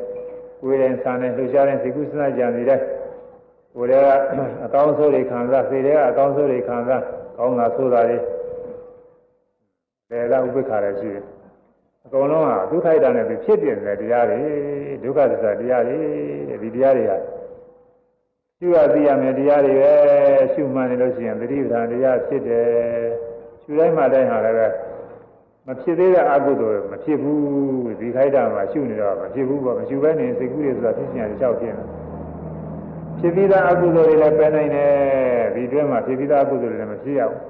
[0.61, 2.85] ကိုယ်တိုင်းစားတိုင်းလှူရှားတိုင်းစိတ်ကူးစဉ်းစားကြံနေတိုင်း
[3.75, 4.07] ကိုယ်တွေက
[4.65, 7.03] အကောင်းဆုံးတွေခံစားစိတ်တွေကအကောင်းဆုံးတွေခံစား
[7.37, 8.17] ကောင်းတာဆိုးတာတွေ
[10.09, 11.25] ဒေတာဥပ္ပခါရရှိတယ်
[12.05, 14.39] အကုန်လုံးဟာဒုက္ခိတနဲ့ပြီးဖြစ်ပြနေတဲ့တရားတွေ
[15.03, 15.97] ဒုက္ခသစ္စာတရားတွေ
[16.49, 17.17] တဲ့ဒီတရားတွေဟာ
[18.57, 19.91] ရှုရသိရမယ်တရားတွေပဲ
[20.53, 22.67] ရှုမှန်နေလို့ရှိရင်သတိပဋ္ဌာန်တရားဖြစ်တယ်
[23.61, 24.67] ရှုတိုင်းမှတိုင်းဟာလည်းပဲ
[25.67, 27.41] မဖြစ်သေးတဲ့အကုသိုလ်မဖြစ်ဘူး
[27.99, 31.83] ဒီခိုက်တာမှာရှုနေတော့မဖြစ်ဘူးပေါ့မရှုဘဲနေစိတ်ကူးတွေဆိုတာဖြစ်ရှင်ရကြောက်ဖြစ်နေ
[33.19, 34.91] ဖြစ်ပြီးသားအကုသိုလ်တွေလည်းပယ်နိုင်တယ်
[35.55, 37.41] ဒီတွင်းမှာဖြစ်ပြီးသားအကုသိုလ်တွေလည်းမဖြစ်ရဘူး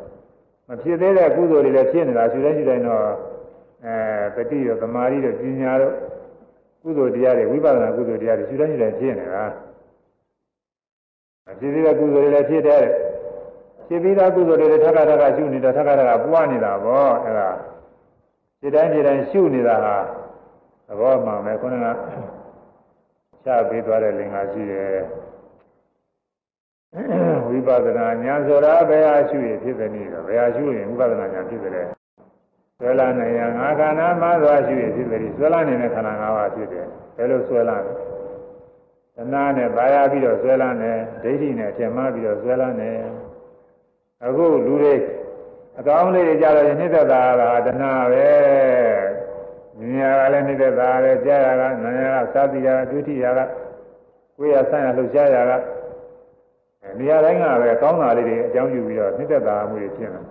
[0.69, 3.05] မဖြစ်သေးတဲ့ကုသိုလ်တွေလည်းဖြစ်နေတာရှုတိုင်းရှုတိုင်းတော့
[3.85, 5.91] အဲတတိရောသမာဓိရောပညာရော
[6.83, 9.43] ကုသိုလ်တရားတွေဝိပဿနာကုသိုလ်တရားတွေရှုတိုင်းရှုတိုင်းဖြစ်နေတာ
[11.59, 12.83] ဖြစ်ပြီးတဲ့ကုသိုလ်တွေလည်းဖြစ်တယ်
[13.87, 17.49] ဖြစ်ပြီးသားကုသိုလ်တွေလည်းထပ်ခါထပ်ခါရှုနေတာထပ်ခါထပ်ခါပွားနေတာပေါ့အဲဒါ
[18.63, 19.95] ဖြစ်တိုင်းဖြစ်တိုင်းရှုနေတာဟာ
[20.87, 21.87] သဘောမှန်ပဲခုနက
[23.45, 24.95] ချပေးသွားတဲ့လင်္ကာရှိတယ်
[27.47, 31.87] ဝိပဿနာဉာဏ်ဆိုတာဘယ်ဟာရှုရဖြစ်သနည်းတော့ဘယ်ဟာရှုရင်ဝိပဿနာဉာဏ်ဖြစ်တယ်
[32.79, 36.85] ဆွဲလာနေရငါခန္ဓာမှသွားရှုရဖြစ်တယ်ဆွဲလာနေတဲ့ခန္ဓာ၅ပါးဖြစ်တယ်
[37.17, 37.93] ဘယ်လိုဆွဲလာလဲ
[39.15, 40.91] တဏှာနဲ့ဘာယာပြီးတော့ဆွဲလာနေ
[41.23, 42.91] ဒိဋ္ဌိနဲ့ထင်မှားပြီးတော့ဆွဲလာနေ
[44.25, 44.95] အခုလူတွေ
[45.79, 48.29] အကောင်းလေးတွေကြတော့နှိမ့်သက်တာကတဏှာပဲ
[49.79, 53.39] မြင်ရကလည်းနှိမ့်သက်တာပဲကြားရကနားရကသာတိရကဒုတိယက
[54.37, 55.51] ကိုယ်ရဆန့်ရလှုပ်ရှားရက
[56.99, 60.21] နေရာတိုင်းကပဲကောင်းတာလေးတွေအကြောင်းပြုပြီးတော့နှိမ့်သက်တာမှုတွေဖြစ်နေ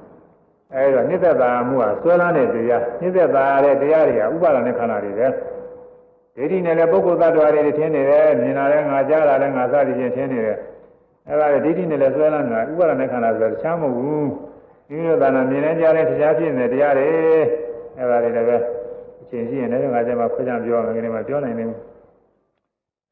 [0.74, 5.26] အဲဒါနှိမ့်သက်တာမှုဟာဆွဲလန်းတဲ့တရားနှိမ့်သက်တာတဲ့တရားတွေကဥပါဒနဲ့ခန္ဓာတွေပဲ
[6.36, 10.58] ဒိဋ္ဌိနဲ့လည်းပုဂ္ဂိုလ်သတ္တဝါတွေထင်နေတယ်မြင်လာတယ်ငါကြားလာတယ်ငါစသည်ချင်းထင်နေတယ်
[11.28, 14.51] အဲဒါဒိဋ္ဌိနဲ့လည်းဆွဲလန်းတာဥပါဒနဲ့ခန္ဓာဆိုတော့တခြားမဟုတ်ဘူး
[14.92, 17.08] ဒီလိုသာနာမြင်နေကြတဲ့တရားဖြစ်နေတရားတွေ
[17.98, 18.56] အဲဒါတွေလည်းပဲ
[19.22, 21.78] အချိန်ရှိရင်လည်းငါကျမှခွင့်ကြပြောမယ်ခင်ဗျာပြောနိုင်နေဘူး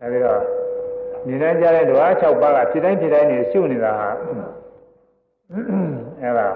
[0.01, 0.41] အဲဒီတော့
[1.27, 4.09] မြင်နေကြတဲ့ဓဝါ6ပါးကဖြစ်တိုင်းဖြစ်တိုင်းနေရှုနေတာဟာ
[6.23, 6.49] အဲဒါ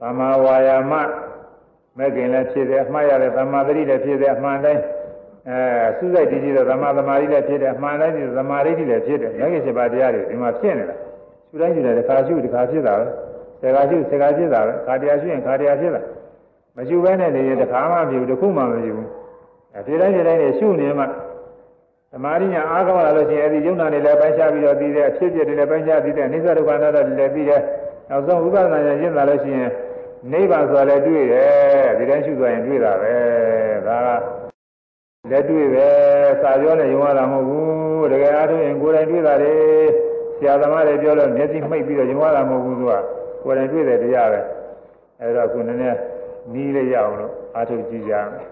[0.00, 0.92] သမာဝါယာမ
[1.98, 4.82] မဲ့ခင်လည်းဖြစ်တယ်အမှားရတဲ့သမာဓိလည်းဖြစ်တယ်အမှန်တိုင်း
[5.48, 5.58] အဲ
[5.98, 10.96] စုစိုက်တည်ကြည်တဲ့သမာသမာဓိလည်းဖြစ်တယ်အမှန်တိုင်းဒီသမာဓိလည်းဖြစ်တယ်မဲ့ခင်7ပါးတရားတွေဒီမှာဖြစ်နေတာ
[11.48, 13.06] ရှုတိုင်းရှုတယ်တစ်ခါရှုတစ်ခါဖြစ်တာပဲ
[13.60, 16.02] ဆယ်ခါရှုဆယ်ခါဖြစ်တာပဲခါတရားရှုရင်ခါတရားဖြစ်တာ
[16.76, 19.08] မရှုဘဲနဲ့နေရင်တစ်ခါမှမဖြစ်ဘူးတစ်ခုမှမဖြစ်ဘူး
[19.74, 21.04] အဲဒီတိုင်းဒီတိုင်းနေရှုနေမှ
[22.12, 27.60] သမာဓိညာအားကောင်းလာလို့ရှိရင်အဲဒီယုံနာတွေလည်းပိုင်းခြားပြီးတော့ပြီးတဲ့အဖြစ်အပျက်တွေလည်းပိုင်းခြားပြီးတဲ့အိစ္ဆဒုက္ခနာတွေလည်းပြီးတဲ့
[28.10, 29.70] နောက်ဆုံးဝိပဿနာဉာဏ်ရှင်းလာလို့ရှိရင်
[30.32, 33.14] နိဗ္ဗာန်ဆိုတာလည်းတွေ့တယ်ဒီတိုင်းရှုသွားရင်တွေ့တာပဲ
[33.86, 35.88] ဒါကလက်တွေ့ပဲ
[36.42, 39.54] စာပြောနဲ့ယုံရတာမဟုတ်ဘူးတကယ်အားထုတ်ရင်ကိုယ်တိုင်တွေ့တာလေ
[40.36, 42.94] ဆရာသမားတွေပြောလို့မျက်စိမှိတ်ပြီးတော့ယုံရတာမဟုတ်ဘူးသူက
[43.42, 44.40] ကိုယ်တိုင်တွေ့တဲ့တရားပဲ
[45.20, 45.98] အဲဒါခုနည်းနည်း
[46.52, 48.48] နီးလေးရအောင်လို့အားထုတ်ကြည့်ကြမယ်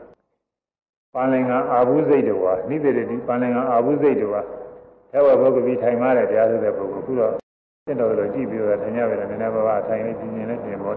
[1.15, 4.43] ပန္လင်္ဂအာဘုစိတ်တော်ဟာနိသေတိပန္လင်္ဂအာဘုစိတ်တော်ဟာ
[5.15, 7.33] အဲဝဘုဂဗီထိုင်မားတဲ့တရားဆိုတဲ့ပုဂ္ဂိုလ်ခုတော့
[7.87, 10.97] သင်တော်လို့ကြည့်ပြီးတော့ထိုင်ရပြီလည်းနည်းနည်းပါးပါးထိုင်လေးပြင်းပြင်းလေးပြင်ပေါ်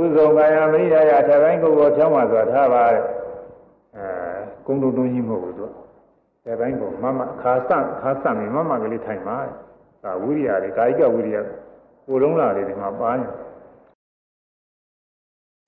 [0.00, 3.02] ဥဇုံကာယမရိယာယထပိုင်းကိုယ်ကိုဖြောင်းပါဆိုတာထားပါတဲ့
[3.96, 4.06] အဲ
[4.66, 5.66] ကုန်းတုံတုံးကြီးမဟုတ်ဘူးသူ
[6.44, 9.36] တဲ့ပိုင်းကိုမမခါဆန့်ခါဆန့်ပြီးမမကလေးထိုင်ပါ
[10.04, 11.38] ဒါဝိရိယတွေကာယကဝိရိယ
[12.06, 13.26] ကိုလုံးလာတွေဒီမှာပါနေ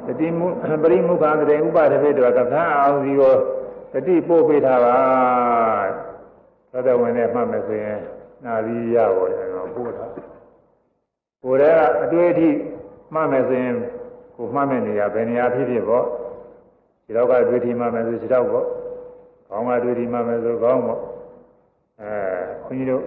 [0.06, 0.46] တတိမု
[0.82, 3.34] ပရိမုခာတရေဥပဒပိတောကထာအောင်စီကို
[3.92, 4.98] တတိပို့ပေးထားပါ
[6.72, 7.98] သတ္တဝင်နဲ့မှတ်မယ်ဆိုရင်
[8.44, 12.48] နာရီရပေါ်တယ်တော့ပို့ထားကိုယ်တည်းကအတွေ့အထိ
[13.14, 13.76] မှတ်မယ်ဆိုရင်
[14.36, 16.04] ကိုမှတ်မဲ့နေရဘယ်နေရာဖြစ်ဖြစ်ပေါ့
[17.04, 18.66] ဒီတော့ကတွေ့ထိမှတ်မယ်ဆိုဒီတော့ပေါ့
[19.48, 21.00] ခေါင်းကတွေ့ထိမှတ်မယ်ဆိုခေါင်းပေါ့
[22.00, 22.10] အဲ
[22.64, 23.02] ခွန်ကြီးတို့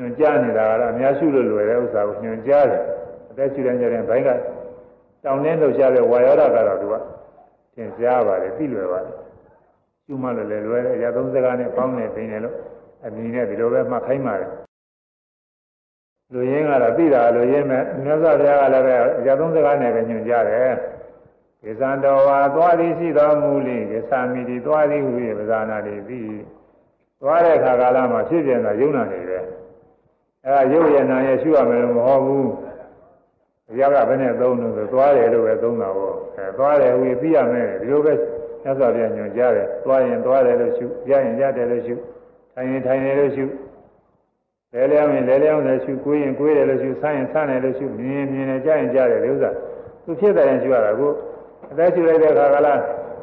[0.00, 2.82] ညွန်ကြားနေတာကတော့အများစုလို့လွယ်တဲ့ဥစ္စာကိုညွန်ကြားတယ်
[3.30, 4.30] အသက်ရှူတဲ့ညတဲ့ဘိုင်းက
[5.24, 6.94] တောင်းနှင်းလှုပ်ရှားတဲ့ဝါယောဓာကတော့သူက
[7.74, 9.16] သင်ကြားပါတယ်သိလွယ်ပါတယ်
[10.04, 12.56] ရှုမှလည်းလွယ်တယ်ရသုံးစကားနဲ့ပေါင်းနေသိနေလို့
[13.04, 14.50] အမီနဲ့ဒီလိုပဲမှတ်ခိုင်းပါတယ်
[16.32, 18.96] လူရင်းကတော့သိတာလူရင်းမဲ့မြတ်စွာဘုရားကလည်းပဲ
[19.26, 20.72] ရသုံးစကားနဲ့ပဲညွှန်ကြားတယ်
[21.62, 26.40] ကိသံတော်ဝါသွားသည်ရှိတော်မူလိကိသမိတိသွားသည်ဟူ၍ပဇာနာတိပြီး
[27.20, 29.38] သွားတဲ့ခါကာလမှာဖြစ်ပြန်တာယုံနာနေပဲ
[30.46, 32.48] အဲဒါရုပ်ရည်နာရဲ့ရှုရမယ်လို့မဟုတ်ဘူး
[33.66, 38.12] ဘုရားကဘယ်နဲ့သုံးလို့ဆိုသွားတယ်လို့ပဲသုံးတာပေါ့အဲသွားတယ်ဟူပြီးရမယ်ဒီလိုပဲ
[38.62, 41.94] မြတ်စွာဘုရားညွှန်ကြားတယ်သွားရင်သွားတယ်လို့ရှုရရင်ရတယ်လို့ရှု
[42.54, 43.44] ထိုင်ရင်ထိုင်တယ်လို့ရှု
[44.72, 49.50] လဲလျောင်းရင်လဲလျောင်းတယ်ရှုကိုးရင်ကိုးတယ်လို့ရှုဆန်းရင်ဆန်းတယ်လို့ရှုမြင်ရင်မြင်တယ်ကြားရင်ကြားတယ်လို့ဥစ္စာ
[50.04, 51.10] သူဖြစ်တယ်ရင်ရှုရတာကို
[51.70, 52.80] အသက်ရှုလိုက်တဲ့အခါကလား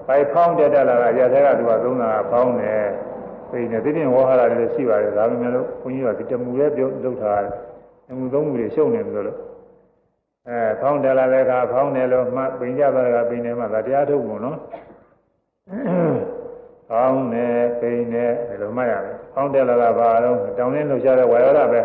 [0.07, 2.85] ဘိုင်ဖောင်းတက်တက်လာတာရတဲ့ကသူကသုံးတာဖောင်းတယ်
[3.51, 7.53] ပြင်းတယ်ဒီပြင်ဝါဟာရတွေရှိပါတယ်ဒါပေမဲ့လို့ဘုန်းကြီးကဒီတမူရဲ့ပြုလုပ်ထားတယ်
[8.07, 9.37] တမူသုံးမူတွေရှုံနေတယ်လို့
[10.47, 14.57] အဲဖောင်းတယ်လာတဲ့အခါဖောင်းတယ်လို့မှပင်ကြသွားတဲ့အခါပင်တယ်မှဒါတရားထုတ်ဖို့နော်
[16.89, 21.81] ဖောင်းတယ်ပိန်တယ်ဒီလိုမှတ်ရမယ်ဖောင်းတယ်လာတာဘာလို့တောင်းရင်းလှုပ်ရှားတဲ့ဝါယောဓပဲ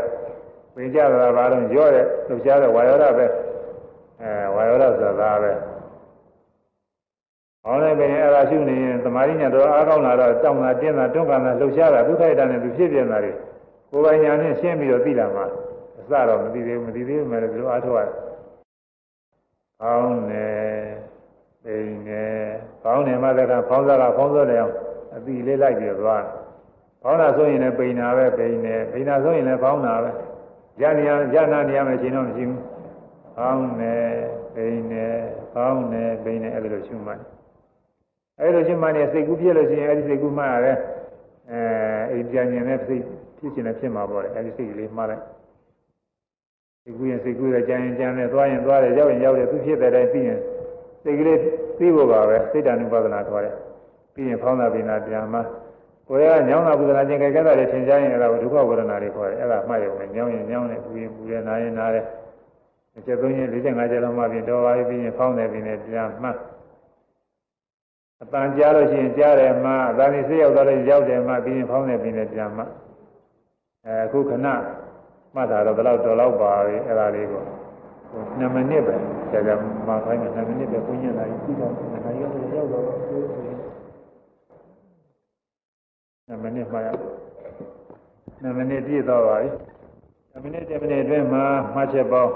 [0.74, 3.26] ပင်ကြတာဘာလို့ရော့တဲ့လှုပ်ရှားတဲ့ဝါယောဓပဲ
[4.22, 5.52] အဲဝါယောဓဆိုတာပဲ
[7.64, 13.32] ဟောလည်းပဲအဲ့ဒါရှုနေရင်သမာဓိညာတော့အားကောင်းလာတော့တောင်းတာတင်းတာတွန်းကန်တာလှုပ်ရှားတာဒုက္ခိတနဲ့သူဖြစ်ပြန်တာတွေ
[13.90, 15.44] ကိုယ်ပိုင်ညာနဲ့ရှင်းပြီးတော့သိလာမှာ
[15.98, 18.10] အစတော့မသိသေးဘူးမသိသေးဘူးမယ်လို့ဒီလိုအားထုတ်ရတယ်။
[19.80, 20.48] ဖောင်းနေ
[21.64, 22.24] ပိန်နေ
[22.82, 24.74] ဖောင်းနေမှလည်းကဖောင်းစားကဖောင်းစောတယ်အောင်
[25.14, 26.24] အတိလေးလိုက်ပြီးတော့သွား
[27.02, 30.10] ဖောင်းတာဆိုရင်လည်းပိန်တာပဲပိန်နေပိန်တာဆိုရင်လည်းဖောင်းတာပဲ
[30.80, 32.60] ရနေရရနာနေရမယ်ရှင်တော့မရှိဘူး။
[33.36, 33.94] ဖောင်းနေ
[34.54, 35.06] ပိန်နေ
[35.52, 37.20] ဖောင်းနေပိန်နေအဲ့လိုရှုမှတ်
[38.40, 40.76] အဲ့လိုရှုမှတ်နေစိတ်ကူးပြည့်လို့ရှိရင်အဲ့ဒီစိတ်ကူးမှရတယ်
[41.50, 41.60] အဲ
[42.12, 43.02] အိမ်ပြန်ရင်လည်းစိတ်
[43.38, 45.22] ဖြစ်ခြင်းနဲ့ဖြစ်မှာပေါ့လေအဲ့ဒီစိတ်ကလေးမှားလိုက်
[46.82, 50.38] စိတ်ကူးရင်စိတ်ကူးတယ်ကြံရင်ကြံတယ်သွားရင်သွားတယ်ရောက်ရင်ရောက်တယ်သူဖြစ်တဲ့တိုင်းသိရင်
[51.02, 51.38] စိတ်ကလေး
[51.78, 53.54] သိဖို့ပါပဲစိတ်တ ानु ပဒနာခေါ်တယ်
[54.14, 55.42] ပြီးရင်ဖောင်းတာပိနာပြန်မှာ
[56.08, 62.04] ကိုယ်ကညောင်းတာပုဒနာကျင်ကြဲကြတာတွေထင်ရှားရင်အဲ့ဒါကိုဒုက္ခဝေဒနာတွေခေါ်တယ်အဲ့ဒါမှတ်ရုံနဲ့ညောင်းရင်ညောင်းတယ်ပူရင်ပူတယ်နားရင်နားတယ်
[62.96, 66.36] အချက်သုံးရင်၄၅ချက်လောက်မှပြင်တော်ပါပြီးရင်ဖောင်းတယ်ပြီးရင်ပြန်မှတ်
[68.22, 72.64] အပန်ကြားလို့ရှိရင်ကြားတယ်မှအသာနေစိတ်ရောက်သွားလို့ရောက်တယ်မှပြီးရင်ဖောင်းတယ်ပြီးရင်ပြန်မှ
[73.86, 74.46] အဲအခုခဏ
[75.34, 77.42] မှတ်တာတော့ဒီလောက်တော်လောက်ပါပြီအဲ့ဒါလေးကို
[78.38, 78.96] 2မိနစ်ပဲ
[79.30, 79.54] ကြာကြာ
[79.86, 83.56] မှခိုင်းမယ်2မိနစ်ပဲကိုညံ့လာပြီးတော့2မိနစ်ရောက်တော့ဆိုရင်
[86.28, 86.88] 2မိနစ်မှရ
[88.42, 89.50] 2မိနစ်ပြည့်သွားပါပြီ
[90.32, 91.44] 2မိနစ်7မိနစ်အတွင်းမှာ
[91.74, 92.32] မှတ်ချက်ပေါင်း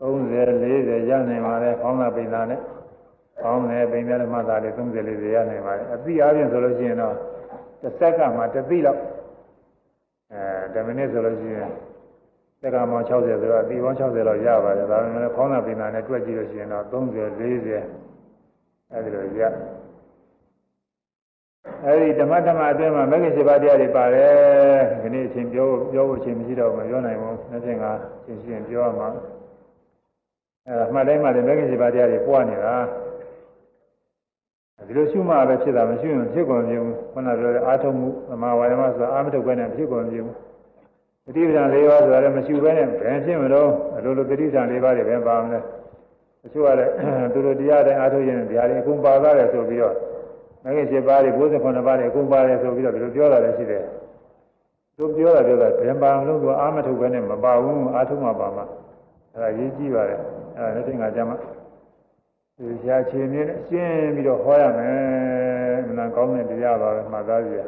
[0.00, 0.04] 30
[0.64, 2.60] 40ရနိုင်ပါတယ်ဖောင်းတာပိန်တာနဲ့
[3.42, 7.14] ကောင်းတယ်ပိန်တယ်မှသာလေ30လေးရနိုင်ပါတယ်အသိအားဖြင့်ဆိုလို့ရှိရင်တော့
[7.82, 9.00] တစ်စက္ကန့်မှာတစ်သိလောက်
[10.32, 11.70] အဲ10မိနစ်ဆိုလို့ရှိရင်
[12.60, 19.42] စက္ကန့်ပေါင်း60ဆိုတော့အသိပေါင်း60လောက်ရပါတယ်ဒါပေမဲ့ခေါင်းသာပိန်တာနဲ့တွက်ကြည့်လို့ရှိရင်တော့30 40အဲဒီလိုရ
[21.86, 27.84] အဲဒီဓမ္မဓမ္မအတွင်းမှာမဂ္ဂင်7ပါးတရားတွေပါတယ်ဒီနေ့အချိန်ပြောပြောဖို့အချိန်မရှိတော့ဘူးမပြောနိုင်ဘူးနှစ်ချိန်က
[28.26, 29.08] သင်ရှိရင်ပြောရမှာ
[30.66, 32.74] အဲဒါမှတ်တိုင်းမှလည်းမဂ္ဂင်7ပါးတရားတွေပွားနေတာ
[34.86, 36.80] ဒီလိုရှုမှပဲဖြစ်တာမရှိရင်ဖြစ်ကုန်ပြု
[37.12, 40.22] ခုနပြောတဲ့အာထုံမှုသမာဝါယမဆိုတာအာမထုတ်ခွင့်နဲ့ဖြစ်ကုန်ပြု
[41.26, 45.60] တတိပဒံ၄ပါးဆိုတာလည်းမရှိဘဲနဲ့ဘယ်ဖြစ်မလို့အလိုလိုတတိပဒံ၄ပါးတွေပဲပါမလဲ
[46.42, 46.92] တချို့ကလည်း
[47.32, 49.94] သူတို့တရားတိုင်းအာထုတ်ရင်ဗျာတွေအကုန်ပါသွားတယ်ဆိုပြီးတော့
[50.64, 53.82] မဂ္ဂင်7ပါးတွေ69ပါးတွေအကုန်ပါတယ်ဆိုပြီးတော့ဒီလိုပြောတာလည်းရှိတယ်
[54.96, 58.64] သူပြောတာပြောတာဘယ်ပါမလို့သူအာမထုတ်ခွင့်နဲ့မပါဘူးအာထုတ်မှပါမှာ
[59.32, 60.18] အဲဒါရေးကြည့်ပါတယ်
[60.56, 61.36] အဲဒါလက်ထင်ကကြမှာ
[62.58, 67.62] ဒီရှားချင်နေရှင်းပြီးတော့ဟောရမယ်မနာကောင်းတဲ့တရားပါပဲမှတ်သားကြရ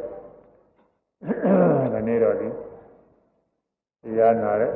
[1.93, 2.47] ဒီနေ့တော့ဒီ
[4.03, 4.71] တရားနာတဲ့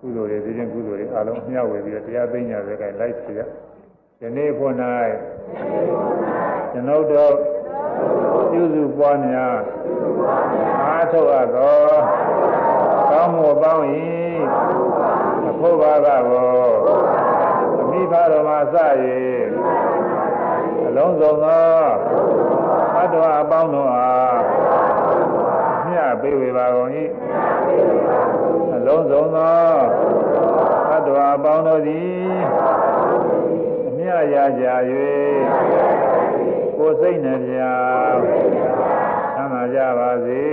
[0.00, 3.40] ကုသိုလ်တွေဒီချင်းကုသိုလ်တွေအလုံးမျှဝေပြီးတော့တရားသိညာတွေကလိုက်စီရ
[4.20, 4.72] ဒီနေ့ဖို့၌
[6.72, 7.34] ကျွန်ုပ်တို့
[8.50, 9.56] ပြုစုပွားများ
[10.84, 11.78] အားထုတ်အပ်သော
[13.10, 13.84] ကောင်းမှုပေါင်း၏
[15.48, 17.35] အဖို့ပါကဘော
[17.96, 18.76] မိဘတော်မှာစ၍
[20.86, 21.68] အလုံးစုံသော
[22.94, 24.38] သတ္တဝါအပေါင်းတို့အား
[25.86, 26.90] မြတ်ပေးဝေပါကုန်၏
[28.76, 29.58] အလုံးစုံသော
[30.90, 32.34] သတ္တဝါအပေါင်းတို့သည်
[33.88, 34.66] အမြတ်ရကြ၍
[36.76, 40.44] ကိုယ်စိတ်နှပြချမ်းသာကြပါစေ